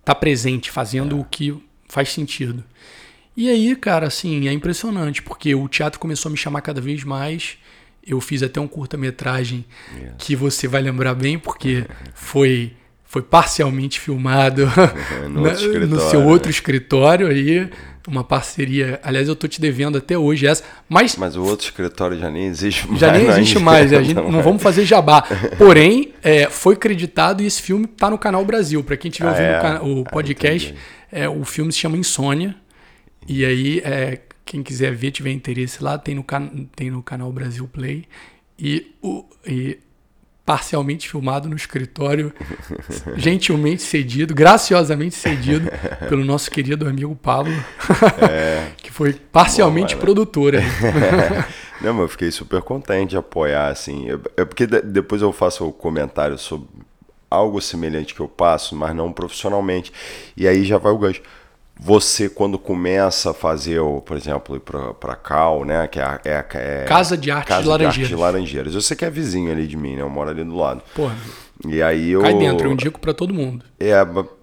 tá 0.03 0.13
presente, 0.13 0.69
fazendo 0.69 1.15
é. 1.15 1.19
o 1.21 1.23
que 1.23 1.57
faz 1.91 2.13
sentido. 2.13 2.63
E 3.35 3.49
aí, 3.49 3.75
cara, 3.75 4.07
assim, 4.07 4.47
é 4.47 4.53
impressionante, 4.53 5.21
porque 5.21 5.53
o 5.53 5.67
teatro 5.67 5.99
começou 5.99 6.29
a 6.29 6.31
me 6.31 6.37
chamar 6.37 6.61
cada 6.61 6.79
vez 6.79 7.03
mais. 7.03 7.57
Eu 8.05 8.19
fiz 8.21 8.41
até 8.41 8.59
um 8.61 8.67
curta-metragem 8.67 9.65
yes. 9.93 10.11
que 10.17 10.35
você 10.35 10.67
vai 10.67 10.81
lembrar 10.81 11.13
bem, 11.13 11.37
porque 11.37 11.85
foi 12.13 12.73
foi 13.03 13.21
parcialmente 13.21 13.99
filmado 13.99 14.71
no, 15.29 15.41
na, 15.41 15.51
no 15.85 15.99
seu 16.09 16.23
outro 16.23 16.49
escritório 16.49 17.27
aí, 17.27 17.69
uma 18.07 18.23
parceria. 18.23 19.01
Aliás, 19.03 19.27
eu 19.27 19.35
tô 19.35 19.49
te 19.49 19.59
devendo 19.59 19.97
até 19.97 20.17
hoje 20.17 20.47
essa, 20.47 20.63
mas 20.87 21.17
mas 21.17 21.35
o 21.35 21.43
outro 21.43 21.65
escritório 21.65 22.17
já 22.17 22.29
nem 22.29 22.45
existe 22.45 22.87
mais. 22.87 22.99
Já 22.99 23.11
nem 23.11 23.27
existe 23.27 23.59
mais, 23.59 23.91
a 23.91 23.99
gente 24.01 24.15
não 24.15 24.41
vamos 24.41 24.63
fazer 24.63 24.85
jabá. 24.85 25.23
Porém, 25.57 26.13
é, 26.23 26.49
foi 26.49 26.77
creditado 26.77 27.43
e 27.43 27.45
esse 27.45 27.61
filme 27.61 27.85
tá 27.85 28.09
no 28.09 28.17
canal 28.17 28.45
Brasil. 28.45 28.81
Para 28.81 28.95
quem 28.95 29.09
estiver 29.09 29.27
ah, 29.27 29.31
ouvindo 29.31 29.89
é? 29.89 29.93
o, 29.93 29.99
o 29.99 30.05
ah, 30.07 30.09
podcast, 30.09 30.73
ah, 30.73 31.00
é, 31.11 31.27
o 31.27 31.43
filme 31.43 31.71
se 31.71 31.79
chama 31.79 31.97
Insônia. 31.97 32.55
E 33.27 33.45
aí, 33.45 33.79
é, 33.79 34.21
quem 34.45 34.63
quiser 34.63 34.95
ver, 34.95 35.11
tiver 35.11 35.31
interesse 35.31 35.83
lá, 35.83 35.97
tem 35.97 36.15
no, 36.15 36.23
can 36.23 36.49
tem 36.75 36.89
no 36.89 37.03
canal 37.03 37.31
Brasil 37.31 37.67
Play. 37.67 38.05
E, 38.57 38.93
o, 39.01 39.25
e 39.45 39.79
parcialmente 40.45 41.09
filmado 41.09 41.47
no 41.47 41.55
escritório, 41.55 42.33
gentilmente 43.15 43.81
cedido, 43.81 44.33
graciosamente 44.33 45.15
cedido 45.15 45.69
pelo 46.09 46.25
nosso 46.25 46.49
querido 46.51 46.87
amigo 46.87 47.15
Pablo, 47.15 47.53
é. 48.29 48.71
que 48.77 48.91
foi 48.91 49.13
parcialmente 49.13 49.95
Bom, 49.95 50.01
produtora. 50.01 50.61
Não, 51.81 51.93
mas 51.93 52.03
eu 52.03 52.09
fiquei 52.09 52.31
super 52.31 52.61
contente 52.61 53.11
de 53.11 53.17
apoiar, 53.17 53.69
assim. 53.69 54.07
É 54.37 54.45
porque 54.45 54.67
depois 54.67 55.21
eu 55.21 55.31
faço 55.31 55.67
o 55.67 55.73
comentário 55.73 56.37
sobre 56.37 56.67
algo 57.31 57.61
semelhante 57.61 58.13
que 58.13 58.19
eu 58.19 58.27
passo, 58.27 58.75
mas 58.75 58.93
não 58.93 59.13
profissionalmente. 59.13 59.93
E 60.35 60.45
aí 60.45 60.65
já 60.65 60.77
vai 60.77 60.91
o 60.91 60.97
gancho. 60.97 61.21
Você, 61.83 62.29
quando 62.29 62.59
começa 62.59 63.31
a 63.31 63.33
fazer, 63.33 63.81
por 64.05 64.15
exemplo, 64.15 64.59
para 64.59 65.15
Cal, 65.15 65.65
né? 65.65 65.87
Que 65.87 65.99
é, 65.99 66.19
é, 66.25 66.45
é 66.53 66.85
Casa 66.87 67.17
de 67.17 67.31
Arte 67.31 67.47
Casa 67.47 67.63
de 67.63 67.69
Laranjeiras. 67.69 67.95
De, 67.95 68.01
Arte 68.01 68.15
de 68.15 68.21
Laranjeiras. 68.21 68.85
Sei 68.85 68.95
que 68.95 69.05
é 69.05 69.09
vizinho 69.09 69.51
ali 69.51 69.65
de 69.65 69.77
mim, 69.77 69.95
né? 69.95 70.03
Eu 70.03 70.09
moro 70.09 70.29
ali 70.29 70.43
do 70.43 70.55
lado. 70.55 70.83
Porra. 70.93 71.15
E 71.67 71.81
aí 71.81 72.11
eu. 72.11 72.21
Cai 72.21 72.37
dentro, 72.37 72.67
eu 72.67 72.73
indico 72.73 72.99
para 72.99 73.13
todo 73.13 73.33
mundo. 73.33 73.65
É, 73.79 73.95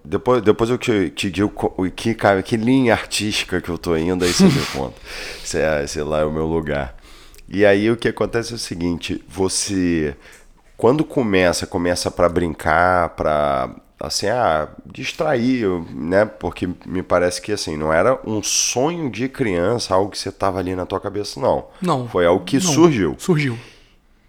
depois, 0.03 0.41
depois 0.41 0.69
eu 0.69 0.77
te, 0.77 1.09
te 1.11 1.29
digo 1.29 1.53
que, 1.95 2.13
cara, 2.13 2.41
que 2.41 2.57
linha 2.57 2.93
artística 2.93 3.61
que 3.61 3.69
eu 3.69 3.77
tô 3.77 3.95
indo, 3.95 4.25
aí 4.25 4.33
você 4.33 4.43
me 4.43 4.61
conta. 4.73 4.95
Sei, 5.43 5.61
é, 5.61 5.87
sei 5.87 6.03
lá, 6.03 6.19
é 6.19 6.25
o 6.25 6.31
meu 6.31 6.45
lugar. 6.45 6.95
E 7.47 7.65
aí 7.65 7.89
o 7.89 7.95
que 7.95 8.07
acontece 8.07 8.51
é 8.51 8.55
o 8.55 8.59
seguinte: 8.59 9.23
você 9.27 10.15
quando 10.79 11.03
começa, 11.03 11.67
começa 11.67 12.09
para 12.09 12.29
brincar, 12.29 13.09
para 13.09 13.69
assim, 13.99 14.27
ah, 14.27 14.69
distrair, 14.85 15.67
né? 15.93 16.23
Porque 16.23 16.69
me 16.85 17.03
parece 17.03 17.41
que 17.41 17.51
assim, 17.51 17.75
não 17.75 17.91
era 17.91 18.17
um 18.25 18.41
sonho 18.41 19.09
de 19.09 19.27
criança, 19.27 19.93
algo 19.93 20.09
que 20.09 20.17
você 20.17 20.31
tava 20.31 20.57
ali 20.57 20.73
na 20.73 20.85
tua 20.85 21.01
cabeça, 21.01 21.37
não. 21.37 21.65
Não. 21.81 22.07
Foi 22.07 22.25
algo 22.25 22.45
que 22.45 22.63
não, 22.63 22.71
surgiu. 22.71 23.13
Surgiu. 23.19 23.59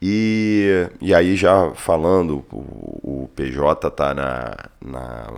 E, 0.03 0.89
e 1.01 1.15
aí 1.15 1.37
já 1.37 1.71
falando, 1.77 2.45
o, 2.51 3.23
o 3.23 3.31
PJ 3.37 3.89
tá 3.93 4.13
na, 4.13 4.57
na 4.85 5.33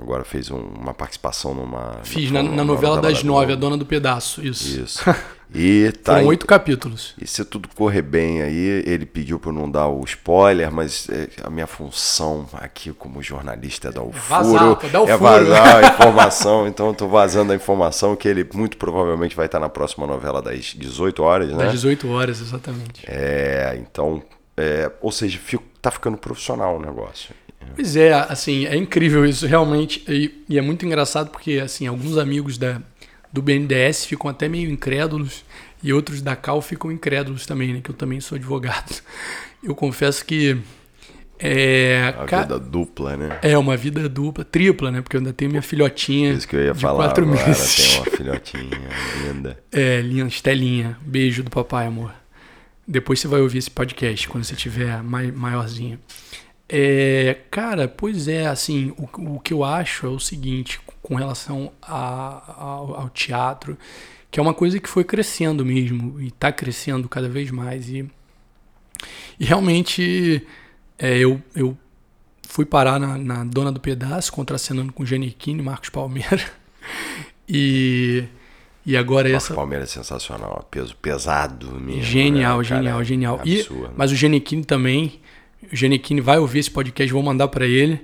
agora 0.00 0.24
fez 0.24 0.50
um, 0.50 0.56
uma 0.58 0.94
participação 0.94 1.52
numa. 1.52 1.98
Fiz 2.02 2.30
na, 2.30 2.42
na 2.42 2.64
novela, 2.64 2.96
novela 2.96 3.00
das 3.02 3.22
nove, 3.22 3.52
a 3.52 3.56
dona 3.56 3.76
do 3.76 3.84
pedaço, 3.84 4.42
isso. 4.42 4.80
Isso. 4.80 5.04
E 5.54 5.90
tá 5.92 6.14
Foram 6.14 6.26
oito 6.28 6.46
capítulos. 6.46 7.14
E 7.20 7.26
se 7.26 7.44
tudo 7.44 7.68
correr 7.74 8.02
bem 8.02 8.42
aí, 8.42 8.82
ele 8.86 9.04
pediu 9.04 9.38
para 9.38 9.52
não 9.52 9.70
dar 9.70 9.88
o 9.88 10.04
spoiler, 10.04 10.70
mas 10.70 11.08
é, 11.10 11.28
a 11.42 11.50
minha 11.50 11.66
função 11.66 12.48
aqui 12.52 12.92
como 12.92 13.22
jornalista 13.22 13.88
é 13.88 13.92
dar 13.92 14.02
o 14.02 14.10
é 14.10 14.20
furo, 14.20 14.78
dar 14.92 15.00
o 15.00 15.04
é 15.04 15.18
furo. 15.18 15.18
vazar 15.18 15.76
a 15.76 15.88
informação. 15.92 16.68
então 16.68 16.88
eu 16.88 16.94
tô 16.94 17.08
vazando 17.08 17.52
a 17.52 17.56
informação 17.56 18.14
que 18.14 18.28
ele 18.28 18.48
muito 18.54 18.76
provavelmente 18.76 19.34
vai 19.34 19.46
estar 19.46 19.58
na 19.58 19.68
próxima 19.68 20.06
novela 20.06 20.40
das 20.40 20.66
18 20.76 21.22
horas, 21.22 21.48
né? 21.50 21.64
Das 21.64 21.72
18 21.72 22.08
horas, 22.08 22.40
exatamente. 22.40 23.04
É, 23.06 23.76
então, 23.80 24.22
é, 24.56 24.90
ou 25.00 25.10
seja, 25.10 25.38
fico, 25.38 25.64
tá 25.82 25.90
ficando 25.90 26.16
profissional 26.16 26.76
o 26.76 26.80
negócio. 26.80 27.34
Pois 27.74 27.96
é, 27.96 28.12
assim, 28.12 28.66
é 28.66 28.76
incrível 28.76 29.24
isso, 29.24 29.46
realmente. 29.46 30.04
E, 30.08 30.44
e, 30.48 30.58
é 30.58 30.60
muito 30.60 30.84
engraçado 30.84 31.30
porque, 31.30 31.60
assim, 31.62 31.86
alguns 31.86 32.18
amigos 32.18 32.58
da, 32.58 32.80
do 33.32 33.40
BNDES 33.40 34.04
ficam 34.04 34.30
até 34.30 34.48
meio 34.48 34.70
incrédulos 34.70 35.44
e 35.82 35.92
outros 35.92 36.20
da 36.20 36.36
Cal 36.36 36.60
ficam 36.60 36.90
incrédulos 36.90 37.46
também, 37.46 37.72
né? 37.72 37.80
Que 37.82 37.90
eu 37.90 37.94
também 37.94 38.20
sou 38.20 38.36
advogado. 38.36 39.02
Eu 39.62 39.74
confesso 39.74 40.24
que. 40.24 40.56
É, 41.38 42.14
uma 42.16 42.26
ca... 42.26 42.42
vida 42.42 42.58
dupla, 42.58 43.16
né? 43.16 43.38
É, 43.42 43.56
uma 43.56 43.76
vida 43.76 44.08
dupla, 44.08 44.42
tripla, 44.42 44.90
né? 44.90 45.02
Porque 45.02 45.16
eu 45.16 45.20
ainda 45.20 45.32
tenho 45.32 45.50
minha 45.50 45.62
filhotinha. 45.62 46.32
Isso 46.32 46.46
que 46.46 46.56
eu 46.56 46.60
ia 46.60 46.72
de 46.72 46.80
falar. 46.80 47.04
Quatro 47.04 47.24
agora, 47.24 47.46
meses. 47.46 47.76
Tem 47.76 47.96
uma 47.96 48.04
filhotinha 48.16 48.88
linda. 49.26 49.58
É, 49.72 50.00
linda, 50.00 50.28
Estelinha. 50.28 50.98
Beijo 51.00 51.42
do 51.42 51.50
papai, 51.50 51.86
amor. 51.86 52.12
Depois 52.86 53.20
você 53.20 53.28
vai 53.28 53.40
ouvir 53.40 53.58
esse 53.58 53.70
podcast 53.70 54.28
quando 54.28 54.44
você 54.44 54.54
tiver 54.54 55.02
maiorzinho. 55.02 55.98
É, 56.68 57.38
cara, 57.50 57.88
pois 57.88 58.28
é, 58.28 58.46
assim, 58.46 58.92
o, 58.96 59.36
o 59.36 59.40
que 59.40 59.52
eu 59.52 59.64
acho 59.64 60.06
é 60.06 60.08
o 60.08 60.20
seguinte, 60.20 60.78
com 61.02 61.14
relação 61.14 61.72
a, 61.80 62.62
ao, 62.62 63.00
ao, 63.00 63.08
teatro, 63.08 63.76
que 64.30 64.38
é 64.38 64.42
uma 64.42 64.54
coisa 64.54 64.78
que 64.78 64.88
foi 64.88 65.04
crescendo 65.04 65.64
mesmo, 65.64 66.20
e 66.20 66.28
está 66.28 66.52
crescendo 66.52 67.08
cada 67.08 67.28
vez 67.28 67.50
mais. 67.50 67.88
E, 67.88 68.08
e 69.38 69.44
realmente 69.44 70.46
é, 70.98 71.18
eu, 71.18 71.42
eu 71.54 71.76
fui 72.46 72.64
parar 72.64 73.00
na, 73.00 73.16
na 73.16 73.44
Dona 73.44 73.72
do 73.72 73.80
Pedaço, 73.80 74.32
contracenando 74.32 74.92
com 74.92 75.04
Giannichini 75.04 75.60
e 75.60 75.64
Marcos 75.64 75.88
Palmeira. 75.88 76.44
e, 77.48 78.24
e 78.84 78.96
agora 78.96 79.28
Marcos 79.28 79.44
essa. 79.46 79.54
Palmeira 79.54 79.84
é 79.84 79.86
sensacional, 79.86 80.66
peso 80.70 80.94
pesado 80.96 81.80
mesmo. 81.80 82.02
Genial, 82.02 82.58
né? 82.58 82.64
genial, 82.64 82.92
Cara, 82.94 83.04
genial. 83.04 83.40
E, 83.44 83.66
mas 83.96 84.12
o 84.12 84.14
Giannichini 84.14 84.64
também 84.64 85.20
o 85.72 85.76
Genequini 85.76 86.20
vai 86.20 86.38
ouvir 86.38 86.60
esse 86.60 86.70
podcast, 86.70 87.12
vou 87.12 87.22
mandar 87.22 87.48
para 87.48 87.66
ele. 87.66 88.00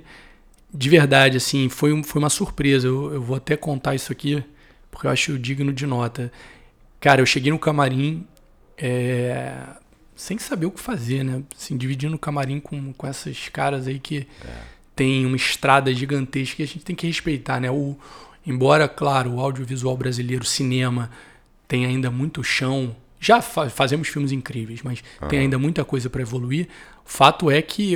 De 0.73 0.89
verdade, 0.89 1.37
assim, 1.37 1.69
foi, 1.69 2.03
foi 2.03 2.19
uma 2.19 2.29
surpresa. 2.29 2.87
Eu, 2.87 3.13
eu, 3.13 3.21
vou 3.21 3.35
até 3.37 3.55
contar 3.55 3.95
isso 3.95 4.11
aqui, 4.11 4.43
porque 4.91 5.07
eu 5.07 5.11
acho 5.11 5.39
digno 5.39 5.71
de 5.71 5.85
nota. 5.85 6.31
Cara, 6.99 7.21
eu 7.21 7.25
cheguei 7.25 7.51
no 7.51 7.59
camarim 7.59 8.25
é, 8.77 9.53
sem 10.15 10.37
saber 10.37 10.65
o 10.65 10.71
que 10.71 10.79
fazer, 10.79 11.23
né? 11.23 11.41
Assim, 11.55 11.77
dividindo 11.77 12.15
o 12.15 12.19
camarim 12.19 12.59
com, 12.59 12.93
com 12.93 13.07
essas 13.07 13.49
caras 13.49 13.87
aí 13.87 13.99
que 13.99 14.27
é. 14.43 14.49
tem 14.95 15.25
uma 15.25 15.37
estrada 15.37 15.93
gigantesca 15.93 16.57
que 16.57 16.63
a 16.63 16.67
gente 16.67 16.83
tem 16.83 16.95
que 16.95 17.07
respeitar, 17.07 17.59
né? 17.59 17.71
O, 17.71 17.97
embora, 18.45 18.87
claro, 18.87 19.35
o 19.35 19.39
audiovisual 19.39 19.95
brasileiro, 19.95 20.43
o 20.43 20.47
cinema, 20.47 21.09
tem 21.67 21.85
ainda 21.85 22.11
muito 22.11 22.43
chão 22.43 22.95
já 23.19 23.41
fa 23.41 23.69
fazemos 23.69 24.07
filmes 24.07 24.31
incríveis, 24.31 24.81
mas 24.83 25.03
uhum. 25.21 25.27
tem 25.27 25.39
ainda 25.39 25.57
muita 25.57 25.83
coisa 25.83 26.09
para 26.09 26.21
evoluir. 26.21 26.67
O 27.05 27.09
fato 27.09 27.49
é 27.49 27.61
que 27.61 27.95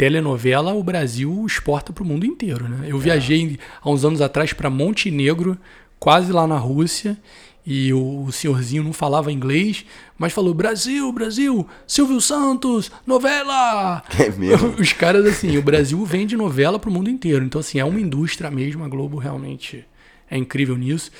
telenovela 0.00 0.72
o 0.72 0.82
Brasil 0.82 1.44
exporta 1.46 1.92
para 1.92 2.02
o 2.02 2.06
mundo 2.06 2.24
inteiro. 2.24 2.66
Né? 2.66 2.86
Eu 2.88 2.96
é. 2.96 3.00
viajei 3.00 3.58
há 3.82 3.90
uns 3.90 4.02
anos 4.02 4.22
atrás 4.22 4.50
para 4.54 4.70
Montenegro, 4.70 5.58
quase 5.98 6.32
lá 6.32 6.46
na 6.46 6.56
Rússia, 6.56 7.18
e 7.66 7.92
o, 7.92 8.32
senhorzinho 8.32 8.82
não 8.82 8.94
falava 8.94 9.30
inglês, 9.30 9.84
mas 10.16 10.32
falou: 10.32 10.54
Brasil, 10.54 11.12
Brasil, 11.12 11.68
Silvio 11.86 12.18
Santos, 12.18 12.90
novela! 13.06 14.02
É 14.18 14.30
mesmo? 14.30 14.70
Os 14.80 14.94
caras, 14.94 15.26
assim, 15.26 15.58
o 15.58 15.62
Brasil 15.62 16.02
vende 16.06 16.34
novela 16.34 16.78
para 16.78 16.88
o 16.88 16.92
mundo 16.92 17.10
inteiro. 17.10 17.44
Então, 17.44 17.60
assim, 17.60 17.78
é 17.78 17.84
uma 17.84 18.00
indústria 18.00 18.50
mesmo, 18.50 18.82
a 18.82 18.88
Globo 18.88 19.18
realmente 19.18 19.84
é 20.30 20.38
incrível 20.38 20.78
nisso. 20.78 21.10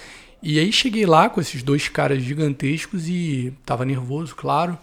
E 0.42 0.58
aí 0.58 0.72
cheguei 0.72 1.04
lá 1.04 1.28
com 1.28 1.38
esses 1.38 1.62
dois 1.62 1.86
caras 1.90 2.22
gigantescos 2.22 3.06
e 3.06 3.52
tava 3.66 3.84
nervoso, 3.84 4.34
claro. 4.34 4.78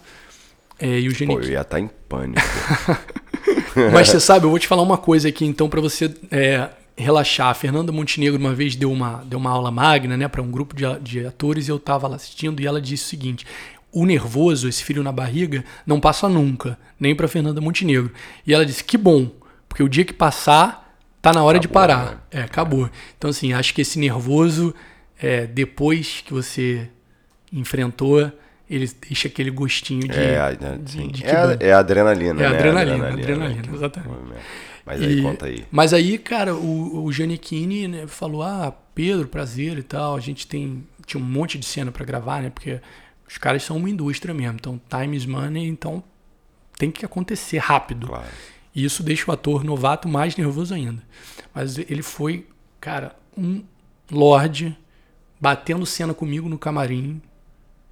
É, 0.78 1.00
e 1.00 1.08
o 1.08 1.26
Pô, 1.26 1.40
eu 1.40 1.50
ia 1.50 1.62
estar 1.62 1.80
em 1.80 1.90
pânico. 2.08 2.40
Mas 3.92 4.08
você 4.08 4.20
sabe, 4.20 4.46
eu 4.46 4.50
vou 4.50 4.58
te 4.58 4.66
falar 4.66 4.82
uma 4.82 4.98
coisa 4.98 5.28
aqui, 5.28 5.44
então, 5.44 5.68
para 5.68 5.80
você 5.80 6.14
é, 6.30 6.68
relaxar. 6.96 7.48
A 7.48 7.54
Fernanda 7.54 7.92
Montenegro 7.92 8.38
uma 8.38 8.54
vez 8.54 8.74
deu 8.74 8.90
uma, 8.90 9.22
deu 9.24 9.38
uma 9.38 9.50
aula 9.50 9.70
magna, 9.70 10.16
né, 10.16 10.28
para 10.28 10.42
um 10.42 10.50
grupo 10.50 10.74
de, 10.74 10.84
de 11.00 11.26
atores 11.26 11.68
e 11.68 11.70
eu 11.70 11.78
tava 11.78 12.08
lá 12.08 12.16
assistindo 12.16 12.60
e 12.60 12.66
ela 12.66 12.80
disse 12.80 13.04
o 13.04 13.08
seguinte: 13.08 13.46
o 13.92 14.04
nervoso, 14.04 14.68
esse 14.68 14.84
frio 14.84 15.02
na 15.02 15.12
barriga, 15.12 15.64
não 15.86 16.00
passa 16.00 16.28
nunca, 16.28 16.78
nem 16.98 17.14
para 17.14 17.28
Fernanda 17.28 17.60
Montenegro. 17.60 18.12
E 18.46 18.52
ela 18.52 18.66
disse: 18.66 18.82
que 18.82 18.98
bom, 18.98 19.30
porque 19.68 19.82
o 19.82 19.88
dia 19.88 20.04
que 20.04 20.12
passar, 20.12 20.96
tá 21.22 21.32
na 21.32 21.42
hora 21.42 21.58
acabou, 21.58 21.60
de 21.60 21.68
parar. 21.68 22.10
Né? 22.10 22.18
É, 22.32 22.42
acabou. 22.42 22.90
Então, 23.16 23.30
assim, 23.30 23.52
acho 23.52 23.72
que 23.72 23.82
esse 23.82 23.98
nervoso, 23.98 24.74
é, 25.20 25.46
depois 25.46 26.22
que 26.24 26.32
você 26.32 26.88
enfrentou, 27.52 28.30
ele 28.68 28.90
deixa 29.06 29.28
aquele 29.28 29.50
gostinho 29.50 30.06
de. 30.06 30.18
É, 30.18 30.56
de, 30.82 31.08
de 31.08 31.24
é, 31.24 31.68
é 31.68 31.72
adrenalina. 31.72 32.42
É 32.42 32.48
né? 32.50 32.56
adrenalina, 32.56 33.08
adrenalina, 33.08 33.22
adrenalina 33.22 33.74
exatamente. 33.74 34.18
Mas 34.84 35.02
aí, 35.02 35.18
e, 35.18 35.22
conta 35.22 35.46
aí. 35.46 35.64
Mas 35.70 35.92
aí, 35.92 36.18
cara, 36.18 36.54
o, 36.54 37.04
o 37.04 37.12
Giannichini 37.12 37.88
né, 37.88 38.06
falou: 38.06 38.42
Ah, 38.42 38.72
Pedro, 38.94 39.28
prazer 39.28 39.78
e 39.78 39.82
tal. 39.82 40.16
A 40.16 40.20
gente 40.20 40.46
tem. 40.46 40.86
Tinha 41.06 41.22
um 41.22 41.26
monte 41.26 41.58
de 41.58 41.64
cena 41.64 41.90
para 41.90 42.04
gravar, 42.04 42.42
né? 42.42 42.50
Porque 42.50 42.80
os 43.26 43.38
caras 43.38 43.62
são 43.62 43.76
uma 43.76 43.88
indústria 43.88 44.34
mesmo. 44.34 44.56
Então, 44.56 44.80
time 44.88 45.16
is 45.16 45.24
money, 45.24 45.66
então 45.66 46.02
tem 46.78 46.90
que 46.90 47.04
acontecer 47.04 47.58
rápido. 47.58 48.06
Claro. 48.06 48.26
E 48.74 48.84
isso 48.84 49.02
deixa 49.02 49.30
o 49.30 49.34
ator 49.34 49.64
novato 49.64 50.08
mais 50.08 50.36
nervoso 50.36 50.74
ainda. 50.74 51.02
Mas 51.54 51.78
ele 51.78 52.02
foi, 52.02 52.46
cara, 52.80 53.16
um 53.36 53.62
lorde 54.10 54.76
batendo 55.40 55.84
cena 55.84 56.14
comigo 56.14 56.48
no 56.48 56.58
camarim, 56.58 57.20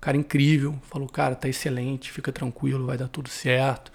Cara 0.06 0.16
incrível, 0.16 0.78
falou, 0.88 1.08
cara, 1.08 1.34
tá 1.34 1.48
excelente, 1.48 2.12
fica 2.12 2.30
tranquilo, 2.30 2.86
vai 2.86 2.96
dar 2.96 3.08
tudo 3.08 3.28
certo. 3.28 3.90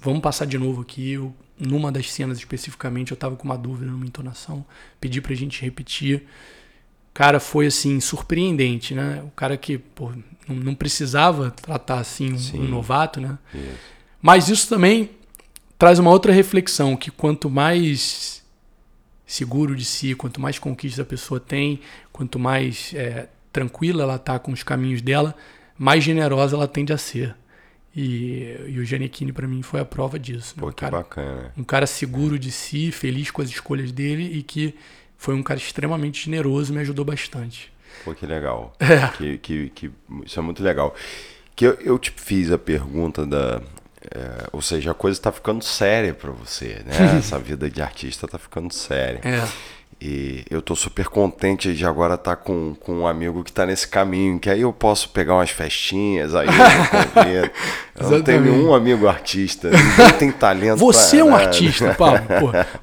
Vamos 0.00 0.20
passar 0.20 0.44
de 0.44 0.56
novo 0.56 0.82
aqui. 0.82 1.14
Eu, 1.14 1.34
numa 1.58 1.90
das 1.90 2.08
cenas 2.12 2.38
especificamente, 2.38 3.10
eu 3.10 3.16
tava 3.16 3.34
com 3.34 3.42
uma 3.42 3.58
dúvida 3.58 3.90
numa 3.90 4.06
entonação, 4.06 4.64
pedi 5.00 5.20
pra 5.20 5.34
gente 5.34 5.60
repetir. 5.60 6.24
Cara, 7.12 7.40
foi 7.40 7.66
assim, 7.66 7.98
surpreendente, 7.98 8.94
né? 8.94 9.24
O 9.26 9.30
cara 9.32 9.56
que 9.56 9.76
pô, 9.76 10.12
não, 10.46 10.72
precisava 10.72 11.50
tratar 11.50 11.98
assim 11.98 12.32
um, 12.32 12.60
um 12.60 12.68
novato, 12.68 13.20
né? 13.20 13.36
Isso. 13.52 13.74
Mas 14.22 14.48
isso 14.48 14.68
também 14.68 15.10
traz 15.76 15.98
uma 15.98 16.12
outra 16.12 16.32
reflexão, 16.32 16.96
que 16.96 17.10
quanto 17.10 17.50
mais 17.50 18.44
seguro 19.26 19.74
de 19.74 19.84
si, 19.84 20.14
quanto 20.14 20.40
mais 20.40 20.60
conquistas 20.60 21.00
a 21.00 21.04
pessoa 21.04 21.40
tem, 21.40 21.80
quanto 22.12 22.38
mais 22.38 22.94
é, 22.94 23.28
tranquila 23.52 24.02
ela 24.02 24.18
tá 24.18 24.38
com 24.38 24.52
os 24.52 24.62
caminhos 24.62 25.02
dela, 25.02 25.34
mais 25.76 26.04
generosa 26.04 26.56
ela 26.56 26.68
tende 26.68 26.92
a 26.92 26.98
ser. 26.98 27.34
E, 27.94 28.56
e 28.68 28.78
o 28.78 28.84
Giannichini 28.84 29.32
para 29.32 29.48
mim 29.48 29.62
foi 29.62 29.80
a 29.80 29.84
prova 29.84 30.18
disso. 30.18 30.54
Né? 30.56 30.60
Pô, 30.60 30.68
um 30.68 30.70
que 30.70 30.76
cara, 30.76 30.98
bacana. 30.98 31.52
Um 31.56 31.64
cara 31.64 31.86
seguro 31.86 32.38
de 32.38 32.52
si, 32.52 32.92
feliz 32.92 33.30
com 33.30 33.42
as 33.42 33.48
escolhas 33.48 33.90
dele 33.90 34.24
e 34.38 34.42
que 34.42 34.74
foi 35.16 35.34
um 35.34 35.42
cara 35.42 35.58
extremamente 35.58 36.24
generoso, 36.24 36.72
me 36.72 36.80
ajudou 36.80 37.04
bastante. 37.04 37.72
Pô, 38.04 38.14
que 38.14 38.24
legal. 38.26 38.72
É. 38.80 39.08
Que, 39.16 39.38
que, 39.38 39.68
que, 39.70 39.90
isso 40.24 40.38
é 40.38 40.42
muito 40.42 40.62
legal. 40.62 40.94
Que 41.54 41.66
eu, 41.66 41.74
eu 41.80 41.98
te 41.98 42.12
fiz 42.16 42.50
a 42.50 42.58
pergunta 42.58 43.26
da. 43.26 43.60
É, 44.02 44.48
ou 44.50 44.62
seja, 44.62 44.92
a 44.92 44.94
coisa 44.94 45.18
está 45.18 45.30
ficando 45.30 45.62
séria 45.62 46.14
para 46.14 46.30
você, 46.30 46.82
né? 46.86 47.18
Essa 47.18 47.38
vida 47.38 47.68
de 47.68 47.82
artista 47.82 48.24
está 48.24 48.38
ficando 48.38 48.72
séria. 48.72 49.20
É. 49.22 49.46
E 50.02 50.44
eu 50.48 50.62
tô 50.62 50.74
super 50.74 51.08
contente 51.08 51.74
de 51.74 51.84
agora 51.84 52.14
estar 52.14 52.34
tá 52.34 52.42
com, 52.42 52.74
com 52.80 53.00
um 53.00 53.06
amigo 53.06 53.44
que 53.44 53.50
está 53.50 53.66
nesse 53.66 53.86
caminho, 53.86 54.38
que 54.38 54.48
aí 54.48 54.62
eu 54.62 54.72
posso 54.72 55.10
pegar 55.10 55.34
umas 55.34 55.50
festinhas, 55.50 56.34
aí 56.34 56.46
eu, 56.46 57.44
eu 58.06 58.10
não 58.10 58.22
tenho 58.22 58.40
nenhum 58.40 58.72
amigo 58.72 59.06
artista, 59.06 59.68
ninguém 59.68 60.12
tem 60.18 60.32
talento. 60.32 60.78
Você 60.78 61.18
é 61.18 61.24
um 61.24 61.30
nada. 61.30 61.44
artista, 61.44 61.92
Pablo. 61.98 62.24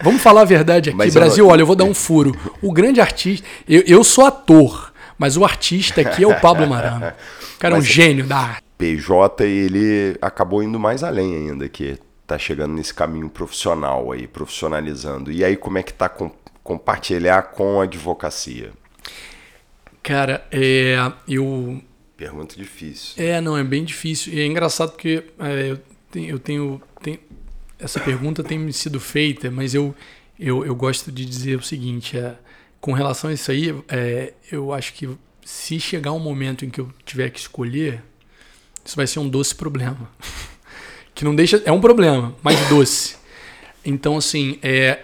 Vamos 0.03 0.21
falar 0.21 0.41
a 0.41 0.45
verdade 0.45 0.89
aqui. 0.89 0.97
Mas 0.97 1.15
Brasil, 1.15 1.45
eu... 1.45 1.49
olha, 1.49 1.63
eu 1.63 1.65
vou 1.65 1.75
dar 1.75 1.85
um 1.85 1.93
furo. 1.95 2.37
O 2.61 2.71
grande 2.71 3.01
artista, 3.01 3.47
eu, 3.67 3.81
eu 3.87 4.03
sou 4.03 4.23
ator, 4.23 4.93
mas 5.17 5.37
o 5.37 5.43
artista 5.43 6.01
aqui 6.01 6.23
é 6.23 6.27
o 6.27 6.39
Pablo 6.39 6.67
Marano. 6.67 7.13
O 7.55 7.59
cara 7.59 7.75
é 7.75 7.79
um 7.79 7.81
gênio 7.81 8.27
da 8.27 8.37
arte. 8.37 8.63
PJ, 8.77 9.43
ele 9.43 10.15
acabou 10.21 10.61
indo 10.61 10.79
mais 10.79 11.03
além 11.03 11.35
ainda, 11.35 11.67
que 11.67 11.97
tá 12.27 12.37
chegando 12.37 12.73
nesse 12.73 12.93
caminho 12.93 13.27
profissional 13.27 14.11
aí, 14.11 14.27
profissionalizando. 14.27 15.31
E 15.31 15.43
aí, 15.43 15.55
como 15.55 15.79
é 15.79 15.83
que 15.83 15.93
tá 15.93 16.07
com 16.07 16.29
compartilhar 16.67 17.43
com 17.43 17.79
a 17.79 17.85
advocacia? 17.85 18.73
Cara, 20.03 20.45
é, 20.51 20.97
eu. 21.25 21.81
Pergunta 22.17 22.57
difícil. 22.57 23.13
É, 23.23 23.39
não, 23.39 23.57
é 23.57 23.63
bem 23.63 23.85
difícil. 23.85 24.33
E 24.33 24.41
é 24.41 24.45
engraçado 24.45 24.91
porque 24.91 25.23
é, 25.39 25.71
eu 25.71 25.79
tenho, 26.11 26.29
eu 26.29 26.39
tenho, 26.39 26.81
tenho, 27.01 27.19
Essa 27.79 28.01
pergunta 28.01 28.43
tem 28.43 28.59
me 28.59 28.73
sido 28.73 28.99
feita, 28.99 29.49
mas 29.49 29.73
eu, 29.73 29.95
eu, 30.37 30.65
eu 30.65 30.75
gosto 30.75 31.09
de 31.09 31.23
dizer 31.23 31.57
o 31.57 31.63
seguinte: 31.63 32.17
é, 32.17 32.35
com 32.81 32.91
relação 32.91 33.29
a 33.29 33.33
isso 33.33 33.49
aí, 33.49 33.73
é, 33.87 34.33
eu 34.51 34.73
acho 34.73 34.93
que 34.93 35.09
se 35.45 35.79
chegar 35.79 36.11
um 36.11 36.19
momento 36.19 36.65
em 36.65 36.69
que 36.69 36.81
eu 36.81 36.91
tiver 37.05 37.29
que 37.29 37.39
escolher, 37.39 38.03
isso 38.83 38.97
vai 38.97 39.07
ser 39.07 39.19
um 39.19 39.29
doce 39.29 39.55
problema. 39.55 40.11
que 41.15 41.23
não 41.23 41.33
deixa. 41.33 41.61
É 41.63 41.71
um 41.71 41.79
problema, 41.79 42.35
mas 42.43 42.59
doce. 42.67 43.15
Então, 43.85 44.17
assim, 44.17 44.59
é, 44.61 45.03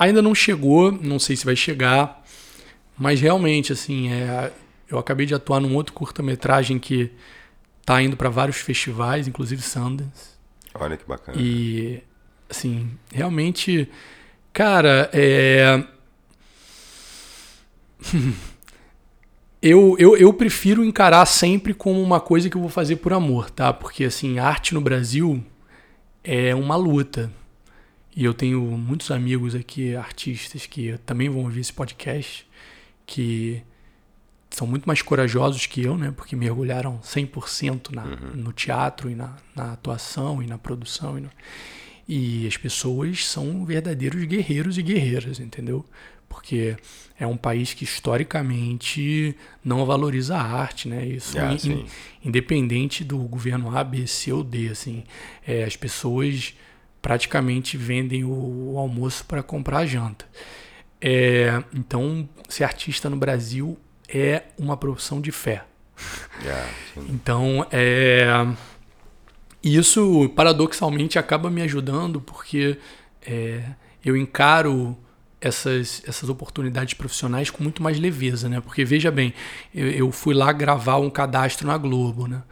Ainda 0.00 0.22
não 0.22 0.34
chegou, 0.34 0.90
não 0.90 1.18
sei 1.18 1.36
se 1.36 1.44
vai 1.44 1.54
chegar, 1.54 2.24
mas 2.96 3.20
realmente, 3.20 3.70
assim, 3.70 4.10
é, 4.10 4.50
eu 4.88 4.98
acabei 4.98 5.26
de 5.26 5.34
atuar 5.34 5.60
num 5.60 5.74
outro 5.74 5.92
curta-metragem 5.92 6.78
que 6.78 7.12
tá 7.84 8.00
indo 8.00 8.16
para 8.16 8.30
vários 8.30 8.56
festivais, 8.56 9.28
inclusive 9.28 9.60
Sundance. 9.60 10.30
Olha 10.74 10.96
que 10.96 11.06
bacana. 11.06 11.38
E, 11.38 12.02
assim, 12.48 12.90
realmente, 13.12 13.90
cara, 14.54 15.10
é. 15.12 15.84
eu, 19.60 19.96
eu, 19.98 20.16
eu 20.16 20.32
prefiro 20.32 20.82
encarar 20.82 21.26
sempre 21.26 21.74
como 21.74 22.02
uma 22.02 22.20
coisa 22.20 22.48
que 22.48 22.56
eu 22.56 22.62
vou 22.62 22.70
fazer 22.70 22.96
por 22.96 23.12
amor, 23.12 23.50
tá? 23.50 23.70
Porque, 23.70 24.04
assim, 24.04 24.38
arte 24.38 24.72
no 24.72 24.80
Brasil 24.80 25.44
é 26.24 26.54
uma 26.54 26.76
luta. 26.76 27.30
E 28.14 28.24
eu 28.24 28.34
tenho 28.34 28.60
muitos 28.62 29.10
amigos 29.10 29.54
aqui, 29.54 29.94
artistas, 29.94 30.66
que 30.66 30.98
também 31.06 31.28
vão 31.28 31.44
ouvir 31.44 31.60
esse 31.60 31.72
podcast, 31.72 32.46
que 33.06 33.62
são 34.50 34.66
muito 34.66 34.84
mais 34.84 35.00
corajosos 35.00 35.66
que 35.66 35.82
eu, 35.82 35.96
né? 35.96 36.12
Porque 36.16 36.34
mergulharam 36.34 36.98
100% 36.98 37.92
na, 37.92 38.04
uhum. 38.04 38.30
no 38.34 38.52
teatro 38.52 39.08
e 39.08 39.14
na, 39.14 39.36
na, 39.54 39.72
atuação 39.72 40.42
e 40.42 40.46
na 40.46 40.58
produção. 40.58 41.16
E, 41.16 41.20
no... 41.20 41.30
e 42.08 42.46
as 42.48 42.56
pessoas 42.56 43.26
são 43.26 43.64
verdadeiros 43.64 44.24
guerreiros 44.24 44.76
e 44.76 44.82
guerreiras, 44.82 45.38
entendeu? 45.38 45.86
Porque 46.28 46.76
é 47.18 47.26
um 47.26 47.36
país 47.36 47.74
que 47.74 47.84
historicamente 47.84 49.36
não 49.64 49.86
valoriza 49.86 50.36
a 50.36 50.42
arte, 50.42 50.88
né? 50.88 51.06
Isso 51.06 51.38
ah, 51.38 51.54
in, 51.64 51.86
independente 52.24 53.04
do 53.04 53.18
governo 53.18 53.76
A, 53.76 53.84
B, 53.84 54.06
C 54.06 54.32
ou 54.32 54.42
D, 54.42 54.68
assim. 54.68 55.04
É, 55.46 55.62
as 55.64 55.76
pessoas 55.76 56.54
praticamente 57.00 57.76
vendem 57.76 58.24
o, 58.24 58.72
o 58.72 58.78
almoço 58.78 59.24
para 59.24 59.42
comprar 59.42 59.78
a 59.78 59.86
janta. 59.86 60.24
É, 61.00 61.62
então, 61.72 62.28
ser 62.48 62.64
artista 62.64 63.08
no 63.08 63.16
Brasil 63.16 63.78
é 64.08 64.42
uma 64.58 64.76
profissão 64.76 65.20
de 65.20 65.32
fé. 65.32 65.64
Yeah, 66.42 66.70
então, 67.10 67.66
é, 67.70 68.24
isso 69.62 70.30
paradoxalmente 70.34 71.18
acaba 71.18 71.50
me 71.50 71.60
ajudando 71.60 72.18
porque 72.18 72.78
é, 73.20 73.62
eu 74.02 74.16
encaro 74.16 74.96
essas, 75.38 76.02
essas 76.06 76.30
oportunidades 76.30 76.94
profissionais 76.94 77.50
com 77.50 77.62
muito 77.62 77.82
mais 77.82 77.98
leveza, 77.98 78.48
né? 78.48 78.58
Porque 78.62 78.86
veja 78.86 79.10
bem, 79.10 79.34
eu, 79.74 79.90
eu 79.90 80.10
fui 80.10 80.32
lá 80.32 80.50
gravar 80.50 80.96
um 80.96 81.10
cadastro 81.10 81.66
na 81.66 81.76
Globo, 81.76 82.26
né? 82.26 82.42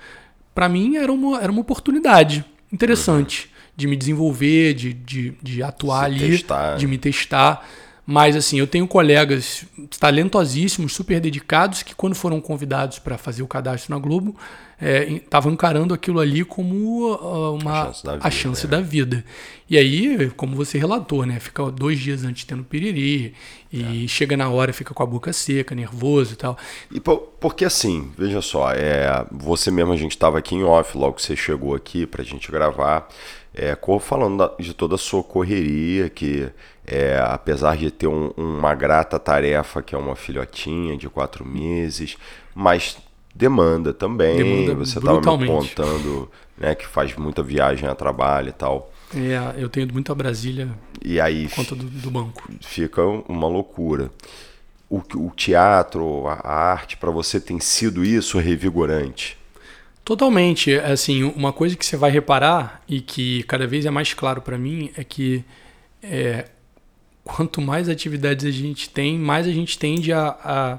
Para 0.54 0.68
mim 0.68 0.96
era 0.96 1.10
uma, 1.10 1.40
era 1.40 1.50
uma 1.50 1.62
oportunidade 1.62 2.44
interessante. 2.70 3.46
Uhum 3.50 3.57
de 3.78 3.86
me 3.86 3.96
desenvolver, 3.96 4.74
de, 4.74 4.92
de, 4.92 5.34
de 5.40 5.62
atuar 5.62 6.00
Se 6.00 6.04
ali, 6.06 6.30
testar. 6.30 6.76
de 6.76 6.86
me 6.88 6.98
testar. 6.98 7.64
Mas 8.04 8.34
assim, 8.34 8.58
eu 8.58 8.66
tenho 8.66 8.88
colegas 8.88 9.66
talentosíssimos, 10.00 10.92
super 10.94 11.20
dedicados, 11.20 11.84
que 11.84 11.94
quando 11.94 12.16
foram 12.16 12.40
convidados 12.40 12.98
para 12.98 13.16
fazer 13.16 13.44
o 13.44 13.46
cadastro 13.46 13.94
na 13.94 14.00
Globo, 14.00 14.34
estavam 14.80 15.52
é, 15.52 15.54
encarando 15.54 15.94
aquilo 15.94 16.18
ali 16.18 16.44
como 16.44 17.12
uh, 17.12 17.54
uma, 17.54 17.82
a 17.82 17.84
chance, 17.84 18.04
da 18.04 18.12
vida, 18.12 18.26
a 18.26 18.30
chance 18.30 18.64
é. 18.66 18.68
da 18.68 18.80
vida. 18.80 19.24
E 19.68 19.76
aí, 19.76 20.30
como 20.36 20.56
você 20.56 20.78
relatou, 20.78 21.26
né? 21.26 21.38
Fica 21.38 21.70
dois 21.70 22.00
dias 22.00 22.24
antes 22.24 22.44
tendo 22.44 22.64
piriri, 22.64 23.34
e 23.70 24.04
é. 24.04 24.08
chega 24.08 24.36
na 24.36 24.48
hora 24.48 24.72
fica 24.72 24.94
com 24.94 25.02
a 25.02 25.06
boca 25.06 25.32
seca, 25.32 25.74
nervoso 25.74 26.32
e 26.32 26.36
tal. 26.36 26.56
E 26.90 26.98
por, 26.98 27.18
porque 27.38 27.64
assim, 27.64 28.10
veja 28.16 28.40
só, 28.40 28.72
é, 28.72 29.26
você 29.30 29.70
mesmo, 29.70 29.92
a 29.92 29.96
gente 29.96 30.12
estava 30.12 30.38
aqui 30.38 30.54
em 30.54 30.64
off, 30.64 30.96
logo 30.96 31.14
que 31.16 31.22
você 31.22 31.36
chegou 31.36 31.74
aqui 31.74 32.06
para 32.06 32.22
a 32.22 32.24
gente 32.24 32.50
gravar, 32.50 33.06
é, 33.58 33.76
falando 34.00 34.52
de 34.58 34.72
toda 34.72 34.94
a 34.94 34.98
sua 34.98 35.22
correria, 35.22 36.08
que 36.08 36.48
é, 36.86 37.20
apesar 37.22 37.76
de 37.76 37.90
ter 37.90 38.06
um, 38.06 38.30
uma 38.36 38.74
grata 38.74 39.18
tarefa, 39.18 39.82
que 39.82 39.94
é 39.94 39.98
uma 39.98 40.14
filhotinha 40.14 40.96
de 40.96 41.08
quatro 41.08 41.44
meses, 41.44 42.16
mas 42.54 42.96
demanda 43.34 43.92
também. 43.92 44.36
Demanda 44.36 44.74
você 44.74 44.98
estava 44.98 45.36
me 45.36 45.46
contando 45.46 46.30
né, 46.56 46.74
que 46.74 46.86
faz 46.86 47.14
muita 47.16 47.42
viagem 47.42 47.88
a 47.88 47.94
trabalho 47.94 48.50
e 48.50 48.52
tal. 48.52 48.92
É, 49.14 49.62
eu 49.62 49.68
tenho 49.68 49.90
muito 49.92 50.12
a 50.12 50.14
Brasília 50.14 50.68
e 51.02 51.20
aí 51.20 51.48
conta 51.48 51.74
do, 51.74 51.84
do 51.84 52.10
banco. 52.10 52.48
Fica 52.60 53.02
uma 53.02 53.48
loucura. 53.48 54.10
O, 54.90 55.02
o 55.16 55.30
teatro, 55.34 56.26
a 56.26 56.50
arte, 56.50 56.96
para 56.96 57.10
você 57.10 57.40
tem 57.40 57.58
sido 57.60 58.04
isso 58.04 58.38
revigorante? 58.38 59.37
Totalmente. 60.08 60.72
Assim, 60.72 61.22
uma 61.22 61.52
coisa 61.52 61.76
que 61.76 61.84
você 61.84 61.94
vai 61.94 62.10
reparar 62.10 62.82
e 62.88 62.98
que 62.98 63.42
cada 63.42 63.66
vez 63.66 63.84
é 63.84 63.90
mais 63.90 64.14
claro 64.14 64.40
para 64.40 64.56
mim 64.56 64.90
é 64.96 65.04
que 65.04 65.44
é, 66.02 66.46
quanto 67.22 67.60
mais 67.60 67.90
atividades 67.90 68.46
a 68.46 68.50
gente 68.50 68.88
tem, 68.88 69.18
mais 69.18 69.46
a 69.46 69.52
gente 69.52 69.78
tende 69.78 70.10
a, 70.10 70.28
a 70.42 70.78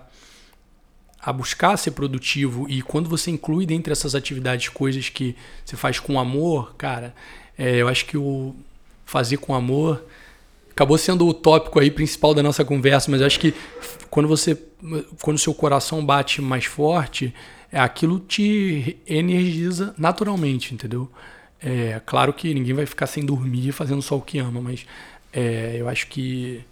a 1.22 1.32
buscar 1.32 1.78
ser 1.78 1.92
produtivo 1.92 2.66
e 2.68 2.82
quando 2.82 3.08
você 3.08 3.30
inclui 3.30 3.68
dentre 3.68 3.92
essas 3.92 4.16
atividades 4.16 4.70
coisas 4.70 5.10
que 5.10 5.36
você 5.64 5.76
faz 5.76 6.00
com 6.00 6.20
amor, 6.20 6.74
cara, 6.76 7.14
é, 7.56 7.76
eu 7.76 7.88
acho 7.88 8.06
que 8.08 8.18
o 8.18 8.56
fazer 9.06 9.38
com 9.38 9.54
amor 9.54 10.04
acabou 10.72 10.98
sendo 10.98 11.28
o 11.28 11.36
tópico 11.36 11.80
aí 11.80 11.92
principal 11.92 12.34
da 12.34 12.42
nossa 12.42 12.66
conversa, 12.66 13.12
mas 13.12 13.22
eu 13.22 13.28
acho 13.28 13.40
que 13.40 13.54
quando 14.10 14.28
você 14.28 14.58
quando 15.22 15.38
seu 15.38 15.54
coração 15.54 16.04
bate 16.04 16.42
mais 16.42 16.66
forte, 16.66 17.32
é, 17.32 17.59
aquilo 17.78 18.20
te 18.20 18.98
energiza 19.08 19.94
naturalmente, 19.98 20.74
entendeu? 20.74 21.10
É 21.62 22.02
claro 22.06 22.34
que 22.34 22.54
ninguém 22.54 22.74
vai 22.74 22.86
ficar 22.86 23.06
sem 23.06 23.26
dormir 23.26 23.72
fazendo 23.72 24.02
só 24.02 24.18
o 24.18 24.22
que 24.22 24.40
ama, 24.40 24.62
mas 24.62 24.86
é, 25.34 25.76
eu 25.78 25.88
acho 25.90 26.08
que 26.08 26.64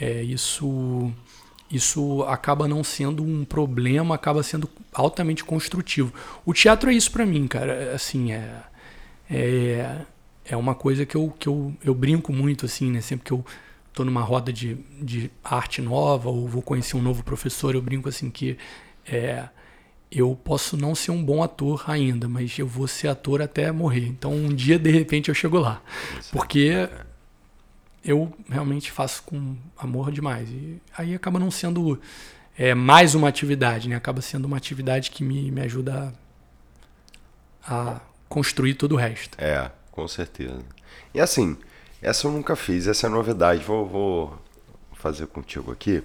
é, 0.00 0.22
isso 0.22 1.12
isso 1.70 2.24
acaba 2.24 2.66
não 2.66 2.82
sendo 2.82 3.22
um 3.22 3.44
problema, 3.44 4.14
acaba 4.16 4.42
sendo 4.42 4.68
altamente 4.92 5.44
construtivo. 5.44 6.12
O 6.44 6.52
teatro 6.52 6.90
é 6.90 6.94
isso 6.94 7.12
para 7.12 7.24
mim, 7.24 7.46
cara. 7.46 7.94
Assim, 7.94 8.32
é, 8.32 8.62
é, 9.30 9.98
é 10.44 10.56
uma 10.56 10.74
coisa 10.74 11.06
que 11.06 11.16
eu, 11.16 11.32
que 11.38 11.48
eu, 11.48 11.72
eu 11.84 11.94
brinco 11.94 12.32
muito, 12.32 12.66
assim, 12.66 12.90
né? 12.90 13.00
Sempre 13.00 13.26
que 13.26 13.32
eu 13.32 13.44
tô 13.92 14.04
numa 14.04 14.22
roda 14.22 14.52
de, 14.52 14.74
de 15.00 15.30
arte 15.44 15.80
nova 15.80 16.28
ou 16.28 16.48
vou 16.48 16.60
conhecer 16.60 16.96
um 16.96 17.02
novo 17.02 17.22
professor, 17.22 17.74
eu 17.74 17.82
brinco 17.82 18.08
assim 18.08 18.30
que 18.30 18.58
é, 19.06 19.48
eu 20.10 20.34
posso 20.34 20.76
não 20.76 20.94
ser 20.94 21.12
um 21.12 21.22
bom 21.22 21.42
ator 21.42 21.84
ainda, 21.86 22.28
mas 22.28 22.58
eu 22.58 22.66
vou 22.66 22.88
ser 22.88 23.08
ator 23.08 23.40
até 23.40 23.70
morrer. 23.70 24.06
Então 24.06 24.32
um 24.32 24.48
dia, 24.48 24.78
de 24.78 24.90
repente, 24.90 25.28
eu 25.28 25.34
chego 25.34 25.58
lá. 25.58 25.80
Porque 26.32 26.88
eu 28.04 28.32
realmente 28.48 28.90
faço 28.90 29.22
com 29.22 29.56
amor 29.76 30.10
demais. 30.10 30.48
E 30.48 30.80
aí 30.96 31.14
acaba 31.14 31.38
não 31.38 31.50
sendo 31.50 32.00
é, 32.58 32.74
mais 32.74 33.14
uma 33.14 33.28
atividade, 33.28 33.88
né? 33.88 33.94
Acaba 33.94 34.20
sendo 34.20 34.46
uma 34.46 34.56
atividade 34.56 35.10
que 35.10 35.22
me, 35.22 35.50
me 35.50 35.60
ajuda 35.60 36.12
a, 37.62 37.92
a 37.92 38.00
construir 38.28 38.74
todo 38.74 38.92
o 38.92 38.96
resto. 38.96 39.36
É, 39.40 39.70
com 39.92 40.08
certeza. 40.08 40.60
E 41.14 41.20
assim, 41.20 41.56
essa 42.02 42.26
eu 42.26 42.32
nunca 42.32 42.56
fiz, 42.56 42.86
essa 42.86 43.06
é 43.06 43.10
novidade. 43.10 43.62
Vou, 43.62 43.86
vou 43.86 44.38
fazer 44.94 45.26
contigo 45.26 45.70
aqui. 45.70 46.02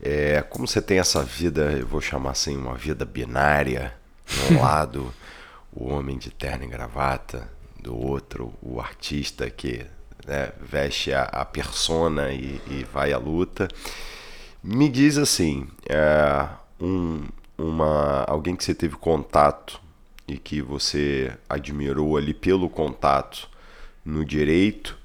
É, 0.00 0.42
como 0.42 0.66
você 0.66 0.80
tem 0.80 0.98
essa 0.98 1.24
vida, 1.24 1.72
eu 1.72 1.86
vou 1.86 2.00
chamar 2.00 2.30
assim, 2.30 2.56
uma 2.56 2.74
vida 2.74 3.04
binária, 3.04 3.94
de 4.26 4.54
um 4.54 4.60
lado 4.62 5.12
o 5.72 5.88
homem 5.92 6.18
de 6.18 6.30
terno 6.30 6.64
e 6.64 6.68
gravata, 6.68 7.48
do 7.80 7.96
outro 7.96 8.52
o 8.60 8.80
artista 8.80 9.48
que 9.48 9.86
né, 10.26 10.52
veste 10.60 11.12
a, 11.12 11.22
a 11.22 11.44
persona 11.44 12.32
e, 12.32 12.60
e, 12.68 12.86
vai 12.92 13.12
à 13.12 13.18
luta. 13.18 13.68
Me 14.62 14.88
diz 14.88 15.16
assim, 15.16 15.68
é, 15.88 16.48
um, 16.80 17.24
uma, 17.56 18.24
alguém 18.24 18.56
que 18.56 18.64
você 18.64 18.74
teve 18.74 18.96
contato 18.96 19.80
e 20.26 20.36
que 20.36 20.60
você 20.60 21.32
admirou 21.48 22.16
ali 22.16 22.34
pelo 22.34 22.68
contato 22.68 23.48
no 24.04 24.24
direito 24.24 24.98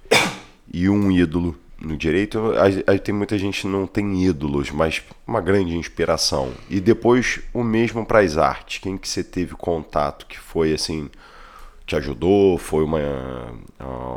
e 0.72 0.90
um 0.90 1.12
ídolo 1.12 1.58
no 1.84 1.98
direito, 1.98 2.40
aí 2.88 2.98
tem 2.98 3.14
muita 3.14 3.38
gente 3.38 3.68
não 3.68 3.86
tem 3.86 4.24
ídolos, 4.24 4.72
mas 4.72 5.04
uma 5.28 5.42
grande 5.42 5.76
inspiração. 5.76 6.54
E 6.70 6.80
depois 6.80 7.42
o 7.54 7.62
mesmo 7.62 8.06
para 8.06 8.20
as 8.20 8.38
artes. 8.38 8.80
Quem 8.80 8.98
que 8.98 9.08
você 9.08 9.24
teve 9.24 9.54
contato 9.54 10.26
que 10.26 10.40
foi 10.40 10.74
assim 10.74 11.10
te 11.86 11.98
ajudou, 11.98 12.58
foi 12.58 12.86
uma, 12.86 13.00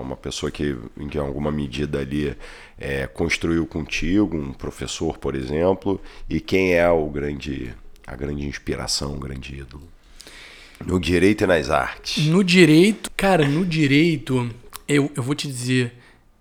uma 0.00 0.16
pessoa 0.16 0.52
que 0.52 0.76
em 0.96 1.18
alguma 1.18 1.50
medida 1.50 1.98
ali 1.98 2.36
é, 2.78 3.08
construiu 3.08 3.66
contigo, 3.66 4.36
um 4.36 4.52
professor, 4.52 5.18
por 5.18 5.34
exemplo, 5.34 6.00
e 6.30 6.40
quem 6.40 6.74
é 6.74 6.88
o 6.88 7.06
grande, 7.06 7.74
a 8.06 8.14
grande 8.14 8.46
inspiração, 8.46 9.14
o 9.14 9.18
grande 9.18 9.56
ídolo? 9.56 9.82
No 10.84 11.00
direito 11.00 11.42
e 11.42 11.46
nas 11.46 11.68
artes. 11.68 12.24
No 12.26 12.44
direito, 12.44 13.10
cara, 13.16 13.48
no 13.48 13.66
direito, 13.66 14.48
eu, 14.86 15.10
eu 15.16 15.22
vou 15.22 15.34
te 15.34 15.48
dizer, 15.48 15.92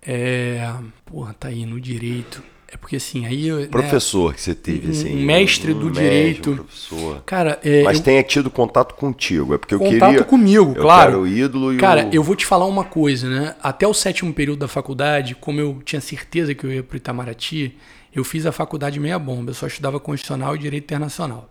é, 0.06 0.72
porra, 1.04 1.34
tá 1.34 1.48
aí, 1.48 1.66
no 1.66 1.80
direito, 1.80 2.42
é 2.68 2.76
porque 2.76 2.96
assim, 2.96 3.26
aí. 3.26 3.50
Né, 3.50 3.66
professor 3.66 4.30
né, 4.30 4.34
que 4.34 4.40
você 4.40 4.54
teve, 4.54 4.90
assim. 4.90 5.16
Mestre 5.16 5.72
um, 5.72 5.78
do 5.78 5.90
direito. 5.90 6.50
Um 6.50 6.56
professor. 6.56 7.22
Cara, 7.24 7.60
é, 7.64 7.82
Mas 7.82 7.98
eu, 7.98 8.04
tenha 8.04 8.22
tido 8.22 8.50
contato 8.50 8.94
contigo. 8.94 9.54
É 9.54 9.58
porque 9.58 9.74
eu 9.74 9.78
contato 9.78 9.92
queria. 9.92 10.08
Contato 10.08 10.28
comigo, 10.28 10.72
eu 10.76 10.82
claro. 10.82 11.12
Quero 11.12 11.22
o 11.22 11.26
ídolo 11.26 11.74
e 11.74 11.76
Cara, 11.76 12.06
o... 12.06 12.10
eu 12.12 12.22
vou 12.22 12.36
te 12.36 12.44
falar 12.44 12.66
uma 12.66 12.84
coisa, 12.84 13.28
né? 13.28 13.54
Até 13.62 13.86
o 13.86 13.94
sétimo 13.94 14.32
período 14.32 14.60
da 14.60 14.68
faculdade, 14.68 15.34
como 15.34 15.60
eu 15.60 15.80
tinha 15.84 16.00
certeza 16.00 16.54
que 16.54 16.64
eu 16.64 16.72
ia 16.72 16.82
pro 16.82 16.96
Itamaraty, 16.96 17.76
eu 18.14 18.24
fiz 18.24 18.46
a 18.46 18.52
faculdade 18.52 19.00
meia 19.00 19.18
bomba. 19.18 19.50
Eu 19.50 19.54
só 19.54 19.66
estudava 19.66 19.98
Constitucional 19.98 20.54
e 20.54 20.58
Direito 20.58 20.84
Internacional. 20.84 21.50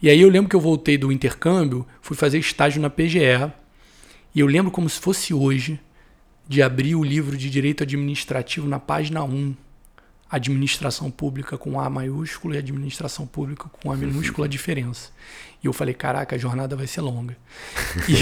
E 0.00 0.08
aí 0.08 0.20
eu 0.20 0.28
lembro 0.28 0.48
que 0.48 0.56
eu 0.56 0.60
voltei 0.60 0.96
do 0.96 1.10
intercâmbio, 1.10 1.86
fui 2.00 2.16
fazer 2.16 2.38
estágio 2.38 2.80
na 2.80 2.90
PGE. 2.90 3.50
E 4.34 4.40
eu 4.40 4.46
lembro 4.46 4.70
como 4.70 4.88
se 4.88 5.00
fosse 5.00 5.34
hoje 5.34 5.80
de 6.48 6.62
abrir 6.62 6.94
o 6.94 7.04
livro 7.04 7.36
de 7.36 7.50
Direito 7.50 7.82
Administrativo 7.82 8.66
na 8.66 8.80
página 8.80 9.22
1 9.22 9.54
administração 10.30 11.10
pública 11.10 11.56
com 11.56 11.80
A 11.80 11.88
maiúsculo 11.88 12.54
e 12.54 12.58
administração 12.58 13.26
pública 13.26 13.68
com 13.70 13.90
A 13.90 13.96
minúscula 13.96 14.46
a 14.46 14.48
diferença. 14.48 15.10
E 15.62 15.66
eu 15.66 15.72
falei, 15.72 15.94
caraca, 15.94 16.36
a 16.36 16.38
jornada 16.38 16.76
vai 16.76 16.86
ser 16.86 17.00
longa. 17.00 17.36
E 18.08 18.14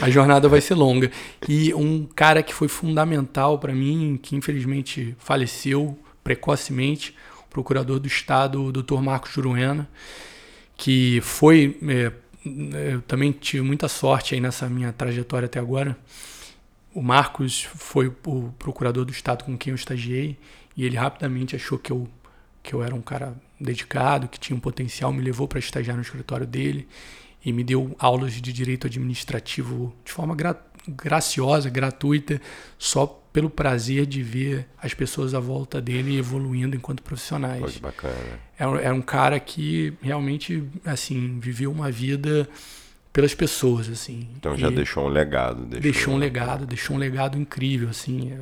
a 0.04 0.10
jornada 0.10 0.48
vai 0.48 0.60
ser 0.60 0.74
longa. 0.74 1.10
E 1.48 1.72
um 1.74 2.04
cara 2.04 2.42
que 2.42 2.52
foi 2.52 2.68
fundamental 2.68 3.58
para 3.58 3.74
mim, 3.74 4.18
que 4.22 4.36
infelizmente 4.36 5.16
faleceu 5.18 5.98
precocemente, 6.22 7.14
o 7.46 7.48
procurador 7.48 7.98
do 7.98 8.06
Estado, 8.06 8.64
o 8.64 8.72
Dr. 8.72 9.00
Marcos 9.00 9.32
Juruena, 9.32 9.88
que 10.76 11.20
foi. 11.22 11.78
É, 11.88 12.12
eu 12.92 13.02
também 13.02 13.32
tive 13.32 13.62
muita 13.62 13.88
sorte 13.88 14.34
aí 14.34 14.40
nessa 14.40 14.68
minha 14.68 14.92
trajetória 14.92 15.46
até 15.46 15.58
agora 15.58 15.96
o 16.98 17.02
Marcos 17.02 17.62
foi 17.62 18.08
o 18.08 18.52
procurador 18.58 19.04
do 19.04 19.12
Estado 19.12 19.44
com 19.44 19.56
quem 19.56 19.70
eu 19.70 19.76
estagiei 19.76 20.36
e 20.76 20.84
ele 20.84 20.96
rapidamente 20.96 21.54
achou 21.54 21.78
que 21.78 21.92
eu, 21.92 22.08
que 22.60 22.74
eu 22.74 22.82
era 22.82 22.92
um 22.92 23.00
cara 23.00 23.36
dedicado, 23.60 24.26
que 24.26 24.38
tinha 24.38 24.56
um 24.56 24.60
potencial, 24.60 25.12
me 25.12 25.22
levou 25.22 25.46
para 25.46 25.60
estagiar 25.60 25.94
no 25.94 26.02
escritório 26.02 26.44
dele 26.44 26.88
e 27.44 27.52
me 27.52 27.62
deu 27.62 27.94
aulas 28.00 28.32
de 28.32 28.52
direito 28.52 28.88
administrativo 28.88 29.94
de 30.04 30.10
forma 30.10 30.34
gra 30.34 30.60
graciosa, 30.88 31.68
gratuita, 31.68 32.40
só 32.78 33.06
pelo 33.32 33.50
prazer 33.50 34.06
de 34.06 34.22
ver 34.22 34.66
as 34.82 34.94
pessoas 34.94 35.34
à 35.34 35.40
volta 35.40 35.82
dele 35.82 36.16
evoluindo 36.16 36.74
enquanto 36.74 37.02
profissionais. 37.02 37.60
Foi 37.60 37.80
bacana. 37.80 38.40
Era, 38.58 38.80
era 38.80 38.94
um 38.94 39.02
cara 39.02 39.38
que 39.38 39.92
realmente 40.00 40.64
assim 40.84 41.38
viveu 41.38 41.70
uma 41.70 41.92
vida 41.92 42.48
pelas 43.18 43.34
pessoas, 43.34 43.88
assim. 43.88 44.28
Então 44.36 44.56
já 44.56 44.68
e 44.68 44.74
deixou 44.76 45.06
um 45.06 45.08
legado. 45.08 45.66
Deixou, 45.66 45.80
deixou 45.80 46.14
um 46.14 46.16
legado, 46.18 46.64
deixou 46.64 46.94
um 46.94 46.98
legado 47.00 47.36
incrível, 47.36 47.88
assim. 47.88 48.32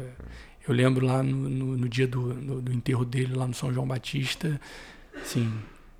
Eu 0.69 0.75
lembro 0.75 1.07
lá 1.07 1.23
no, 1.23 1.49
no, 1.49 1.79
no 1.79 1.89
dia 1.89 2.07
do, 2.07 2.35
do, 2.35 2.61
do, 2.61 2.73
enterro 2.75 3.03
dele, 3.03 3.33
lá 3.35 3.47
no 3.47 3.55
São 3.55 3.73
João 3.73 3.89
Batista, 3.89 4.61
assim, 5.19 5.51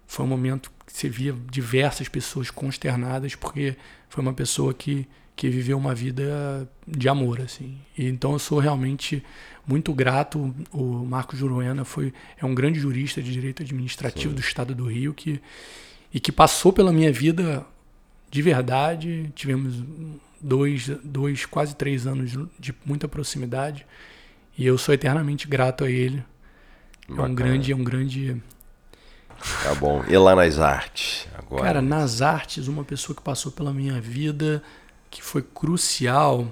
foi 0.07 0.27
um 0.27 0.29
momento 0.29 0.71
que 0.85 0.93
você 0.93 1.09
via 1.09 1.35
diversas 1.51 2.07
pessoas 2.07 2.51
consternadas, 2.51 3.35
porque 3.35 3.77
foi 4.11 4.21
uma 4.21 4.35
pessoa 4.35 4.75
que, 4.75 5.09
que 5.35 5.49
viveu 5.49 5.79
uma 5.79 5.95
vida 5.95 6.71
de 6.87 7.09
amor, 7.09 7.41
assim. 7.41 7.79
E, 7.97 8.05
então 8.05 8.35
eu 8.35 8.39
sou 8.39 8.59
realmente 8.59 9.25
muito 9.67 9.91
grato. 9.95 10.55
O 10.71 11.03
Marco 11.07 11.35
Juruena 11.35 11.83
foi, 11.83 12.13
é 12.37 12.45
um 12.45 12.55
grande 12.55 12.79
jurista 12.79 13.23
de 13.23 13.33
direito 13.33 13.63
administrativo 13.63 14.35
Sim. 14.35 14.35
do 14.35 14.41
estado 14.41 14.75
do 14.75 14.85
Rio 14.85 15.15
que 15.15 15.41
e 16.13 16.21
que 16.21 16.31
passou 16.31 16.73
pela 16.73 16.93
minha 16.93 17.13
vida 17.13 17.67
de 18.37 18.43
verdade. 18.43 19.33
Tivemos 19.35 19.83
dois, 20.39 20.89
dois, 21.03 21.47
quase 21.47 21.75
três 21.75 22.07
anos 22.07 22.37
de 22.59 22.75
muita 22.85 23.09
proximidade 23.09 23.87
e 24.59 24.67
eu 24.67 24.77
sou 24.77 24.95
eternamente 24.95 25.49
grato 25.49 25.85
a 25.85 25.91
ele. 25.91 26.23
É 27.09 27.13
um 27.13 27.35
grande, 27.35 27.73
é 27.73 27.77
um 27.77 27.83
grande. 27.83 28.43
Tá 29.63 29.75
bom. 29.75 30.05
E 30.07 30.19
lá 30.19 30.37
nas 30.37 30.59
artes? 30.59 31.27
Agora? 31.39 31.63
Cara, 31.63 31.81
nas 31.81 32.21
artes, 32.21 32.69
uma 32.69 32.85
pessoa 32.85 33.17
que 33.17 33.23
passou 33.23 33.51
pela 33.51 33.73
minha 33.73 33.99
vida 34.03 34.63
que 35.11 35.23
foi 35.23 35.41
crucial 35.41 36.47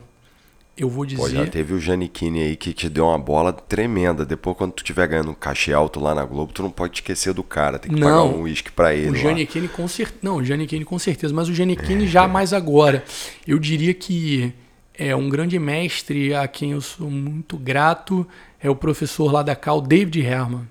eu 0.77 0.89
vou 0.89 1.07
dizer. 1.07 1.21
Pô, 1.21 1.29
já 1.29 1.47
teve 1.47 1.73
o 1.73 1.81
Janikini 1.81 2.43
aí 2.43 2.57
que 2.57 2.73
te 2.73 2.89
deu 2.89 3.07
uma 3.07 3.19
bola 3.19 3.53
tremenda. 3.53 4.25
Depois, 4.25 4.57
quando 4.57 4.73
tu 4.73 4.83
estiver 4.83 5.07
ganhando 5.07 5.31
um 5.31 5.35
cachê 5.35 5.73
alto 5.73 6.01
lá 6.01 6.15
na 6.15 6.25
Globo, 6.25 6.53
tu 6.53 6.63
não 6.63 6.71
pode 6.71 6.95
esquecer 6.95 7.33
do 7.33 7.45
cara. 7.45 7.79
Tem 7.79 7.93
que 7.93 8.01
não, 8.01 8.29
pagar 8.29 8.37
um 8.37 8.43
uísque 8.43 8.73
pra 8.73 8.93
ele. 8.93 9.11
O 9.11 9.15
Janikini 9.15 9.69
com 9.69 9.87
certeza. 9.87 10.19
Não, 10.23 10.37
o 10.37 10.45
Janikini 10.45 10.85
com 10.85 10.99
certeza. 10.99 11.33
Mas 11.33 11.49
o 11.49 11.55
Janikini 11.55 12.05
é, 12.05 12.09
já 12.09 12.27
mais 12.27 12.53
agora. 12.53 13.05
Eu 13.47 13.59
diria 13.59 13.95
que 13.95 14.53
é 14.99 15.15
um 15.15 15.29
grande 15.29 15.59
mestre 15.59 16.35
a 16.35 16.49
quem 16.49 16.73
eu 16.73 16.81
sou 16.81 17.09
muito 17.09 17.57
grato. 17.57 18.27
É 18.61 18.69
o 18.69 18.75
professor 18.75 19.31
lá 19.31 19.43
da 19.43 19.55
Cal, 19.55 19.81
David 19.81 20.21
Herman. 20.21 20.67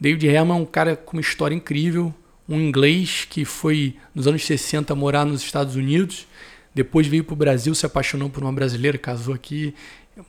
David 0.00 0.26
Herman 0.26 0.58
é 0.58 0.60
um 0.60 0.66
cara 0.66 0.96
com 0.96 1.18
uma 1.18 1.20
história 1.20 1.54
incrível. 1.54 2.12
Um 2.48 2.58
inglês 2.58 3.26
que 3.28 3.44
foi 3.44 3.96
nos 4.14 4.26
anos 4.26 4.44
60 4.46 4.94
morar 4.94 5.26
nos 5.26 5.42
Estados 5.42 5.76
Unidos 5.76 6.26
depois 6.74 7.06
veio 7.06 7.24
para 7.24 7.34
o 7.34 7.36
Brasil, 7.36 7.74
se 7.74 7.86
apaixonou 7.86 8.28
por 8.28 8.42
uma 8.42 8.52
brasileira, 8.52 8.98
casou 8.98 9.34
aqui, 9.34 9.74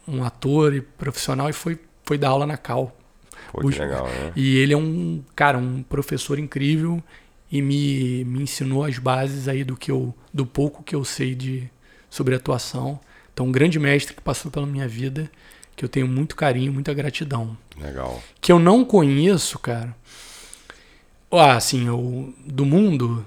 um 0.08 0.24
ator 0.24 0.74
e 0.74 0.82
profissional 0.82 1.50
e 1.50 1.54
foi, 1.54 1.80
foi 2.04 2.18
dar 2.18 2.30
aula 2.30 2.46
na 2.46 2.58
Cal. 2.58 2.96
Pô, 3.52 3.70
que 3.70 3.80
legal, 3.80 4.06
né? 4.06 4.34
E 4.36 4.58
ele 4.58 4.74
é 4.74 4.78
um, 4.78 5.24
cara, 5.36 5.58
um 5.58 5.82
professor 5.84 6.38
incrível 6.38 7.02
e 7.52 7.62
me, 7.62 8.24
me 8.26 8.42
ensinou 8.42 8.84
as 8.84 8.98
bases 8.98 9.48
aí 9.48 9.64
do 9.64 9.76
que 9.76 9.92
eu 9.92 10.14
do 10.34 10.46
pouco 10.46 10.84
que 10.84 10.96
eu 10.96 11.04
sei 11.04 11.34
de 11.34 11.70
sobre 12.10 12.36
atuação. 12.36 13.00
Então, 13.34 13.48
um 13.48 13.52
grande 13.52 13.80
mestre 13.80 14.16
que 14.16 14.22
passou 14.22 14.50
pela 14.50 14.66
minha 14.66 14.88
vida, 14.88 15.30
que 15.76 15.84
eu 15.84 15.90
tenho 15.90 16.08
muito 16.08 16.36
carinho, 16.36 16.72
muita 16.72 16.94
gratidão. 16.94 17.58
Legal. 17.78 18.22
Que 18.40 18.52
eu 18.52 18.60
não 18.60 18.86
conheço, 18.86 19.60
cara. 19.60 19.96
Ah, 21.32 21.58
assim, 21.58 21.88
eu, 21.88 22.34
do 22.46 22.66
mundo, 22.66 23.26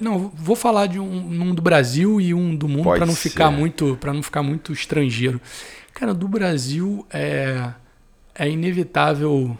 não, 0.00 0.30
vou 0.34 0.54
falar 0.54 0.86
de 0.86 0.98
um, 0.98 1.04
um 1.06 1.54
do 1.54 1.62
Brasil 1.62 2.20
e 2.20 2.34
um 2.34 2.54
do 2.54 2.68
mundo 2.68 2.84
para 2.84 3.06
não 3.06 3.14
ser. 3.14 3.30
ficar 3.30 3.50
muito 3.50 3.96
para 4.00 4.12
não 4.12 4.22
ficar 4.22 4.42
muito 4.42 4.72
estrangeiro. 4.72 5.40
Cara, 5.94 6.12
do 6.12 6.28
Brasil 6.28 7.06
é 7.10 7.72
é 8.34 8.48
inevitável 8.48 9.56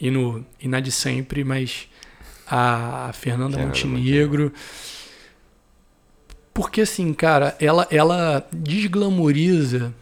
e 0.00 0.10
no 0.10 0.44
e 0.60 0.66
na 0.66 0.80
de 0.80 0.90
sempre, 0.90 1.44
mas 1.44 1.88
a 2.46 3.10
Fernanda 3.12 3.58
Montenegro 3.58 4.52
porque 6.52 6.80
assim, 6.80 7.12
cara, 7.12 7.56
ela 7.60 7.86
ela 7.90 8.46
desglamoriza 8.52 9.94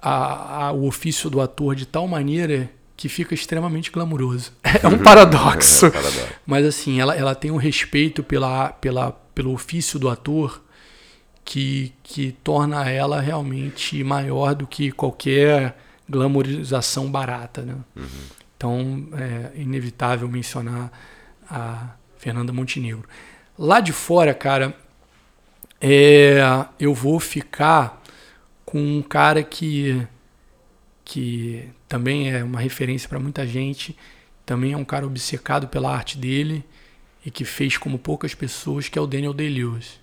a, 0.00 0.66
a, 0.66 0.72
o 0.72 0.86
ofício 0.86 1.28
do 1.28 1.40
ator 1.40 1.74
de 1.74 1.86
tal 1.86 2.06
maneira 2.06 2.70
que 3.04 3.08
fica 3.10 3.34
extremamente 3.34 3.90
glamuroso. 3.90 4.50
É 4.82 4.88
um 4.88 4.96
paradoxo. 4.98 5.84
é 5.84 5.88
um 5.88 5.92
paradoxo. 5.92 6.34
Mas 6.46 6.64
assim, 6.64 7.00
ela, 7.00 7.14
ela 7.14 7.34
tem 7.34 7.50
um 7.50 7.58
respeito 7.58 8.22
pela, 8.22 8.70
pela, 8.70 9.12
pelo 9.34 9.52
ofício 9.52 9.98
do 9.98 10.08
ator 10.08 10.62
que, 11.44 11.92
que 12.02 12.32
torna 12.32 12.88
ela 12.88 13.20
realmente 13.20 14.02
maior 14.02 14.54
do 14.54 14.66
que 14.66 14.90
qualquer 14.90 15.76
glamorização 16.08 17.10
barata. 17.10 17.60
Né? 17.60 17.76
Uhum. 17.94 18.06
Então 18.56 19.08
é 19.12 19.60
inevitável 19.60 20.26
mencionar 20.26 20.90
a 21.48 21.90
Fernanda 22.16 22.54
Montenegro. 22.54 23.06
Lá 23.58 23.80
de 23.80 23.92
fora, 23.92 24.32
cara, 24.32 24.74
é, 25.78 26.40
eu 26.80 26.94
vou 26.94 27.20
ficar 27.20 28.02
com 28.64 28.78
um 28.78 29.02
cara 29.02 29.42
que 29.42 30.06
que 31.04 31.68
também 31.94 32.28
é 32.28 32.42
uma 32.42 32.58
referência 32.58 33.08
para 33.08 33.20
muita 33.20 33.46
gente, 33.46 33.96
também 34.44 34.72
é 34.72 34.76
um 34.76 34.84
cara 34.84 35.06
obcecado 35.06 35.68
pela 35.68 35.94
arte 35.94 36.18
dele 36.18 36.64
e 37.24 37.30
que 37.30 37.44
fez 37.44 37.78
como 37.78 38.00
poucas 38.00 38.34
pessoas, 38.34 38.88
que 38.88 38.98
é 38.98 39.00
o 39.00 39.06
Daniel 39.06 39.32
Day-Lewis. 39.32 40.00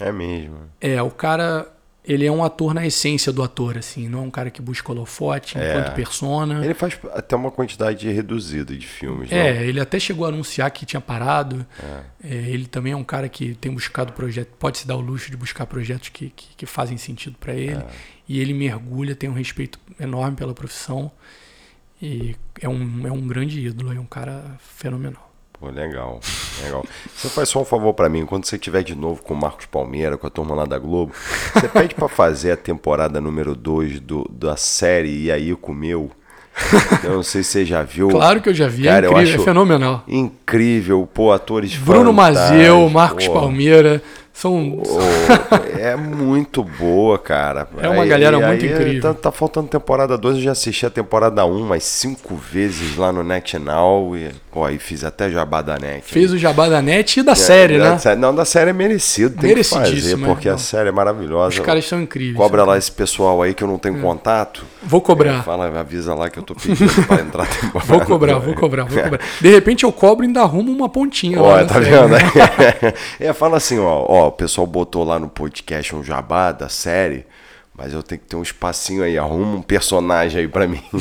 É 0.00 0.10
mesmo. 0.10 0.56
É, 0.80 1.02
o 1.02 1.10
cara 1.10 1.70
ele 2.04 2.24
é 2.24 2.32
um 2.32 2.42
ator 2.42 2.72
na 2.72 2.86
essência 2.86 3.30
do 3.30 3.42
ator, 3.42 3.76
assim, 3.76 4.08
não 4.08 4.20
é 4.20 4.22
um 4.22 4.30
cara 4.30 4.50
que 4.50 4.62
busca 4.62 4.90
holofote 4.90 5.58
é. 5.58 5.70
enquanto 5.70 5.94
persona. 5.94 6.64
Ele 6.64 6.72
faz 6.72 6.98
até 7.12 7.36
uma 7.36 7.50
quantidade 7.50 8.10
reduzida 8.10 8.74
de 8.74 8.86
filmes, 8.86 9.30
É, 9.30 9.54
não? 9.54 9.62
ele 9.62 9.80
até 9.80 10.00
chegou 10.00 10.24
a 10.24 10.28
anunciar 10.28 10.70
que 10.70 10.86
tinha 10.86 11.00
parado. 11.00 11.66
É. 11.82 12.00
É, 12.24 12.34
ele 12.34 12.66
também 12.66 12.92
é 12.92 12.96
um 12.96 13.04
cara 13.04 13.28
que 13.28 13.54
tem 13.56 13.70
buscado 13.70 14.12
projetos, 14.14 14.54
pode 14.58 14.78
se 14.78 14.86
dar 14.86 14.96
o 14.96 15.00
luxo 15.00 15.30
de 15.30 15.36
buscar 15.36 15.66
projetos 15.66 16.08
que, 16.08 16.30
que, 16.30 16.56
que 16.56 16.66
fazem 16.66 16.96
sentido 16.96 17.36
para 17.38 17.52
ele. 17.52 17.82
É. 17.82 17.86
E 18.26 18.40
ele 18.40 18.54
mergulha, 18.54 19.14
tem 19.14 19.28
um 19.28 19.34
respeito 19.34 19.78
enorme 20.00 20.36
pela 20.36 20.54
profissão. 20.54 21.10
E 22.00 22.36
é 22.60 22.68
um, 22.68 23.06
é 23.06 23.12
um 23.12 23.26
grande 23.26 23.60
ídolo, 23.60 23.92
é 23.92 24.00
um 24.00 24.06
cara 24.06 24.56
fenomenal. 24.60 25.27
Pô, 25.60 25.68
legal, 25.70 26.20
legal. 26.62 26.84
Você 27.16 27.28
faz 27.28 27.48
só 27.48 27.60
um 27.60 27.64
favor 27.64 27.92
para 27.92 28.08
mim, 28.08 28.24
quando 28.24 28.44
você 28.44 28.54
estiver 28.54 28.82
de 28.84 28.94
novo 28.94 29.22
com 29.22 29.34
o 29.34 29.36
Marcos 29.36 29.66
Palmeira, 29.66 30.16
com 30.16 30.26
a 30.26 30.30
turma 30.30 30.54
lá 30.54 30.64
da 30.64 30.78
Globo, 30.78 31.12
você 31.52 31.66
pede 31.66 31.96
para 31.96 32.08
fazer 32.08 32.52
a 32.52 32.56
temporada 32.56 33.20
número 33.20 33.56
2 33.56 34.00
da 34.30 34.56
série 34.56 35.24
E 35.24 35.32
aí 35.32 35.54
comeu. 35.56 36.10
Eu 37.02 37.14
não 37.14 37.22
sei 37.22 37.42
se 37.42 37.50
você 37.50 37.64
já 37.64 37.82
viu. 37.82 38.08
Claro 38.08 38.40
que 38.40 38.48
eu 38.48 38.54
já 38.54 38.68
vi, 38.68 38.86
é 38.86 38.92
Cara, 38.92 39.06
é 39.06 39.10
incrível, 39.10 39.40
é 39.40 39.44
fenomenal. 39.44 40.04
Incrível, 40.06 41.08
pô, 41.12 41.32
atores 41.32 41.76
Bruno 41.76 42.12
Mazeu, 42.12 42.88
Marcos 42.88 43.26
pô. 43.26 43.34
Palmeira, 43.34 44.02
são. 44.32 44.80
Oh, 44.84 44.98
é 45.78 45.96
muito 45.96 46.62
boa, 46.62 47.18
cara. 47.18 47.68
É 47.78 47.88
uma 47.88 48.02
aí, 48.02 48.08
galera 48.08 48.38
muito 48.38 48.64
aí, 48.64 48.72
incrível. 48.72 49.02
Tá, 49.02 49.14
tá, 49.14 49.32
faltando 49.32 49.68
temporada 49.68 50.16
2, 50.16 50.36
eu 50.36 50.42
já 50.42 50.52
assisti 50.52 50.86
a 50.86 50.90
temporada 50.90 51.44
1 51.44 51.56
um, 51.56 51.64
mais 51.64 51.82
cinco 51.84 52.36
vezes 52.36 52.96
lá 52.96 53.12
no 53.12 53.24
Net 53.24 53.58
Now. 53.58 54.16
E, 54.16 54.30
pô, 54.58 54.64
aí 54.64 54.78
fiz 54.78 55.04
até 55.04 55.30
jabá 55.30 55.62
da 55.62 55.78
Net. 55.78 56.02
Fez 56.04 56.32
o 56.32 56.38
jabá 56.38 56.68
da 56.68 56.82
Net 56.82 57.20
e 57.20 57.22
da 57.22 57.32
é, 57.32 57.34
série, 57.36 57.78
da, 57.78 57.94
né? 57.94 58.16
Não, 58.16 58.34
da 58.34 58.44
série 58.44 58.70
é 58.70 58.72
merecido, 58.72 59.40
tem 59.40 59.54
que 59.54 59.62
fazer, 59.62 60.16
porque 60.18 60.48
então. 60.48 60.56
a 60.56 60.58
série 60.58 60.88
é 60.88 60.92
maravilhosa. 60.92 61.60
Os 61.60 61.64
caras 61.64 61.86
são 61.86 62.02
incríveis. 62.02 62.36
Cobra 62.36 62.64
lá 62.64 62.76
esse 62.76 62.90
pessoal 62.90 63.40
aí 63.40 63.54
que 63.54 63.62
eu 63.62 63.68
não 63.68 63.78
tenho 63.78 63.98
é. 63.98 64.00
contato. 64.00 64.66
Vou 64.82 65.00
cobrar. 65.00 65.38
É, 65.38 65.42
fala, 65.42 65.66
avisa 65.78 66.14
lá 66.14 66.28
que 66.28 66.38
eu 66.38 66.42
tô 66.42 66.54
pedindo 66.54 67.06
pra 67.06 67.20
entrar 67.22 67.46
temporada. 67.46 67.86
Vou 67.86 68.00
cobrar, 68.00 68.38
vou 68.38 68.54
cobrar, 68.54 68.84
vou 68.84 69.02
cobrar. 69.02 69.20
De 69.40 69.48
repente 69.48 69.84
eu 69.84 69.92
cobro 69.92 70.24
e 70.24 70.26
ainda 70.26 70.40
arrumo 70.40 70.72
uma 70.72 70.88
pontinha. 70.88 71.40
Ó, 71.40 71.64
tá 71.64 71.78
vendo? 71.78 72.16
é, 73.20 73.32
fala 73.32 73.58
assim, 73.58 73.78
ó, 73.78 74.04
ó, 74.08 74.28
o 74.28 74.32
pessoal 74.32 74.66
botou 74.66 75.04
lá 75.04 75.18
no 75.18 75.28
podcast 75.28 75.94
um 75.94 76.02
jabá 76.02 76.50
da 76.50 76.68
série, 76.68 77.24
mas 77.76 77.92
eu 77.92 78.02
tenho 78.02 78.20
que 78.20 78.26
ter 78.26 78.36
um 78.36 78.42
espacinho 78.42 79.04
aí, 79.04 79.16
arruma 79.16 79.56
um 79.56 79.62
personagem 79.62 80.40
aí 80.40 80.48
para 80.48 80.66
mim. 80.66 80.82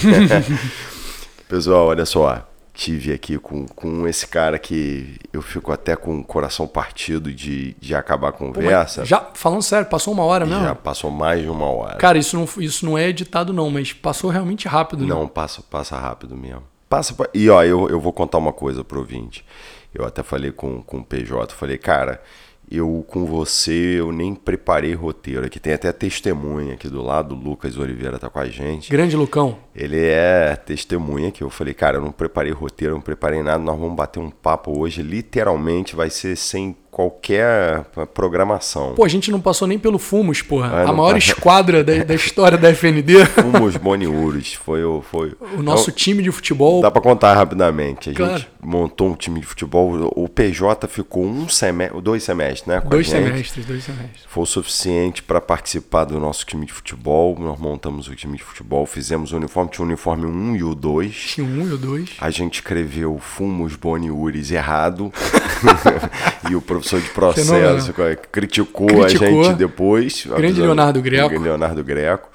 Pessoal, 1.47 1.87
olha 1.87 2.05
só, 2.05 2.45
tive 2.77 3.11
aqui 3.11 3.39
com, 3.39 3.65
com 3.65 4.07
esse 4.07 4.27
cara 4.27 4.59
que 4.59 5.15
eu 5.33 5.41
fico 5.41 5.71
até 5.71 5.95
com 5.95 6.19
o 6.19 6.23
coração 6.23 6.67
partido 6.67 7.33
de, 7.33 7.73
de 7.79 7.95
acabar 7.95 8.29
a 8.29 8.31
conversa. 8.31 9.01
Pô, 9.01 9.07
já, 9.07 9.31
falando 9.33 9.63
sério, 9.63 9.87
passou 9.87 10.13
uma 10.13 10.23
hora 10.23 10.45
mesmo? 10.45 10.63
Já 10.63 10.75
passou 10.75 11.09
mais 11.09 11.41
de 11.41 11.49
uma 11.49 11.65
hora. 11.65 11.95
Cara, 11.95 12.19
isso 12.19 12.37
não, 12.37 12.47
isso 12.63 12.85
não 12.85 12.95
é 12.95 13.09
editado 13.09 13.51
não, 13.51 13.71
mas 13.71 13.93
passou 13.93 14.29
realmente 14.29 14.67
rápido. 14.67 15.01
Né? 15.01 15.09
Não, 15.09 15.27
passa, 15.27 15.63
passa 15.63 15.97
rápido 15.97 16.37
mesmo. 16.37 16.61
Passa. 16.87 17.15
E 17.33 17.49
ó, 17.49 17.63
eu, 17.63 17.89
eu 17.89 17.99
vou 17.99 18.13
contar 18.13 18.37
uma 18.37 18.53
coisa 18.53 18.83
pro 18.83 18.99
ouvinte. 18.99 19.43
Eu 19.91 20.05
até 20.05 20.21
falei 20.21 20.51
com, 20.51 20.83
com 20.83 20.99
o 20.99 21.03
PJ, 21.03 21.55
falei, 21.55 21.79
cara, 21.79 22.21
eu 22.69 23.05
com 23.07 23.25
você, 23.25 23.99
eu 23.99 24.11
nem 24.11 24.35
preparei 24.35 24.93
roteiro. 24.93 25.45
Aqui 25.45 25.59
tem 25.59 25.73
até 25.73 25.91
testemunha 25.91 26.73
aqui 26.73 26.89
do 26.89 27.01
lado, 27.01 27.33
o 27.33 27.37
Lucas 27.37 27.77
Oliveira 27.77 28.19
tá 28.19 28.29
com 28.29 28.39
a 28.39 28.47
gente. 28.47 28.91
Grande 28.91 29.15
Lucão. 29.15 29.57
Ele 29.73 29.99
é 30.05 30.55
testemunha 30.55 31.31
que 31.31 31.43
eu 31.43 31.49
falei, 31.49 31.73
cara, 31.73 31.97
eu 31.97 32.01
não 32.01 32.11
preparei 32.11 32.51
roteiro, 32.51 32.95
não 32.95 33.01
preparei 33.01 33.41
nada, 33.41 33.63
nós 33.63 33.79
vamos 33.79 33.95
bater 33.95 34.19
um 34.19 34.29
papo 34.29 34.77
hoje, 34.77 35.01
literalmente 35.01 35.95
vai 35.95 36.09
ser 36.09 36.35
sem 36.35 36.75
qualquer 36.97 37.85
programação. 38.11 38.95
Pô, 38.95 39.05
a 39.05 39.07
gente 39.07 39.29
não 39.29 39.39
passou 39.39 39.67
nem 39.67 39.77
pelo 39.77 39.99
Fumos, 39.99 40.41
porra. 40.41 40.69
Ah, 40.69 40.89
a 40.89 40.91
maior 40.91 41.15
esquadra 41.15 41.83
da, 41.83 42.03
da, 42.03 42.15
história 42.15 42.57
da 42.57 42.73
FND. 42.73 43.23
Fumos 43.39 43.77
Boniuros. 43.77 44.55
Foi 44.55 44.83
o. 44.83 45.03
Foi... 45.03 45.35
O 45.55 45.61
nosso 45.61 45.91
então, 45.91 45.95
time 45.95 46.23
de 46.23 46.31
futebol. 46.31 46.81
Dá 46.81 46.89
para 46.89 46.99
contar 46.99 47.35
rapidamente. 47.35 48.09
A 48.09 48.13
claro. 48.15 48.37
gente 48.39 48.49
montou 48.59 49.09
um 49.09 49.13
time 49.15 49.39
de 49.39 49.45
futebol. 49.45 50.11
O 50.15 50.27
PJ 50.27 50.87
ficou 50.87 51.23
um 51.23 51.47
semestre, 51.47 52.01
dois 52.01 52.23
semestres, 52.23 52.65
né? 52.65 52.81
dois 52.89 53.07
semestres, 53.07 53.63
dois 53.63 53.83
semestres. 53.83 54.23
Foi 54.27 54.41
o 54.41 54.47
suficiente 54.47 55.21
para 55.21 55.39
participar 55.39 56.05
do 56.05 56.19
nosso 56.19 56.47
time 56.47 56.65
de 56.65 56.73
futebol. 56.73 57.37
Nós 57.37 57.59
montamos 57.59 58.07
o 58.07 58.15
time 58.15 58.37
de 58.37 58.43
futebol, 58.43 58.87
fizemos 58.87 59.31
o 59.33 59.37
uniforme. 59.37 59.69
Tinha 59.69 59.85
o 59.85 59.87
uniforme 59.87 60.25
1 60.25 60.55
e 60.55 60.63
o 60.63 60.73
2. 60.73 61.13
Tinha 61.13 61.45
o 61.45 61.49
1 61.49 61.67
e 61.67 61.73
o 61.73 61.77
2. 61.77 62.09
A 62.19 62.31
gente 62.31 62.55
escreveu 62.55 63.19
Fumos 63.19 63.75
Boniuris 63.75 64.49
errado. 64.49 65.13
e 66.49 66.55
o 66.55 66.61
professor 66.61 66.86
professor 66.89 67.01
de 67.01 67.09
processo, 67.09 67.93
criticou, 68.31 68.87
criticou, 68.87 69.41
a 69.41 69.43
gente 69.43 69.57
depois. 69.57 70.25
Grande 70.25 70.61
Leonardo 70.61 71.01
Greco. 71.01 71.39
Leonardo 71.39 71.83
Greco. 71.83 72.29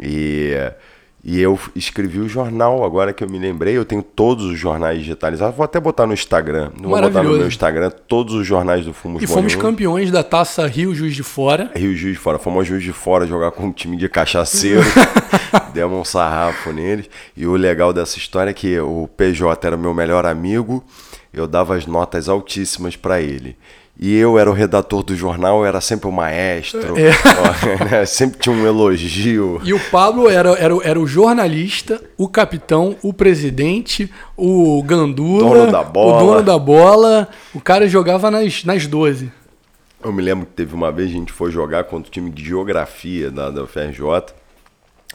E, 0.00 0.54
E 1.24 1.40
eu 1.40 1.58
escrevi 1.74 2.20
o 2.20 2.28
jornal, 2.28 2.84
agora 2.84 3.12
que 3.12 3.24
eu 3.24 3.28
me 3.28 3.38
lembrei, 3.38 3.76
eu 3.76 3.84
tenho 3.84 4.02
todos 4.02 4.44
os 4.44 4.58
jornais 4.58 5.00
digitalizados. 5.00 5.56
Vou 5.56 5.64
até 5.64 5.80
botar 5.80 6.06
no 6.06 6.14
Instagram. 6.14 6.70
Vou 6.80 6.90
botar 6.90 7.22
no 7.22 7.36
meu 7.36 7.48
Instagram 7.48 7.90
todos 7.90 8.34
os 8.34 8.46
jornais 8.46 8.84
do 8.84 8.94
Fumos 8.94 9.22
E 9.22 9.26
fomos 9.26 9.54
campeões 9.56 10.10
da 10.12 10.22
taça 10.22 10.66
Rio 10.66 10.94
Juiz 10.94 11.14
de 11.14 11.24
Fora. 11.24 11.72
Rio 11.74 11.94
Juiz 11.96 12.14
de 12.14 12.20
Fora. 12.20 12.38
Fomos 12.38 12.66
Juiz 12.66 12.82
de 12.84 12.92
Fora 12.92 13.26
jogar 13.26 13.50
com 13.50 13.64
um 13.64 13.72
time 13.72 13.96
de 13.96 14.08
cachaceiro. 14.08 14.80
Demos 15.74 15.98
um 15.98 16.04
sarrafo 16.04 16.72
neles. 16.72 17.10
E 17.36 17.46
o 17.46 17.54
legal 17.56 17.92
dessa 17.92 18.16
história 18.16 18.50
é 18.50 18.54
que 18.54 18.78
o 18.78 19.08
PJ 19.16 19.66
era 19.66 19.76
meu 19.76 19.92
melhor 19.92 20.24
amigo. 20.24 20.84
Eu 21.32 21.46
dava 21.46 21.76
as 21.76 21.86
notas 21.86 22.28
altíssimas 22.28 22.96
para 22.96 23.20
ele 23.20 23.56
e 24.00 24.16
eu 24.16 24.38
era 24.38 24.48
o 24.48 24.52
redator 24.52 25.02
do 25.02 25.16
jornal, 25.16 25.66
era 25.66 25.80
sempre 25.80 26.06
o 26.06 26.12
maestro, 26.12 26.94
é. 26.96 27.10
Né, 27.90 28.06
sempre 28.06 28.38
tinha 28.38 28.54
um 28.54 28.64
elogio. 28.64 29.60
E 29.64 29.74
o 29.74 29.80
Pablo 29.90 30.28
era, 30.28 30.50
era, 30.50 30.74
era 30.84 31.00
o 31.00 31.06
jornalista, 31.06 32.00
o 32.16 32.28
capitão, 32.28 32.96
o 33.02 33.12
presidente, 33.12 34.08
o 34.36 34.80
gandula, 34.84 35.58
dono 35.58 35.72
da 35.72 35.82
bola. 35.82 36.16
o 36.16 36.26
dono 36.26 36.42
da 36.44 36.58
bola. 36.58 37.28
O 37.52 37.60
cara 37.60 37.88
jogava 37.88 38.30
nas, 38.30 38.62
nas 38.62 38.86
12. 38.86 39.32
Eu 40.04 40.12
me 40.12 40.22
lembro 40.22 40.46
que 40.46 40.52
teve 40.52 40.74
uma 40.74 40.92
vez 40.92 41.10
a 41.10 41.12
gente 41.12 41.32
foi 41.32 41.50
jogar 41.50 41.82
contra 41.82 42.08
o 42.08 42.12
time 42.12 42.30
de 42.30 42.44
geografia 42.44 43.32
da, 43.32 43.50
da 43.50 43.64
UFRJ, 43.64 44.32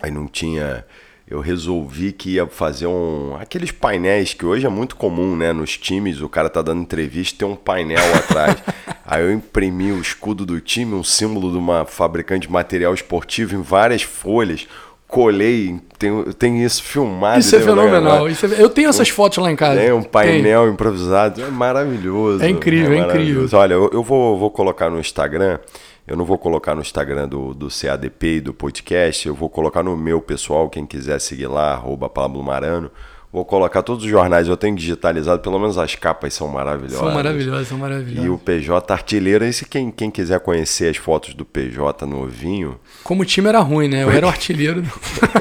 aí 0.01 0.11
não 0.11 0.27
tinha 0.27 0.85
eu 1.33 1.39
resolvi 1.39 2.11
que 2.11 2.35
ia 2.35 2.45
fazer 2.45 2.85
um 2.85 3.35
aqueles 3.39 3.71
painéis 3.71 4.35
que 4.35 4.45
hoje 4.45 4.67
é 4.67 4.69
muito 4.69 4.95
comum, 4.95 5.35
né, 5.35 5.51
nos 5.51 5.75
times, 5.75 6.21
o 6.21 6.29
cara 6.29 6.47
tá 6.47 6.61
dando 6.61 6.83
entrevista, 6.83 7.39
tem 7.39 7.47
um 7.47 7.55
painel 7.55 8.03
atrás. 8.13 8.55
Aí 9.03 9.23
eu 9.23 9.33
imprimi 9.33 9.91
o 9.91 9.99
escudo 9.99 10.45
do 10.45 10.61
time, 10.61 10.93
um 10.93 11.03
símbolo 11.03 11.51
de 11.51 11.57
uma 11.57 11.85
fabricante 11.85 12.45
de 12.45 12.53
material 12.53 12.93
esportivo 12.93 13.55
em 13.55 13.63
várias 13.63 14.03
folhas. 14.03 14.67
Colei, 15.07 15.79
tem, 15.97 16.23
tem 16.37 16.63
isso 16.63 16.83
filmado. 16.83 17.39
Isso 17.39 17.55
é 17.55 17.59
fenomenal. 17.59 18.29
Isso 18.29 18.45
é, 18.45 18.61
eu 18.61 18.69
tenho 18.69 18.89
essas 18.89 19.09
um, 19.09 19.13
fotos 19.13 19.39
lá 19.39 19.51
em 19.51 19.55
casa. 19.55 19.79
Tem 19.79 19.91
um 19.91 20.03
painel 20.03 20.63
tem. 20.63 20.73
improvisado. 20.73 21.41
É 21.41 21.49
maravilhoso. 21.49 22.43
É 22.43 22.49
incrível, 22.49 22.93
é, 22.93 22.99
é 22.99 23.01
incrível. 23.07 23.47
Olha, 23.53 23.73
eu, 23.73 23.89
eu 23.91 24.03
vou, 24.03 24.37
vou 24.37 24.51
colocar 24.51 24.89
no 24.89 24.99
Instagram 24.99 25.59
eu 26.05 26.17
não 26.17 26.25
vou 26.25 26.37
colocar 26.37 26.75
no 26.75 26.81
Instagram 26.81 27.27
do, 27.27 27.53
do 27.53 27.67
CADP 27.69 28.37
e 28.37 28.41
do 28.41 28.53
podcast, 28.53 29.27
eu 29.27 29.33
vou 29.33 29.49
colocar 29.49 29.81
no 29.81 29.95
meu 29.95 30.21
pessoal, 30.21 30.69
quem 30.69 30.85
quiser 30.85 31.19
seguir 31.19 31.47
lá, 31.47 31.73
arroba 31.73 32.09
Pablo 32.09 32.43
Marano. 32.43 32.91
Vou 33.33 33.43
colocar 33.43 33.81
todos 33.81 34.03
os 34.03 34.09
jornais, 34.11 34.47
eu 34.47 34.55
tenho 34.55 34.75
digitalizado, 34.75 35.41
pelo 35.41 35.57
menos 35.57 35.75
as 35.75 35.95
capas 35.95 36.35
são 36.35 36.47
maravilhosas. 36.47 36.99
São 36.99 37.11
maravilhosas, 37.11 37.67
são 37.67 37.77
maravilhosas. 37.79 38.25
E 38.25 38.29
o 38.29 38.37
PJ 38.37 38.93
artilheiro, 38.93 39.43
esse 39.43 39.65
quem, 39.65 39.89
quem 39.89 40.11
quiser 40.11 40.39
conhecer 40.39 40.91
as 40.91 40.97
fotos 40.97 41.33
do 41.33 41.43
PJ 41.43 42.05
novinho. 42.05 42.79
Como 43.03 43.23
o 43.23 43.25
time 43.25 43.49
era 43.49 43.59
ruim, 43.59 43.87
né? 43.87 44.03
Eu 44.03 44.11
era 44.11 44.27
o 44.27 44.29
artilheiro. 44.29 44.83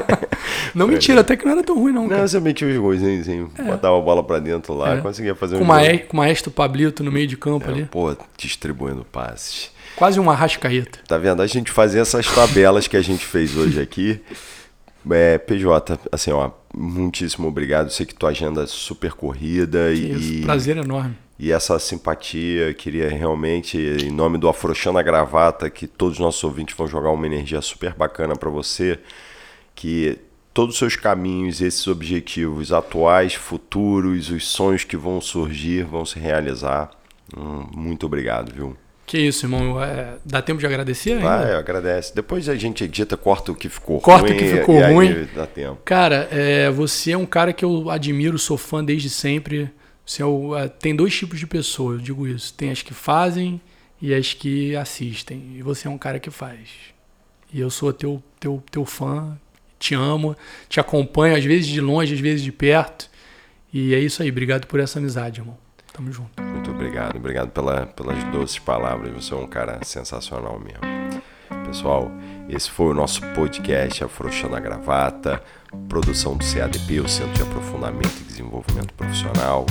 não, 0.73 0.87
mentira, 0.87 1.21
até 1.21 1.35
que 1.35 1.45
não 1.45 1.51
era 1.51 1.61
tão 1.61 1.77
ruim, 1.77 1.93
não. 1.93 2.01
Não, 2.01 2.09
cara. 2.09 2.27
você 2.27 2.39
metia 2.39 2.67
os 2.67 2.77
gols, 2.77 2.97
assim, 2.97 3.47
é. 3.59 3.61
botava 3.61 3.95
a 3.95 4.01
bola 4.01 4.23
pra 4.23 4.39
dentro 4.39 4.73
lá, 4.73 4.95
é. 4.95 4.97
conseguia 4.99 5.35
fazer 5.35 5.59
com 5.59 5.63
um. 5.63 5.67
Maé, 5.67 5.99
com 5.99 6.17
o 6.17 6.19
maestro 6.19 6.49
Pablito 6.49 7.03
no 7.03 7.11
meio 7.11 7.27
de 7.27 7.37
campo 7.37 7.69
é, 7.69 7.73
ali. 7.73 7.85
Pô, 7.85 8.17
distribuindo 8.35 9.05
passes. 9.05 9.69
Quase 9.95 10.19
uma 10.19 10.33
rascaeta. 10.33 10.97
Tá 11.07 11.19
vendo? 11.19 11.43
A 11.43 11.45
gente 11.45 11.71
fazia 11.71 12.01
essas 12.01 12.25
tabelas 12.25 12.87
que 12.87 12.97
a 12.97 13.03
gente 13.03 13.23
fez 13.23 13.55
hoje 13.55 13.79
aqui. 13.79 14.19
É, 15.11 15.37
PJ, 15.37 15.99
assim, 16.11 16.31
ó, 16.31 16.51
muitíssimo 16.73 17.47
obrigado. 17.47 17.89
Sei 17.89 18.05
que 18.05 18.15
tua 18.15 18.29
agenda 18.29 18.63
é 18.63 18.67
super 18.67 19.13
corrida 19.13 19.93
que 19.93 20.01
e. 20.01 20.37
Isso, 20.37 20.43
prazer 20.43 20.77
enorme. 20.77 21.17
E 21.37 21.51
essa 21.51 21.77
simpatia, 21.79 22.73
queria 22.73 23.09
realmente, 23.09 23.77
em 23.77 24.11
nome 24.11 24.37
do 24.37 24.47
Afrouxando 24.47 24.99
a 24.99 25.03
Gravata, 25.03 25.69
que 25.69 25.87
todos 25.87 26.13
os 26.13 26.19
nossos 26.19 26.43
ouvintes 26.43 26.75
vão 26.77 26.87
jogar 26.87 27.09
uma 27.09 27.25
energia 27.25 27.59
super 27.61 27.93
bacana 27.93 28.35
para 28.35 28.49
você, 28.49 28.99
que 29.73 30.19
todos 30.53 30.75
os 30.75 30.79
seus 30.79 30.95
caminhos, 30.95 31.59
esses 31.59 31.87
objetivos 31.87 32.71
atuais, 32.71 33.33
futuros, 33.33 34.29
os 34.29 34.47
sonhos 34.47 34.83
que 34.83 34.95
vão 34.95 35.19
surgir, 35.19 35.83
vão 35.83 36.05
se 36.05 36.19
realizar. 36.19 36.91
Hum, 37.35 37.65
muito 37.75 38.05
obrigado, 38.05 38.53
viu? 38.53 38.77
Que 39.05 39.17
isso, 39.17 39.45
irmão. 39.45 39.81
É, 39.83 40.15
dá 40.25 40.41
tempo 40.41 40.59
de 40.59 40.65
agradecer 40.65 41.13
ainda? 41.13 41.23
Vai, 41.23 41.53
agradece. 41.53 42.15
Depois 42.15 42.47
a 42.47 42.55
gente 42.55 42.83
edita, 42.83 43.17
corta 43.17 43.51
o 43.51 43.55
que 43.55 43.69
ficou 43.69 43.99
corta 43.99 44.27
ruim. 44.27 44.31
Corta 44.31 44.45
o 44.45 44.49
que 44.49 44.59
ficou 44.59 44.75
e 44.75 44.93
ruim. 44.93 45.07
Aí 45.09 45.25
dá 45.35 45.45
tempo. 45.45 45.81
Cara, 45.83 46.27
é, 46.31 46.69
você 46.71 47.11
é 47.11 47.17
um 47.17 47.25
cara 47.25 47.51
que 47.51 47.65
eu 47.65 47.89
admiro, 47.89 48.39
sou 48.39 48.57
fã 48.57 48.83
desde 48.83 49.09
sempre. 49.09 49.69
Você 50.05 50.21
é 50.21 50.25
o, 50.25 50.55
é, 50.55 50.67
tem 50.67 50.95
dois 50.95 51.15
tipos 51.15 51.39
de 51.39 51.47
pessoas, 51.47 51.99
eu 51.99 52.03
digo 52.03 52.27
isso. 52.27 52.53
Tem 52.53 52.71
as 52.71 52.81
que 52.81 52.93
fazem 52.93 53.59
e 54.01 54.13
as 54.13 54.33
que 54.33 54.75
assistem. 54.75 55.53
E 55.55 55.61
você 55.61 55.87
é 55.87 55.91
um 55.91 55.97
cara 55.97 56.19
que 56.19 56.29
faz. 56.29 56.69
E 57.53 57.59
eu 57.59 57.69
sou 57.69 57.93
teu, 57.93 58.21
teu, 58.39 58.63
teu 58.71 58.85
fã, 58.85 59.37
te 59.77 59.93
amo, 59.93 60.35
te 60.67 60.79
acompanho, 60.79 61.35
às 61.35 61.43
vezes 61.43 61.67
de 61.67 61.79
longe, 61.79 62.13
às 62.13 62.19
vezes 62.19 62.41
de 62.41 62.51
perto. 62.51 63.09
E 63.71 63.93
é 63.93 63.99
isso 63.99 64.23
aí. 64.23 64.29
Obrigado 64.29 64.65
por 64.65 64.79
essa 64.79 64.99
amizade, 64.99 65.39
irmão. 65.39 65.57
Tamo 65.93 66.11
junto. 66.11 66.41
Muito 66.41 66.71
obrigado. 66.71 67.15
Obrigado 67.15 67.51
pela, 67.51 67.85
pelas 67.85 68.23
doces 68.25 68.57
palavras. 68.59 69.13
Você 69.13 69.33
é 69.33 69.37
um 69.37 69.47
cara 69.47 69.79
sensacional 69.83 70.59
mesmo. 70.59 70.81
Pessoal, 71.67 72.11
esse 72.49 72.69
foi 72.69 72.87
o 72.87 72.93
nosso 72.93 73.21
podcast 73.33 74.03
Afrouxando 74.03 74.55
a 74.55 74.59
Gravata, 74.59 75.41
produção 75.87 76.35
do 76.35 76.45
CADP, 76.45 76.99
o 76.99 77.07
Centro 77.07 77.33
de 77.33 77.41
Aprofundamento 77.43 78.21
e 78.21 78.23
Desenvolvimento 78.23 78.93
Profissional. 78.95 79.65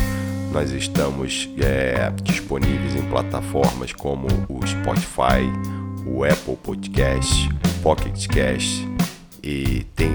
Nós 0.52 0.70
estamos 0.70 1.48
é, 1.58 2.10
disponíveis 2.22 2.94
em 2.94 3.02
plataformas 3.08 3.92
como 3.92 4.26
o 4.48 4.66
Spotify, 4.66 5.42
o 6.06 6.24
Apple 6.24 6.56
Podcast, 6.56 7.48
o 7.48 7.82
Pocket 7.82 8.26
Cast 8.28 8.86
e 9.42 9.84
tem 9.96 10.12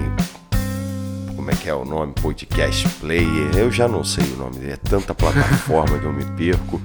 como 1.48 1.58
é 1.58 1.62
que 1.62 1.70
é 1.70 1.74
o 1.74 1.82
nome? 1.82 2.12
Podcast 2.12 2.86
Player. 3.00 3.56
Eu 3.56 3.72
já 3.72 3.88
não 3.88 4.04
sei 4.04 4.22
o 4.34 4.36
nome, 4.36 4.68
é 4.68 4.76
tanta 4.76 5.14
plataforma 5.14 5.98
que 5.98 6.04
eu 6.04 6.12
me 6.12 6.22
perco. 6.22 6.78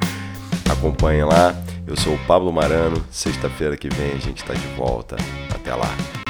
Acompanhe 0.72 1.26
lá. 1.26 1.54
Eu 1.86 1.98
sou 1.98 2.16
o 2.16 2.20
Pablo 2.20 2.50
Marano. 2.50 3.04
Sexta-feira 3.12 3.76
que 3.76 3.90
vem 3.90 4.14
a 4.14 4.20
gente 4.20 4.38
está 4.38 4.54
de 4.54 4.68
volta. 4.78 5.18
Até 5.54 5.76
lá. 5.76 6.23